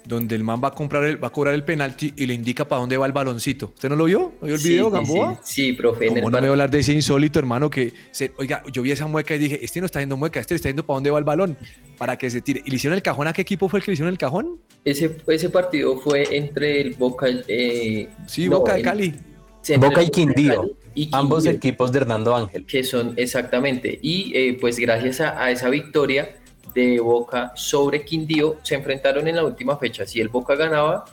donde 0.06 0.36
el 0.36 0.44
man 0.44 0.60
va 0.64 0.70
a 0.70 0.72
comprar 0.72 1.04
el, 1.04 1.24
va 1.24 1.28
a 1.28 1.32
cobrar 1.32 1.54
el 1.54 1.64
penalti 1.64 2.12
y 2.18 2.26
le 2.26 2.34
indica 2.34 2.68
para 2.68 2.80
dónde 2.82 2.98
va 2.98 3.06
el 3.06 3.12
baloncito. 3.12 3.68
¿Usted 3.76 3.88
no 3.90 3.96
lo 3.96 4.06
vio? 4.06 4.34
¿No 4.42 4.48
vio 4.48 4.56
el 4.56 4.62
Sí, 4.62 4.70
video, 4.70 4.88
sí, 4.88 4.92
Gamboa? 4.94 5.40
Sí, 5.44 5.54
sí, 5.68 5.74
profe. 5.74 6.08
en 6.08 6.18
el 6.18 6.24
¿Cómo 6.24 6.30
no 6.30 6.30
me 6.30 6.34
bar- 6.34 6.42
voy 6.42 6.48
a 6.48 6.52
hablar 6.52 6.70
de 6.72 6.80
ese 6.80 6.94
insólito, 6.94 7.38
hermano? 7.38 7.70
Que, 7.70 7.94
se, 8.10 8.32
oiga, 8.38 8.64
yo 8.74 8.82
vi 8.82 8.92
esa 8.92 9.06
mueca 9.06 9.36
y 9.36 9.38
dije, 9.38 9.64
este 9.64 9.80
no 9.80 9.86
está 9.86 10.00
yendo 10.00 10.18
mueca, 10.18 10.40
este 10.40 10.56
le 10.56 10.58
está 10.58 10.70
yendo 10.70 10.84
para 10.86 10.96
dónde 10.96 11.12
va 11.12 11.20
el 11.20 11.24
balón, 11.24 11.56
para 12.00 12.18
que 12.18 12.32
se 12.32 12.42
tire. 12.42 12.64
¿Y 12.66 12.72
le 12.72 12.78
hicieron 12.78 12.96
el 12.96 13.04
cajón? 13.04 13.28
¿A 13.28 13.34
qué 13.34 13.44
equipo 13.44 13.70
fue 13.70 13.80
el 13.80 13.86
que 13.86 13.92
le 13.92 13.94
hicieron 13.94 14.12
el 14.12 14.18
cajón? 14.18 14.60
Ese, 14.84 15.18
ese 15.28 15.50
partido 15.52 15.96
fue 16.00 16.36
entre 16.36 16.82
el 16.82 16.96
Boca. 16.96 17.28
Eh, 17.48 18.10
Sí, 18.26 18.50
no, 18.50 18.58
Boca 18.58 18.74
de 18.74 18.82
Cali. 18.82 19.14
Boca 19.78 20.02
y 20.02 20.10
Quindío, 20.10 20.76
y 20.96 21.10
ambos 21.12 21.44
Quindío, 21.44 21.58
equipos 21.58 21.92
de 21.92 22.00
Hernando 22.00 22.36
Ángel. 22.36 22.66
Que 22.66 22.84
son 22.84 23.14
exactamente. 23.18 24.00
Y 24.02 24.32
eh, 24.36 24.58
pues 24.60 24.80
gracias 24.80 25.22
a, 25.22 25.40
a 25.44 25.52
esa 25.52 25.70
victoria 25.70 26.36
de 26.74 27.00
Boca 27.00 27.52
sobre 27.56 28.04
Quindío, 28.04 28.58
se 28.64 28.76
enfrentaron 28.76 29.28
en 29.28 29.36
la 29.36 29.46
última 29.46 29.78
fecha. 29.78 30.06
Si 30.06 30.20
el 30.20 30.30
Boca 30.30 30.56
ganaba, 30.56 31.06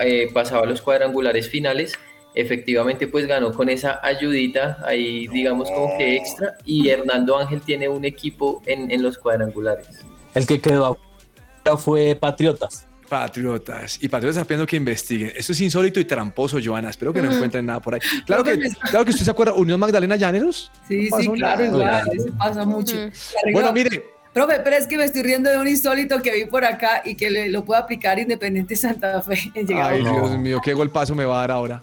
eh, 0.00 0.30
pasaba 0.32 0.62
a 0.62 0.66
los 0.66 0.82
cuadrangulares 0.82 1.48
finales. 1.48 1.94
Efectivamente, 2.34 3.08
pues 3.08 3.26
ganó 3.26 3.52
con 3.52 3.68
esa 3.68 4.00
ayudita 4.02 4.78
ahí, 4.84 5.26
digamos, 5.28 5.70
como 5.70 5.96
que 5.98 6.16
extra. 6.16 6.56
Y 6.64 6.88
Hernando 6.88 7.36
Ángel 7.36 7.60
tiene 7.62 7.88
un 7.88 8.04
equipo 8.04 8.62
en, 8.66 8.90
en 8.90 9.02
los 9.02 9.18
cuadrangulares. 9.18 10.04
El 10.34 10.46
que 10.46 10.60
quedó 10.60 10.98
fue 11.76 12.14
Patriotas. 12.14 12.86
Patriotas. 13.08 13.98
Y 14.02 14.08
Patriotas 14.08 14.36
está 14.36 14.46
pidiendo 14.46 14.66
que 14.66 14.76
investiguen. 14.76 15.32
Esto 15.34 15.52
es 15.52 15.60
insólito 15.60 15.98
y 15.98 16.04
tramposo, 16.04 16.58
Joana. 16.62 16.90
Espero 16.90 17.12
que 17.12 17.22
no 17.22 17.32
encuentren 17.32 17.64
nada 17.66 17.80
por 17.80 17.94
ahí. 17.94 18.00
Claro 18.26 18.44
que, 18.44 18.58
claro 18.90 19.04
que 19.04 19.10
usted 19.10 19.24
se 19.24 19.30
acuerda, 19.30 19.54
Unión 19.54 19.80
Magdalena 19.80 20.16
Llaneros. 20.16 20.70
Sí, 20.86 21.08
No 21.10 21.18
sí, 21.18 21.28
claro, 21.30 21.64
igual, 21.64 22.08
eso 22.12 22.28
pasa 22.36 22.64
mucho. 22.64 22.96
Bueno, 23.52 23.72
mire, 23.72 24.04
Profe, 24.32 24.60
pero 24.62 24.76
es 24.76 24.86
que 24.86 24.96
me 24.96 25.04
estoy 25.04 25.22
riendo 25.22 25.50
de 25.50 25.58
un 25.58 25.66
insólito 25.66 26.20
que 26.22 26.30
vi 26.32 26.44
por 26.44 26.64
acá 26.64 27.02
y 27.04 27.14
que 27.16 27.30
le- 27.30 27.48
lo 27.48 27.64
puedo 27.64 27.80
aplicar 27.80 28.18
Independiente 28.18 28.76
Santa 28.76 29.20
Fe. 29.22 29.50
en 29.54 29.66
ay, 29.76 30.02
No. 30.02 30.12
Dios 30.12 30.38
mío, 30.38 30.60
qué 30.62 30.74
golpazo 30.74 31.14
me 31.14 31.24
va 31.24 31.38
a 31.38 31.40
dar 31.40 31.50
ahora. 31.52 31.80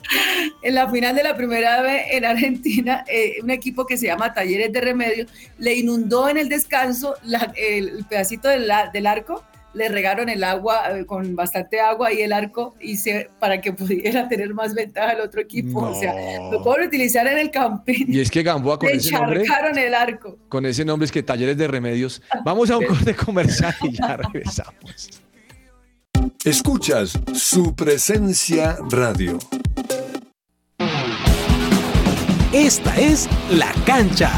En 0.62 0.76
la 0.76 0.90
final 0.90 1.16
de 1.16 1.24
la 1.24 1.36
primera 1.36 1.82
vez 1.82 2.04
en 2.12 2.24
Argentina, 2.26 3.04
eh, 3.08 3.38
un 3.44 3.50
equipo 3.50 3.86
que 3.86 3.98
se 3.98 4.08
llama 4.08 4.34
Talleres 4.34 4.72
de 4.72 4.82
Remedio 4.82 5.26
le 5.58 5.74
inundó 5.76 6.30
en 6.30 6.38
el 6.38 6.48
descanso 6.50 7.16
la- 7.24 7.52
el, 7.56 7.90
el 7.90 8.06
pedacito 8.06 8.48
del, 8.48 8.68
la- 8.68 8.90
del 8.92 9.08
arco, 9.08 9.44
le 9.76 9.90
regaron 9.90 10.30
el 10.30 10.44
agua 10.44 10.98
eh, 10.98 11.06
con 11.06 11.36
bastante 11.36 11.80
agua 11.80 12.12
y 12.14 12.22
el 12.22 12.34
arco 12.34 12.76
y 12.80 12.98
se, 12.98 13.30
para 13.40 13.62
que 13.62 13.74
pudiera 13.74 14.28
tener 14.28 14.54
más 14.54 14.74
ventaja 14.74 15.12
el 15.12 15.22
otro 15.22 15.42
equipo. 15.42 15.82
O 15.82 16.00
sea, 16.00 16.14
lo 16.52 16.64
pueden 16.64 16.88
utilizar 16.88 17.28
en 17.28 17.38
el 17.38 17.52
campín. 17.52 18.06
Y 18.08 18.20
es 18.20 18.32
que 18.32 18.42
Gamboa 18.42 18.80
con 18.80 18.90
Le 18.90 18.96
ese 18.96 19.12
nombre, 19.12 19.44
el 19.86 19.94
arco. 19.94 20.38
con 20.50 20.66
ese 20.66 20.86
nombre 20.86 21.06
es 21.06 21.12
que 21.12 21.22
talleres 21.22 21.58
de 21.58 21.68
remedios. 21.68 22.22
Vamos 22.44 22.70
a 22.72 22.78
un 22.78 22.86
corte 22.88 23.14
comercial 23.14 23.76
y 23.84 23.92
ya 23.92 24.18
regresamos. 24.18 25.22
Escuchas 26.44 27.20
su 27.34 27.76
presencia 27.76 28.78
radio. 28.90 29.38
Esta 32.54 32.96
es 32.96 33.28
La 33.52 33.74
Cancha. 33.86 34.32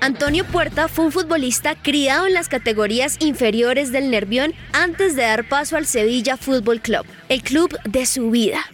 Antonio 0.00 0.44
Puerta 0.44 0.88
fue 0.88 1.06
un 1.06 1.12
futbolista 1.12 1.74
criado 1.74 2.26
en 2.26 2.34
las 2.34 2.48
categorías 2.48 3.16
inferiores 3.20 3.90
del 3.90 4.10
Nervión 4.10 4.54
antes 4.72 5.16
de 5.16 5.22
dar 5.22 5.48
paso 5.48 5.76
al 5.76 5.86
Sevilla 5.86 6.36
Fútbol 6.36 6.80
Club, 6.80 7.04
el 7.28 7.42
club 7.42 7.76
de 7.84 8.06
su 8.06 8.30
vida. 8.30 8.64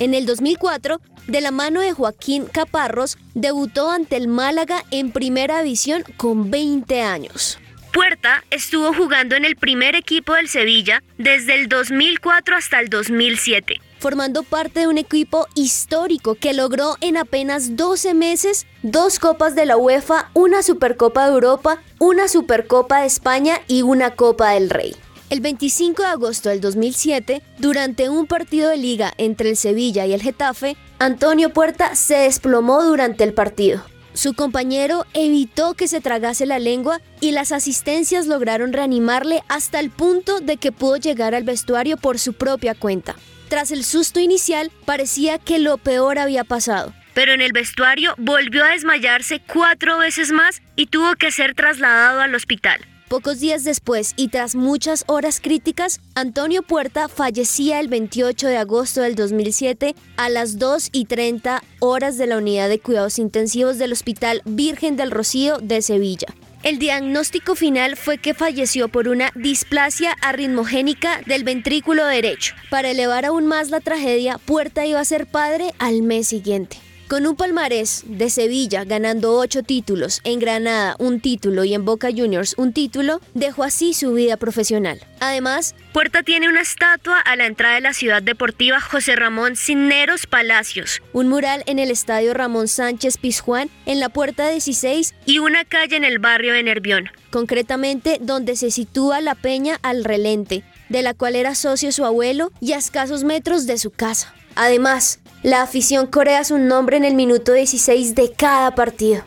En 0.00 0.14
el 0.14 0.26
2004, 0.26 1.00
de 1.26 1.40
la 1.40 1.50
mano 1.50 1.80
de 1.80 1.92
Joaquín 1.92 2.46
Caparros, 2.46 3.18
debutó 3.34 3.90
ante 3.90 4.16
el 4.16 4.28
Málaga 4.28 4.84
en 4.90 5.10
primera 5.10 5.62
división 5.62 6.04
con 6.16 6.50
20 6.50 7.02
años. 7.02 7.58
Puerta 7.92 8.44
estuvo 8.50 8.94
jugando 8.94 9.34
en 9.36 9.44
el 9.44 9.56
primer 9.56 9.96
equipo 9.96 10.34
del 10.34 10.48
Sevilla 10.48 11.02
desde 11.18 11.54
el 11.54 11.68
2004 11.68 12.56
hasta 12.56 12.80
el 12.80 12.88
2007 12.88 13.80
formando 13.98 14.42
parte 14.42 14.80
de 14.80 14.86
un 14.86 14.98
equipo 14.98 15.46
histórico 15.54 16.34
que 16.34 16.52
logró 16.52 16.96
en 17.00 17.16
apenas 17.16 17.76
12 17.76 18.14
meses 18.14 18.66
dos 18.82 19.18
Copas 19.18 19.54
de 19.54 19.66
la 19.66 19.76
UEFA, 19.76 20.30
una 20.34 20.62
Supercopa 20.62 21.26
de 21.26 21.32
Europa, 21.32 21.82
una 21.98 22.28
Supercopa 22.28 23.00
de 23.00 23.06
España 23.06 23.60
y 23.66 23.82
una 23.82 24.14
Copa 24.14 24.50
del 24.50 24.70
Rey. 24.70 24.94
El 25.30 25.40
25 25.40 26.02
de 26.02 26.08
agosto 26.08 26.48
del 26.48 26.60
2007, 26.60 27.42
durante 27.58 28.08
un 28.08 28.26
partido 28.26 28.70
de 28.70 28.78
liga 28.78 29.12
entre 29.18 29.50
el 29.50 29.56
Sevilla 29.56 30.06
y 30.06 30.14
el 30.14 30.22
Getafe, 30.22 30.76
Antonio 30.98 31.52
Puerta 31.52 31.94
se 31.94 32.14
desplomó 32.14 32.82
durante 32.82 33.24
el 33.24 33.34
partido. 33.34 33.82
Su 34.14 34.34
compañero 34.34 35.04
evitó 35.14 35.74
que 35.74 35.86
se 35.86 36.00
tragase 36.00 36.46
la 36.46 36.58
lengua 36.58 37.00
y 37.20 37.32
las 37.32 37.52
asistencias 37.52 38.26
lograron 38.26 38.72
reanimarle 38.72 39.44
hasta 39.48 39.80
el 39.80 39.90
punto 39.90 40.40
de 40.40 40.56
que 40.56 40.72
pudo 40.72 40.96
llegar 40.96 41.34
al 41.34 41.44
vestuario 41.44 41.96
por 41.98 42.18
su 42.18 42.32
propia 42.32 42.74
cuenta. 42.74 43.14
Tras 43.48 43.70
el 43.70 43.82
susto 43.84 44.20
inicial, 44.20 44.70
parecía 44.84 45.38
que 45.38 45.58
lo 45.58 45.78
peor 45.78 46.18
había 46.18 46.44
pasado. 46.44 46.92
Pero 47.14 47.32
en 47.32 47.40
el 47.40 47.52
vestuario 47.52 48.14
volvió 48.18 48.62
a 48.62 48.68
desmayarse 48.68 49.40
cuatro 49.40 49.98
veces 49.98 50.32
más 50.32 50.60
y 50.76 50.86
tuvo 50.86 51.14
que 51.14 51.32
ser 51.32 51.54
trasladado 51.54 52.20
al 52.20 52.34
hospital. 52.34 52.78
Pocos 53.08 53.40
días 53.40 53.64
después 53.64 54.12
y 54.16 54.28
tras 54.28 54.54
muchas 54.54 55.04
horas 55.06 55.40
críticas, 55.40 55.98
Antonio 56.14 56.62
Puerta 56.62 57.08
fallecía 57.08 57.80
el 57.80 57.88
28 57.88 58.48
de 58.48 58.58
agosto 58.58 59.00
del 59.00 59.14
2007 59.14 59.94
a 60.18 60.28
las 60.28 60.58
2 60.58 60.90
y 60.92 61.06
30 61.06 61.62
horas 61.80 62.18
de 62.18 62.26
la 62.26 62.36
unidad 62.36 62.68
de 62.68 62.80
cuidados 62.80 63.18
intensivos 63.18 63.78
del 63.78 63.92
Hospital 63.92 64.42
Virgen 64.44 64.96
del 64.96 65.10
Rocío 65.10 65.56
de 65.56 65.80
Sevilla. 65.80 66.28
El 66.64 66.80
diagnóstico 66.80 67.54
final 67.54 67.96
fue 67.96 68.18
que 68.18 68.34
falleció 68.34 68.88
por 68.88 69.06
una 69.06 69.30
displasia 69.36 70.16
arritmogénica 70.20 71.20
del 71.24 71.44
ventrículo 71.44 72.04
derecho. 72.04 72.54
Para 72.68 72.90
elevar 72.90 73.24
aún 73.24 73.46
más 73.46 73.70
la 73.70 73.80
tragedia, 73.80 74.38
Puerta 74.38 74.84
iba 74.84 74.98
a 74.98 75.04
ser 75.04 75.26
padre 75.26 75.72
al 75.78 76.02
mes 76.02 76.26
siguiente. 76.26 76.87
Con 77.08 77.26
un 77.26 77.36
palmarés 77.36 78.02
de 78.04 78.28
Sevilla 78.28 78.84
ganando 78.84 79.34
ocho 79.38 79.62
títulos, 79.62 80.20
en 80.24 80.38
Granada 80.38 80.94
un 80.98 81.20
título 81.20 81.64
y 81.64 81.72
en 81.72 81.86
Boca 81.86 82.10
Juniors 82.14 82.54
un 82.58 82.74
título, 82.74 83.22
dejó 83.32 83.64
así 83.64 83.94
su 83.94 84.12
vida 84.12 84.36
profesional. 84.36 85.00
Además, 85.18 85.74
Puerta 85.94 86.22
tiene 86.22 86.50
una 86.50 86.60
estatua 86.60 87.18
a 87.18 87.34
la 87.34 87.46
entrada 87.46 87.76
de 87.76 87.80
la 87.80 87.94
ciudad 87.94 88.22
deportiva 88.22 88.78
José 88.78 89.16
Ramón 89.16 89.56
Cisneros 89.56 90.26
Palacios, 90.26 91.00
un 91.14 91.28
mural 91.28 91.62
en 91.64 91.78
el 91.78 91.90
estadio 91.90 92.34
Ramón 92.34 92.68
Sánchez 92.68 93.16
Pizjuán 93.16 93.70
en 93.86 94.00
la 94.00 94.10
puerta 94.10 94.46
16 94.50 95.14
y 95.24 95.38
una 95.38 95.64
calle 95.64 95.96
en 95.96 96.04
el 96.04 96.18
barrio 96.18 96.52
de 96.52 96.62
Nervión, 96.62 97.08
concretamente 97.30 98.18
donde 98.20 98.54
se 98.54 98.70
sitúa 98.70 99.22
la 99.22 99.34
peña 99.34 99.78
al 99.80 100.04
relente, 100.04 100.62
de 100.90 101.00
la 101.00 101.14
cual 101.14 101.36
era 101.36 101.54
socio 101.54 101.90
su 101.90 102.04
abuelo 102.04 102.52
y 102.60 102.74
a 102.74 102.76
escasos 102.76 103.24
metros 103.24 103.66
de 103.66 103.78
su 103.78 103.90
casa. 103.90 104.34
Además, 104.54 105.20
la 105.48 105.62
afición 105.62 106.06
corea 106.06 106.44
su 106.44 106.58
nombre 106.58 106.98
en 106.98 107.06
el 107.06 107.14
minuto 107.14 107.54
16 107.54 108.14
de 108.14 108.32
cada 108.32 108.74
partido. 108.74 109.22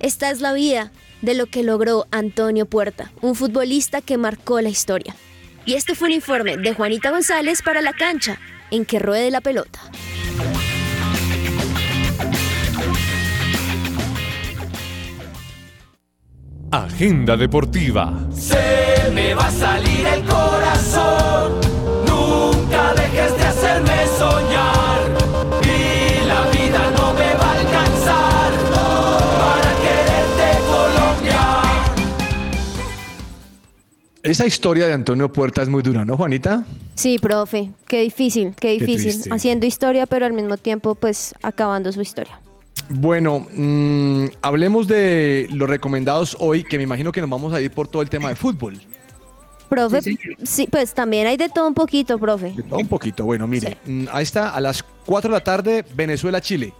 Esta 0.00 0.30
es 0.30 0.40
la 0.40 0.54
vida 0.54 0.90
de 1.20 1.34
lo 1.34 1.44
que 1.44 1.62
logró 1.62 2.06
Antonio 2.10 2.64
Puerta, 2.64 3.12
un 3.20 3.34
futbolista 3.34 4.00
que 4.00 4.16
marcó 4.16 4.58
la 4.62 4.70
historia. 4.70 5.14
Y 5.66 5.74
este 5.74 5.94
fue 5.94 6.08
un 6.08 6.14
informe 6.14 6.56
de 6.56 6.72
Juanita 6.72 7.10
González 7.10 7.60
para 7.60 7.82
la 7.82 7.92
cancha, 7.92 8.38
en 8.70 8.86
que 8.86 8.98
ruede 8.98 9.30
la 9.30 9.42
pelota. 9.42 9.78
Agenda 16.70 17.36
deportiva. 17.36 18.26
Se 18.34 19.10
me 19.12 19.34
va 19.34 19.48
a 19.48 19.50
salir 19.50 20.06
el 20.06 20.24
corazón. 20.24 21.60
Nunca 22.06 22.94
dejes 22.94 23.36
de 23.36 23.44
hacerme 23.44 24.06
soñar. 24.18 24.65
Esa 34.26 34.44
historia 34.44 34.88
de 34.88 34.92
Antonio 34.92 35.32
Puerta 35.32 35.62
es 35.62 35.68
muy 35.68 35.84
dura, 35.84 36.04
¿no, 36.04 36.16
Juanita? 36.16 36.64
Sí, 36.96 37.16
profe, 37.16 37.70
qué 37.86 38.00
difícil, 38.00 38.56
qué 38.58 38.70
difícil. 38.70 39.32
Haciendo 39.32 39.66
historia, 39.66 40.04
pero 40.06 40.26
al 40.26 40.32
mismo 40.32 40.56
tiempo, 40.56 40.96
pues 40.96 41.32
acabando 41.44 41.92
su 41.92 42.00
historia. 42.00 42.40
Bueno, 42.88 43.46
mm, 43.54 44.26
hablemos 44.42 44.88
de 44.88 45.46
los 45.52 45.70
recomendados 45.70 46.36
hoy, 46.40 46.64
que 46.64 46.76
me 46.76 46.82
imagino 46.82 47.12
que 47.12 47.20
nos 47.20 47.30
vamos 47.30 47.54
a 47.54 47.60
ir 47.60 47.70
por 47.70 47.86
todo 47.86 48.02
el 48.02 48.10
tema 48.10 48.28
de 48.28 48.34
fútbol. 48.34 48.80
Profe, 49.68 50.00
sí, 50.42 50.66
pues 50.72 50.92
también 50.92 51.28
hay 51.28 51.36
de 51.36 51.48
todo 51.48 51.68
un 51.68 51.74
poquito, 51.74 52.18
profe. 52.18 52.52
Un 52.68 52.88
poquito, 52.88 53.24
bueno, 53.24 53.46
mire, 53.46 53.76
mm, 53.86 54.06
ahí 54.10 54.24
está, 54.24 54.50
a 54.50 54.60
las 54.60 54.82
4 54.82 55.30
de 55.30 55.36
la 55.36 55.44
tarde, 55.44 55.84
Venezuela-Chile. 55.94 56.74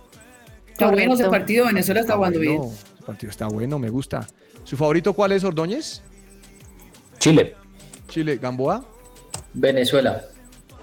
Está 0.73 0.91
bueno 0.91 1.15
ese 1.15 1.29
partido, 1.29 1.67
Venezuela 1.67 2.01
está 2.01 2.17
jugando 2.17 2.41
bien. 2.41 2.57
Bueno, 2.57 2.73
el 2.99 3.05
partido 3.05 3.31
está 3.31 3.47
bueno, 3.47 3.79
me 3.79 3.89
gusta. 3.89 4.27
¿Su 4.65 4.77
favorito 4.77 5.13
cuál 5.13 5.31
es, 5.31 5.45
Ordóñez? 5.45 6.03
Chile. 7.19 7.55
Chile, 8.09 8.37
Gamboa, 8.37 8.85
Venezuela. 9.55 10.23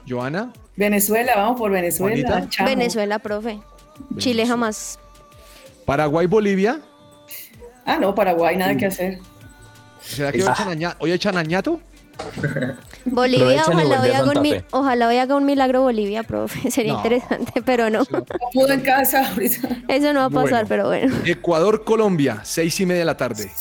Joana, 0.08 0.52
Venezuela, 0.76 1.34
vamos 1.36 1.58
por 1.60 1.72
Venezuela. 1.72 2.48
Venezuela, 2.66 3.20
profe. 3.20 3.60
Chile 4.18 4.46
jamás. 4.46 5.00
Paraguay-Bolivia. 5.86 6.82
Ah, 7.86 7.98
no, 8.00 8.14
Paraguay, 8.16 8.58
nada 8.58 8.76
que 8.76 8.88
hacer. 8.88 9.20
¿Será 10.02 10.32
que 10.32 10.44
hoy 10.44 10.50
echan, 10.50 10.68
aña- 10.70 10.96
hoy 11.00 11.12
echan 11.12 11.38
añato? 11.38 11.80
Bolivia, 13.06 13.64
ojalá 13.68 14.02
hoy, 14.02 14.10
haga 14.10 14.20
un 14.24 14.26
Santa 14.28 14.42
mi- 14.42 14.52
Fe. 14.52 14.66
ojalá 14.72 15.08
hoy 15.08 15.18
haga 15.18 15.36
un 15.36 15.46
milagro 15.46 15.82
Bolivia, 15.82 16.24
profe. 16.24 16.70
Sería 16.72 16.94
No. 16.94 16.98
interesante, 17.00 17.62
pero 17.66 17.90
no. 17.90 18.00
No 18.12 18.26
pudo 18.54 18.72
en 18.74 18.82
casa 18.82 19.30
ahorita. 19.30 19.68
Eso 19.88 20.14
no 20.14 20.20
va 20.20 20.26
a 20.26 20.30
pasar, 20.30 20.50
Bueno. 20.50 20.68
pero 20.68 20.88
bueno. 20.88 21.16
Ecuador-Colombia, 21.26 22.40
seis 22.44 22.80
y 22.80 22.86
media 22.86 23.00
de 23.00 23.06
la 23.06 23.18
tarde. 23.18 23.52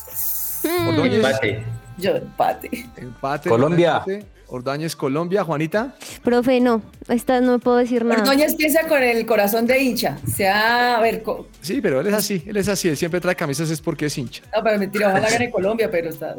Ordóñez, 0.89 1.15
Empate. 1.25 1.65
Yo 2.03 2.17
empate. 2.17 2.69
empate. 2.97 3.49
Colombia. 3.49 4.03
empate. 4.07 4.27
Ordóñez, 4.49 4.95
Colombia. 4.97 5.45
Juanita. 5.45 5.95
Profe, 6.23 6.61
no. 6.61 6.83
Esta 7.09 7.41
no 7.41 7.59
puedo 7.59 7.79
decir 7.79 8.05
nada. 8.05 8.21
Ordóñez 8.23 8.55
piensa 8.55 8.87
con 8.87 9.03
el 9.03 9.25
corazón 9.25 9.67
de 9.67 9.81
hincha. 9.83 10.19
O 10.27 10.31
sea, 10.31 10.97
a 10.99 11.01
ver, 11.01 11.23
Sí, 11.63 11.81
pero 11.81 12.01
él 12.03 12.09
es 12.09 12.13
así, 12.15 12.43
él 12.47 12.57
es 12.59 12.69
así, 12.69 12.89
él 12.89 12.97
siempre 12.99 13.19
trae 13.21 13.35
camisas 13.35 13.71
es 13.71 13.81
porque 13.81 14.07
es 14.07 14.19
hincha. 14.19 14.43
no, 14.55 14.63
pero 14.63 14.79
mentira, 14.79 15.09
ojalá 15.09 15.31
gane 15.31 15.51
Colombia, 15.53 15.91
pero 15.91 16.11
está. 16.11 16.37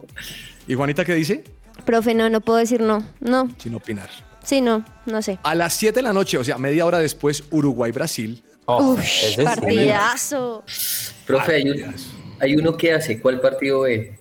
¿Y 0.67 0.75
Juanita 0.75 1.03
qué 1.03 1.15
dice? 1.15 1.43
Profe, 1.85 2.13
no, 2.13 2.29
no 2.29 2.39
puedo 2.41 2.59
decir 2.59 2.81
no. 2.81 3.03
No. 3.19 3.49
Sin 3.57 3.73
opinar. 3.73 4.09
Sí, 4.43 4.61
no. 4.61 4.85
No 5.07 5.21
sé. 5.23 5.39
A 5.41 5.55
las 5.55 5.73
7 5.73 5.95
de 5.95 6.03
la 6.03 6.13
noche, 6.13 6.37
o 6.37 6.43
sea, 6.43 6.57
media 6.59 6.85
hora 6.85 6.99
después, 6.99 7.43
Uruguay-Brasil. 7.49 8.43
Oh, 8.65 8.91
Uf, 8.91 8.99
ese 8.99 9.41
es- 9.41 9.43
partidazo. 9.43 10.63
Profe, 11.25 11.55
hay, 11.55 11.69
un- 11.69 11.95
hay 12.39 12.55
uno 12.55 12.77
que 12.77 12.93
hace. 12.93 13.19
¿Cuál 13.19 13.39
partido 13.41 13.81
ve? 13.81 14.19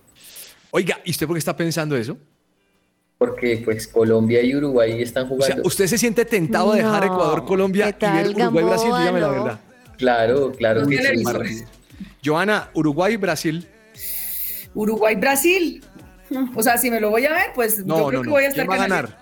Oiga, 0.74 0.98
¿y 1.04 1.10
usted 1.10 1.26
por 1.26 1.34
qué 1.34 1.38
está 1.38 1.54
pensando 1.54 1.94
eso? 1.96 2.16
Porque 3.18 3.60
pues 3.62 3.86
Colombia 3.86 4.42
y 4.42 4.56
Uruguay 4.56 5.02
están 5.02 5.24
O 5.26 5.28
sea, 5.28 5.36
jugando. 5.36 5.62
¿usted 5.68 5.86
se 5.86 5.98
siente 5.98 6.24
tentado 6.24 6.72
a 6.72 6.76
dejar 6.76 7.06
No, 7.06 7.12
Ecuador-Colombia 7.14 7.92
¿qué 7.92 8.06
y 8.06 8.10
ver 8.10 8.32
tal, 8.32 8.46
Uruguay-Brasil? 8.46 8.88
Gamboa, 8.90 9.00
Dígame 9.00 9.20
la 9.20 9.26
no? 9.28 9.32
verdad. 9.32 9.60
Claro, 9.98 10.52
claro 10.52 10.86
Uy, 10.86 10.96
que 10.96 11.02
qué 11.02 11.16
sí. 11.18 11.22
maravilla. 11.24 11.66
Joana, 12.24 12.70
Uruguay-Brasil. 12.74 13.68
Uruguay-Brasil. 14.74 15.84
O 16.56 16.62
sea, 16.62 16.78
si 16.78 16.90
me 16.90 16.98
lo 17.00 17.10
voy 17.10 17.26
a 17.26 17.32
ver, 17.32 17.46
pues 17.54 17.84
No, 17.84 17.98
yo 17.98 18.06
creo 18.08 18.18
no, 18.20 18.22
que 18.22 18.26
no. 18.28 18.32
voy 18.32 18.44
a 18.44 18.48
estar 18.48 18.66
¿Quién 18.66 18.70
va 18.70 18.74
a 18.84 18.88
ganar? 18.88 19.18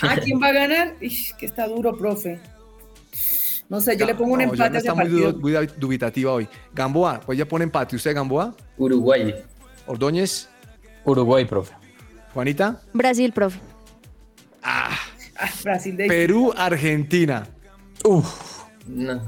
Ah, 0.00 0.16
¿quién 0.24 0.42
va 0.42 0.46
a 0.48 0.52
ganar? 0.52 0.94
Que 1.38 1.44
está 1.46 1.68
duro, 1.68 1.94
profe. 1.96 2.40
No 3.68 3.80
sé, 3.80 3.96
yo 3.96 4.06
le 4.06 4.14
pongo 4.14 4.32
un 4.32 4.38
No, 4.38 4.44
empate 4.44 4.58
Joana 4.62 4.76
a 4.76 4.78
ese 4.78 4.88
está 4.88 4.94
muy, 4.94 5.22
partido. 5.22 5.38
muy 5.40 5.66
dubitativa 5.78 6.32
hoy. 6.32 6.48
Gamboa, 6.72 7.20
pues 7.20 7.38
ya 7.38 7.44
pone 7.46 7.64
empate. 7.64 7.94
¿Usted, 7.96 8.14
Gamboa? 8.14 8.54
Uruguay. 8.78 9.34
Ordóñez, 9.86 10.48
Uruguay, 11.04 11.44
profe. 11.44 11.74
Juanita. 12.32 12.80
Brasil, 12.92 13.32
profe. 13.32 13.58
Ah, 14.62 14.96
Brasil 15.62 15.96
de 15.96 16.06
Perú-Argentina. 16.06 17.46
No. 18.86 19.22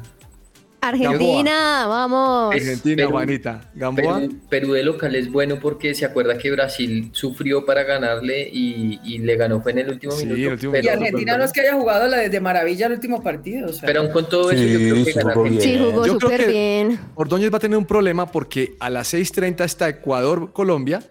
Argentina, 0.81 1.87
vamos. 1.89 2.55
Argentina, 2.55 2.97
Perú. 2.97 3.11
Juanita. 3.11 3.71
Gamboa. 3.75 4.21
Perú, 4.21 4.35
Perú 4.49 4.73
de 4.75 4.83
local 4.85 5.15
es 5.17 5.33
bueno 5.33 5.59
porque 5.61 5.95
se 5.97 6.05
acuerda 6.05 6.39
que 6.39 6.51
Brasil 6.53 7.11
sufrió 7.13 7.65
para 7.67 7.83
ganarle 7.83 8.49
y, 8.53 9.01
y 9.03 9.19
le 9.19 9.37
ganó 9.37 9.61
fue 9.61 9.73
en 9.73 9.79
el 9.79 9.89
último 9.91 10.13
Sí, 10.13 10.27
minuto. 10.27 10.43
el 10.47 10.53
último 10.53 10.73
pero, 10.73 10.85
Y 10.85 10.89
Argentina 10.89 11.37
no 11.39 11.45
es 11.45 11.53
que 11.53 11.63
haya 11.63 11.75
jugado 11.75 12.07
la 12.07 12.19
de, 12.19 12.29
de 12.29 12.41
maravilla 12.41 12.87
el 12.87 12.93
último 12.93 13.21
partido. 13.21 13.69
O 13.71 13.73
sea, 13.73 13.85
pero 13.87 14.01
aún 14.03 14.13
con 14.13 14.29
todo 14.29 14.51
eso, 14.53 14.63
yo 14.63 14.79
creo 14.79 14.95
que 15.05 15.13
Sí, 15.13 15.13
bien. 15.19 15.29
Argentina. 15.29 15.61
Sí, 15.61 15.79
jugó 15.79 16.07
Yo 16.07 16.19
creo 16.19 16.31
súper 16.31 16.45
que- 16.45 16.51
bien. 16.53 17.01
Ordóñez 17.17 17.53
va 17.53 17.57
a 17.57 17.61
tener 17.61 17.79
un 17.79 17.87
problema 17.87 18.31
porque 18.31 18.77
a 18.79 18.89
las 18.89 19.13
6.30 19.13 19.65
está 19.65 19.89
Ecuador-Colombia, 19.89 21.03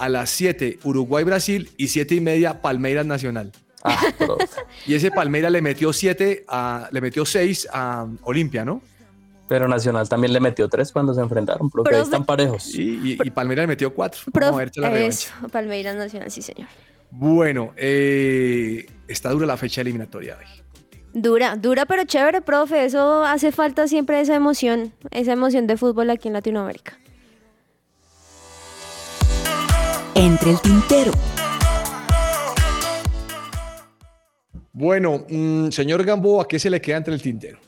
a 0.00 0.08
las 0.08 0.30
7 0.30 0.78
Uruguay-Brasil 0.82 1.70
y 1.76 1.88
7 1.88 2.14
y 2.14 2.20
media 2.20 2.62
Palmeiras 2.62 3.06
Nacional. 3.06 3.52
Ah. 3.84 4.00
Y 4.86 4.94
ese 4.94 5.10
Palmeiras 5.10 5.52
le 5.52 5.60
metió 5.60 5.92
7 5.92 6.44
a, 6.48 6.88
le 6.90 7.00
metió 7.00 7.24
6 7.24 7.68
a 7.72 8.06
Olimpia, 8.22 8.64
¿no? 8.64 8.82
Pero 9.46 9.68
Nacional 9.68 10.08
también 10.08 10.32
le 10.32 10.40
metió 10.40 10.68
tres 10.68 10.92
cuando 10.92 11.12
se 11.12 11.20
enfrentaron, 11.20 11.68
profe. 11.70 11.94
Ahí 11.94 12.02
están 12.02 12.24
parejos. 12.24 12.72
Y, 12.74 12.82
y, 12.82 13.18
y 13.22 13.30
Palmeiras 13.30 13.64
le 13.64 13.66
metió 13.66 13.92
4. 13.92 14.20
Vamos 14.26 14.48
a 14.48 14.52
Profe, 14.52 14.80
ver 14.80 14.92
la 14.92 15.00
eso, 15.00 15.32
Palmeiras 15.50 15.96
Nacional, 15.96 16.30
sí, 16.30 16.40
señor. 16.40 16.68
Bueno, 17.10 17.72
eh, 17.76 18.86
está 19.08 19.30
dura 19.30 19.46
la 19.46 19.56
fecha 19.56 19.80
eliminatoria 19.80 20.38
hoy. 20.38 20.46
Dura, 21.12 21.56
dura 21.56 21.84
pero 21.86 22.04
chévere, 22.04 22.40
profe. 22.40 22.84
Eso 22.84 23.24
hace 23.24 23.50
falta 23.50 23.88
siempre 23.88 24.20
esa 24.20 24.36
emoción, 24.36 24.94
esa 25.10 25.32
emoción 25.32 25.66
de 25.66 25.76
fútbol 25.76 26.10
aquí 26.10 26.28
en 26.28 26.34
Latinoamérica. 26.34 26.98
Entre 30.30 30.50
el 30.52 30.60
tintero. 30.60 31.12
Bueno, 34.72 35.26
mm, 35.28 35.70
señor 35.70 36.04
Gamboa, 36.04 36.46
¿qué 36.46 36.60
se 36.60 36.70
le 36.70 36.80
queda 36.80 36.98
entre 36.98 37.14
el 37.14 37.20
tintero? 37.20 37.58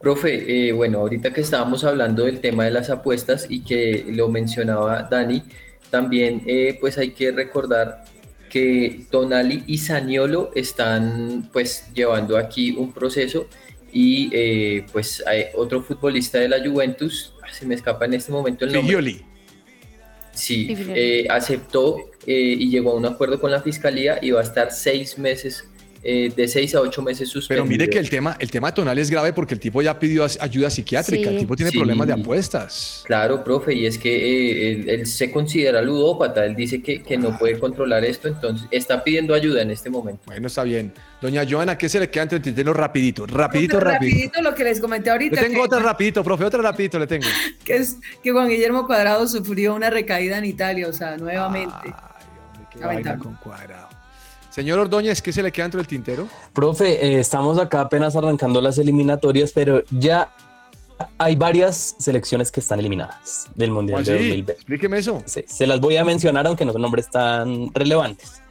Profe, 0.00 0.68
eh, 0.68 0.72
bueno, 0.72 0.98
ahorita 0.98 1.32
que 1.32 1.42
estábamos 1.42 1.84
hablando 1.84 2.24
del 2.24 2.40
tema 2.40 2.64
de 2.64 2.72
las 2.72 2.90
apuestas 2.90 3.46
y 3.48 3.60
que 3.60 4.04
lo 4.08 4.28
mencionaba 4.28 5.04
Dani, 5.08 5.44
también 5.90 6.42
eh, 6.44 6.76
pues 6.80 6.98
hay 6.98 7.12
que 7.12 7.30
recordar 7.30 8.04
que 8.48 9.06
Tonali 9.08 9.62
y 9.68 9.78
Saniolo 9.78 10.50
están 10.56 11.48
pues 11.52 11.84
llevando 11.94 12.36
aquí 12.36 12.72
un 12.72 12.92
proceso 12.92 13.46
y 13.92 14.28
eh, 14.32 14.86
pues 14.92 15.22
hay 15.24 15.44
otro 15.54 15.84
futbolista 15.84 16.38
de 16.38 16.48
la 16.48 16.68
Juventus, 16.68 17.32
se 17.52 17.64
me 17.64 17.76
escapa 17.76 18.06
en 18.06 18.14
este 18.14 18.32
momento 18.32 18.64
el 18.64 18.72
nombre. 18.72 18.96
Figlioli. 18.96 19.29
Sí, 20.40 20.74
eh, 20.94 21.26
aceptó 21.28 21.98
eh, 22.26 22.56
y 22.58 22.70
llegó 22.70 22.92
a 22.92 22.94
un 22.94 23.04
acuerdo 23.04 23.38
con 23.38 23.50
la 23.50 23.60
fiscalía 23.60 24.18
y 24.22 24.30
va 24.30 24.40
a 24.40 24.42
estar 24.42 24.72
seis 24.72 25.18
meses, 25.18 25.68
eh, 26.02 26.32
de 26.34 26.48
seis 26.48 26.74
a 26.74 26.80
ocho 26.80 27.02
meses 27.02 27.28
Pero 27.28 27.40
suspendido. 27.40 27.66
mire 27.66 27.90
que 27.90 27.98
el 27.98 28.08
tema, 28.08 28.36
el 28.38 28.50
tema 28.50 28.72
tonal 28.72 28.98
es 28.98 29.10
grave 29.10 29.32
porque 29.34 29.54
el 29.54 29.60
tipo 29.60 29.82
ya 29.82 29.98
pidió 29.98 30.24
ayuda 30.40 30.70
psiquiátrica, 30.70 31.28
Sí. 31.28 31.34
el 31.34 31.40
tipo 31.40 31.56
tiene 31.56 31.70
Sí. 31.70 31.76
problemas 31.78 32.06
de 32.06 32.14
apuestas. 32.14 33.02
Claro, 33.06 33.44
profe, 33.44 33.74
y 33.74 33.84
es 33.86 33.98
que 33.98 34.10
eh, 34.14 34.72
él, 34.72 34.88
él 34.88 35.06
se 35.06 35.30
considera 35.30 35.82
ludópata, 35.82 36.44
él 36.46 36.56
dice 36.56 36.82
que, 36.82 37.02
que 37.02 37.18
no 37.18 37.36
puede 37.38 37.58
controlar 37.58 38.04
esto, 38.04 38.28
entonces 38.28 38.66
está 38.70 39.04
pidiendo 39.04 39.34
ayuda 39.34 39.60
en 39.62 39.70
este 39.70 39.90
momento. 39.90 40.22
Bueno, 40.26 40.46
está 40.46 40.62
bien. 40.64 40.92
Doña 41.20 41.44
Joana, 41.46 41.76
¿qué 41.76 41.88
se 41.90 42.00
le 42.00 42.08
queda 42.08 42.22
entre 42.22 42.36
el 42.38 42.42
tintero? 42.42 42.72
Rapidito, 42.72 43.26
rapidito, 43.26 43.78
Profe, 43.78 43.92
rapidito. 43.92 44.16
rapidito 44.22 44.42
lo 44.42 44.54
que 44.54 44.64
les 44.64 44.80
comenté 44.80 45.06
Le 45.06 45.12
ahorita. 45.12 45.40
tengo 45.42 45.54
que- 45.56 45.60
otra 45.60 45.78
rapidito, 45.80 46.24
profe, 46.24 46.44
otra 46.44 46.62
rapidito 46.62 46.98
le 46.98 47.06
tengo. 47.06 47.26
que 47.64 47.76
es 47.76 47.98
que 48.22 48.30
Juan 48.32 48.48
Guillermo 48.48 48.86
Cuadrado 48.86 49.28
sufrió 49.28 49.74
una 49.74 49.90
recaída 49.90 50.38
en 50.38 50.46
Italia, 50.46 50.88
o 50.88 50.94
sea, 50.94 51.18
nuevamente. 51.18 51.74
Qué 52.72 52.78
Lamentable. 52.78 53.02
vaina 53.04 53.18
con 53.18 53.34
cuadrado. 53.36 53.88
Señor 54.50 54.78
Ordóñez, 54.80 55.22
¿qué 55.22 55.32
se 55.32 55.42
le 55.42 55.52
queda 55.52 55.66
entre 55.66 55.80
el 55.80 55.86
tintero? 55.86 56.28
Profe, 56.52 57.04
eh, 57.06 57.20
estamos 57.20 57.58
acá 57.58 57.82
apenas 57.82 58.16
arrancando 58.16 58.60
las 58.60 58.78
eliminatorias, 58.78 59.52
pero 59.52 59.82
ya 59.90 60.32
hay 61.18 61.36
varias 61.36 61.94
selecciones 61.98 62.50
que 62.50 62.60
están 62.60 62.80
eliminadas 62.80 63.48
del 63.54 63.70
Mundial 63.70 64.04
de 64.04 64.12
¿Ah, 64.12 64.16
sí? 64.16 64.18
2020. 64.18 64.52
Explíqueme 64.52 64.98
eso. 64.98 65.22
Sí, 65.24 65.44
se 65.46 65.66
las 65.66 65.80
voy 65.80 65.96
a 65.96 66.04
mencionar, 66.04 66.46
aunque 66.46 66.64
no 66.64 66.72
son 66.72 66.82
nombres 66.82 67.08
tan 67.10 67.72
relevantes. 67.72 68.42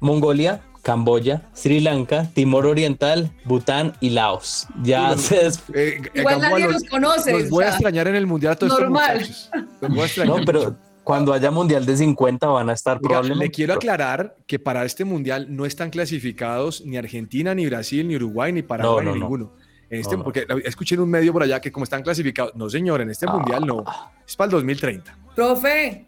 Mongolia, 0.00 0.62
Camboya, 0.82 1.42
Sri 1.54 1.80
Lanka, 1.80 2.26
Timor 2.34 2.66
Oriental, 2.66 3.30
Bután 3.44 3.92
y 4.00 4.10
Laos. 4.10 4.66
Ya 4.82 5.16
se 5.16 5.44
des- 5.44 5.58
Eh, 5.74 6.00
eh, 6.14 6.20
Igual 6.20 6.40
nadie 6.40 6.68
los 6.68 6.84
conoce, 6.84 7.32
Los 7.32 7.44
o 7.44 7.50
voy 7.50 7.64
a 7.64 7.68
extrañar 7.68 8.08
en 8.08 8.16
el 8.16 8.26
mundial 8.26 8.54
a 8.54 8.56
todos 8.56 8.72
estos 8.72 8.82
normal. 8.90 9.14
muchachos. 9.18 9.50
Los 9.80 9.90
voy 9.90 10.00
a 10.00 10.04
extrañar. 10.06 10.38
No, 10.38 10.44
pero 10.44 10.76
cuando 11.04 11.32
haya 11.32 11.50
Mundial 11.50 11.84
de 11.86 11.96
50 11.96 12.46
van 12.46 12.70
a 12.70 12.72
estar 12.72 12.96
Oiga, 12.96 13.08
probablemente. 13.08 13.44
le 13.44 13.50
quiero 13.50 13.74
aclarar 13.74 14.36
que 14.46 14.58
para 14.58 14.84
este 14.84 15.04
mundial 15.04 15.46
no 15.54 15.66
están 15.66 15.90
clasificados 15.90 16.84
ni 16.84 16.96
Argentina, 16.96 17.54
ni 17.54 17.66
Brasil, 17.66 18.08
ni 18.08 18.16
Uruguay, 18.16 18.52
ni 18.52 18.62
Paraguay, 18.62 19.04
No, 19.04 19.10
no, 19.10 19.14
ni 19.14 19.20
no. 19.20 19.24
ninguno. 19.26 19.52
En 19.90 20.00
este, 20.00 20.12
No, 20.12 20.18
no. 20.18 20.24
Porque 20.24 20.46
escuché 20.64 20.94
en 20.94 21.02
un 21.02 21.10
medio 21.10 21.32
por 21.32 21.42
allá 21.42 21.60
que 21.60 21.70
como 21.70 21.84
están 21.84 22.02
clasificados, 22.02 22.54
no 22.56 22.68
señor, 22.70 23.00
en 23.02 23.10
este 23.10 23.26
mundial 23.26 23.66
no, 23.66 23.84
es 24.26 24.34
para 24.34 24.46
el 24.46 24.50
2030. 24.52 25.16
Profe, 25.36 26.06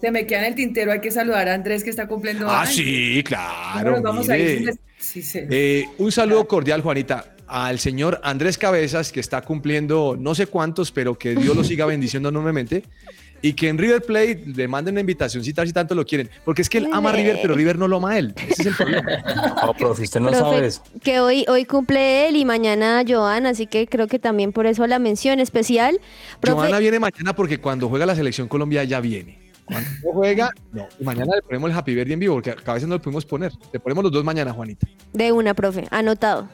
se 0.00 0.10
me 0.10 0.26
queda 0.26 0.40
en 0.40 0.44
el 0.46 0.54
tintero, 0.54 0.92
hay 0.92 1.00
que 1.00 1.10
saludar 1.10 1.48
a 1.48 1.54
Andrés 1.54 1.84
que 1.84 1.90
está 1.90 2.08
cumpliendo 2.08 2.48
Ah, 2.48 2.62
años. 2.62 2.74
sí, 2.74 3.22
¿Cómo 3.22 3.36
claro. 3.42 3.90
nos 3.92 4.02
vamos 4.02 4.28
a 4.30 4.32
mire. 4.32 4.52
ir 4.54 4.74
sí, 4.98 5.22
sí. 5.22 5.40
Eh, 5.50 5.84
un 5.98 6.10
saludo 6.10 6.48
cordial, 6.48 6.80
Juanita, 6.80 7.34
al 7.46 7.78
señor 7.78 8.18
Andrés 8.24 8.58
Cabezas, 8.58 9.12
que 9.12 9.20
está 9.20 9.42
cumpliendo 9.42 10.16
no 10.18 10.34
sé 10.34 10.46
cuántos, 10.46 10.90
pero 10.90 11.16
que 11.18 11.34
Dios 11.34 11.54
lo 11.56 11.62
siga 11.64 11.86
bendiciendo 11.86 12.30
enormemente. 12.30 12.82
Y 13.42 13.52
que 13.52 13.68
en 13.68 13.78
River 13.78 14.02
Plate 14.02 14.42
le 14.46 14.66
manden 14.68 14.94
una 14.94 15.00
invitacióncita 15.00 15.64
si 15.66 15.72
tanto 15.72 15.94
lo 15.94 16.04
quieren. 16.04 16.28
Porque 16.44 16.62
es 16.62 16.68
que 16.68 16.78
él 16.78 16.88
ama 16.92 17.10
a 17.10 17.12
River, 17.12 17.38
pero 17.42 17.54
River 17.54 17.78
no 17.78 17.86
lo 17.88 17.96
ama 17.98 18.12
a 18.12 18.18
él. 18.18 18.34
Ese 18.48 18.62
es 18.62 18.66
el 18.68 18.74
problema. 18.74 19.06
No, 19.66 19.74
profe, 19.74 20.02
usted 20.02 20.20
no 20.20 20.28
Profe, 20.30 20.42
sabe 20.42 20.66
eso. 20.66 20.82
Que 21.02 21.20
hoy, 21.20 21.44
hoy 21.48 21.64
cumple 21.64 22.28
él 22.28 22.36
y 22.36 22.44
mañana 22.44 23.02
Joan, 23.06 23.46
así 23.46 23.66
que 23.66 23.86
creo 23.86 24.06
que 24.06 24.18
también 24.18 24.52
por 24.52 24.66
eso 24.66 24.86
la 24.86 24.98
mención 24.98 25.40
especial. 25.40 26.00
Profe, 26.40 26.56
Joana 26.60 26.78
viene 26.78 26.98
mañana 26.98 27.34
porque 27.34 27.58
cuando 27.58 27.88
juega 27.88 28.06
la 28.06 28.14
selección 28.14 28.48
Colombia 28.48 28.84
ya 28.84 29.00
viene. 29.00 29.38
Cuando 29.64 29.88
no 30.04 30.12
juega, 30.12 30.50
no. 30.72 30.86
Y 31.00 31.04
mañana 31.04 31.34
le 31.34 31.42
ponemos 31.42 31.70
el 31.70 31.76
Happy 31.76 31.94
Birthday 31.94 32.12
en 32.14 32.20
vivo 32.20 32.34
porque 32.34 32.54
a 32.64 32.74
veces 32.74 32.88
no 32.88 32.94
lo 32.96 33.02
pudimos 33.02 33.26
poner. 33.26 33.52
Le 33.72 33.80
ponemos 33.80 34.04
los 34.04 34.12
dos 34.12 34.24
mañana, 34.24 34.52
Juanita. 34.52 34.86
de 35.12 35.32
una, 35.32 35.54
profe, 35.54 35.86
anotado. 35.90 36.48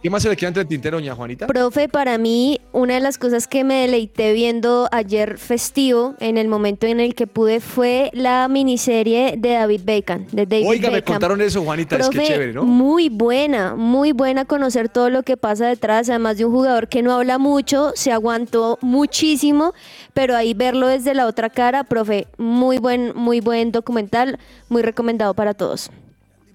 ¿Qué 0.00 0.10
más 0.10 0.22
se 0.22 0.28
le 0.28 0.36
queda 0.36 0.48
entre 0.48 0.62
el 0.62 0.68
tintero, 0.68 0.98
doña 0.98 1.16
Juanita? 1.16 1.48
Profe, 1.48 1.88
para 1.88 2.18
mí, 2.18 2.60
una 2.72 2.94
de 2.94 3.00
las 3.00 3.18
cosas 3.18 3.48
que 3.48 3.64
me 3.64 3.80
deleité 3.80 4.32
viendo 4.32 4.88
ayer 4.92 5.38
festivo, 5.38 6.14
en 6.20 6.38
el 6.38 6.46
momento 6.46 6.86
en 6.86 7.00
el 7.00 7.16
que 7.16 7.26
pude, 7.26 7.58
fue 7.58 8.10
la 8.12 8.46
miniserie 8.46 9.34
de 9.36 9.54
David. 9.54 9.80
De 9.80 10.46
David 10.46 10.68
Oiga, 10.68 10.90
me 10.90 11.02
contaron 11.02 11.40
eso, 11.40 11.64
Juanita. 11.64 11.96
es 11.96 12.10
que 12.10 12.22
chévere, 12.22 12.52
¿no? 12.52 12.62
Muy 12.62 13.08
buena, 13.08 13.74
muy 13.74 14.12
buena 14.12 14.44
conocer 14.44 14.88
todo 14.88 15.10
lo 15.10 15.24
que 15.24 15.36
pasa 15.36 15.66
detrás, 15.66 16.08
además 16.08 16.38
de 16.38 16.44
un 16.44 16.52
jugador 16.52 16.88
que 16.88 17.02
no 17.02 17.12
habla 17.12 17.38
mucho, 17.38 17.90
se 17.96 18.12
aguantó 18.12 18.78
muchísimo, 18.80 19.74
pero 20.14 20.36
ahí 20.36 20.54
verlo 20.54 20.86
desde 20.86 21.12
la 21.14 21.26
otra 21.26 21.50
cara, 21.50 21.82
profe, 21.82 22.28
muy 22.36 22.78
buen, 22.78 23.16
muy 23.16 23.40
buen 23.40 23.72
documental, 23.72 24.38
muy 24.68 24.82
recomendado 24.82 25.34
para 25.34 25.54
todos. 25.54 25.90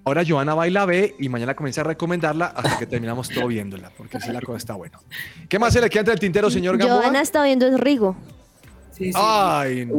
Ahora 0.06 0.22
Joana 0.26 0.54
va 0.54 0.68
y 0.68 0.70
la 0.70 0.84
ve 0.84 1.14
y 1.18 1.28
mañana 1.30 1.54
comienza 1.54 1.80
a 1.80 1.84
recomendarla 1.84 2.46
hasta 2.46 2.78
que 2.78 2.86
terminamos 2.86 3.28
todo 3.30 3.46
viéndola, 3.46 3.90
porque 3.96 4.20
si 4.20 4.30
la 4.32 4.40
cosa 4.42 4.58
está 4.58 4.74
buena. 4.74 4.98
¿Qué 5.48 5.58
más 5.58 5.72
se 5.72 5.80
le 5.80 5.88
queda 5.88 6.00
entre 6.00 6.14
el 6.14 6.20
tintero, 6.20 6.50
señor 6.50 6.76
Gamboa? 6.76 6.98
Joana 7.02 7.22
está 7.22 7.42
viendo 7.44 7.66
es 7.66 7.80
Rigo. 7.80 8.14
Sí, 8.92 9.06
sí. 9.06 9.12
Ay, 9.16 9.86
no. 9.86 9.96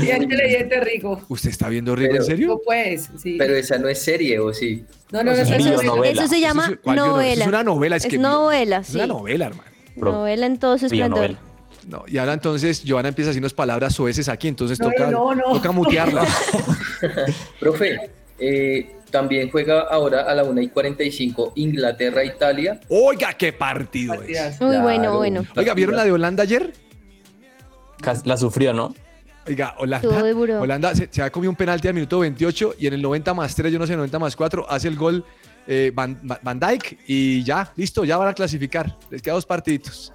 Diente, 0.00 0.36
diente 0.46 0.80
rico. 0.80 1.20
¿Usted 1.28 1.50
está 1.50 1.68
viendo 1.68 1.96
Rigo 1.96 2.14
en 2.14 2.24
serio? 2.24 2.46
No 2.48 2.58
puedes, 2.58 3.08
sí. 3.20 3.34
Pero 3.36 3.56
esa 3.56 3.78
no 3.78 3.88
es 3.88 4.00
serie, 4.00 4.38
¿o 4.38 4.52
sí? 4.54 4.84
no, 5.10 5.24
no, 5.24 5.32
no, 5.32 5.32
Eso 5.32 5.42
eso, 5.42 5.54
es 5.54 5.60
Eso, 5.60 5.68
una 5.70 5.80
es- 5.80 5.84
novela. 5.86 6.22
eso 6.22 6.28
se 6.32 6.40
llama 6.40 6.62
Eso 6.66 6.72
es- 6.74 6.78
¿cuál 6.84 6.96
yo 6.96 7.02
no? 7.06 7.06
Eso 7.08 7.16
novela. 7.16 7.42
es 7.42 7.48
una 7.48 7.64
novela, 7.64 7.96
es 7.96 8.06
que- 8.06 8.18
novela, 8.18 8.76
Es 8.76 8.86
sí. 8.86 8.94
una 8.96 9.06
novela, 9.08 9.46
hermano. 9.46 9.70
Novela 9.96 10.46
en 10.46 10.58
todo 10.58 10.78
su 10.78 10.86
esplendor. 10.86 11.36
No, 11.88 12.04
y 12.06 12.18
ahora 12.18 12.34
entonces 12.34 12.82
Joana 12.86 13.08
empieza 13.08 13.36
unas 13.36 13.54
palabras 13.54 13.94
soeces 13.94 14.28
aquí, 14.28 14.46
entonces 14.46 14.78
No, 14.78 14.90
toca, 14.90 15.10
no, 15.10 15.34
no. 15.34 15.42
toca 15.54 15.72
mutearla. 15.72 16.24
Profe, 17.60 18.10
eh, 18.40 18.96
también 19.10 19.50
juega 19.50 19.80
ahora 19.82 20.22
a 20.22 20.34
la 20.34 20.44
1 20.44 20.60
y 20.60 20.68
45 20.68 21.52
Inglaterra-Italia. 21.56 22.80
Oiga, 22.88 23.32
qué 23.34 23.52
partido 23.52 24.14
es. 24.22 24.60
Muy 24.60 24.76
bueno, 24.78 25.00
Claro. 25.02 25.16
bueno. 25.18 25.44
Oiga, 25.56 25.74
¿vieron 25.74 25.96
la 25.96 26.04
de 26.04 26.12
Holanda 26.12 26.42
ayer? 26.44 26.72
La 28.24 28.36
sufrió, 28.36 28.72
¿no? 28.72 28.94
Oiga, 29.46 29.74
Holanda. 29.78 30.60
Holanda 30.60 30.94
se, 30.94 31.08
se 31.10 31.22
ha 31.22 31.30
comido 31.30 31.50
un 31.50 31.56
penalti 31.56 31.88
al 31.88 31.94
minuto 31.94 32.20
28 32.20 32.74
y 32.78 32.86
en 32.86 32.94
el 32.94 33.02
90 33.02 33.34
más 33.34 33.54
3, 33.54 33.72
yo 33.72 33.78
no 33.78 33.86
sé, 33.86 33.96
90 33.96 34.18
más 34.18 34.36
4, 34.36 34.66
hace 34.70 34.88
el 34.88 34.96
gol 34.96 35.24
eh, 35.66 35.90
Van, 35.94 36.18
Van 36.42 36.58
Dijk 36.60 36.98
y 37.06 37.42
ya, 37.42 37.72
listo, 37.76 38.04
ya 38.04 38.16
van 38.16 38.28
a 38.28 38.34
clasificar. 38.34 38.96
Les 39.10 39.20
quedan 39.22 39.36
dos 39.36 39.46
partiditos. 39.46 40.12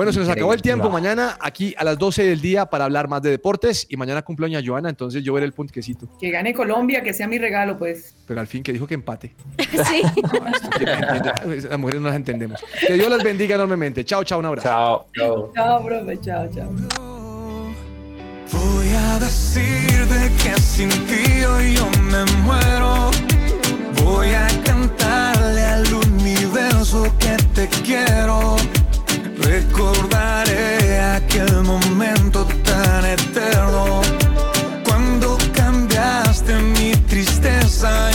Bueno, 0.00 0.14
se 0.14 0.20
nos 0.20 0.30
acabó 0.30 0.54
el 0.54 0.62
tiempo. 0.62 0.88
Mañana 0.88 1.36
aquí 1.38 1.74
a 1.76 1.84
las 1.84 1.98
12 1.98 2.24
del 2.24 2.40
día 2.40 2.64
para 2.64 2.86
hablar 2.86 3.06
más 3.06 3.20
de 3.20 3.28
deportes 3.28 3.86
y 3.90 3.98
mañana 3.98 4.22
cumpleaños 4.22 4.62
Joana, 4.64 4.88
entonces 4.88 5.22
yo 5.22 5.34
veré 5.34 5.44
el 5.44 5.52
punquecito. 5.52 6.08
Que 6.18 6.30
gane 6.30 6.54
Colombia, 6.54 7.02
que 7.02 7.12
sea 7.12 7.28
mi 7.28 7.36
regalo, 7.36 7.76
pues. 7.76 8.16
Pero 8.26 8.40
al 8.40 8.46
fin 8.46 8.62
que 8.62 8.72
dijo 8.72 8.86
que 8.86 8.94
empate. 8.94 9.34
Sí. 9.90 10.02
Las 11.68 11.78
mujeres 11.78 12.00
no 12.00 12.08
las 12.08 12.16
entendemos. 12.16 12.64
Que 12.86 12.94
Dios 12.94 13.10
las 13.10 13.22
bendiga 13.22 13.56
enormemente. 13.56 14.02
Chao, 14.02 14.24
chao, 14.24 14.38
un 14.38 14.46
abrazo. 14.46 14.68
Chao. 14.68 15.06
Chao. 15.14 15.52
Chao, 15.54 15.84
profe, 15.84 16.18
chao, 16.22 16.48
chao. 16.50 16.70
Voy 18.52 18.88
a 18.88 19.18
decirte 19.18 20.30
que 20.42 20.60
sin 20.60 20.88
ti 20.88 21.44
hoy 21.44 21.74
yo 21.74 21.86
me 22.10 22.24
muero. 22.42 23.10
Voy 24.02 24.28
a 24.28 24.46
cantarle 24.64 25.62
al 25.62 25.92
universo 25.92 27.04
que 27.18 27.36
te 27.54 27.68
quiero. 27.84 28.56
Recordaré 29.42 31.00
aquel 31.16 31.62
momento 31.62 32.46
tan 32.62 33.04
eterno 33.04 34.02
cuando 34.84 35.38
cambiaste 35.54 36.54
mi 36.58 36.92
tristeza. 37.08 38.09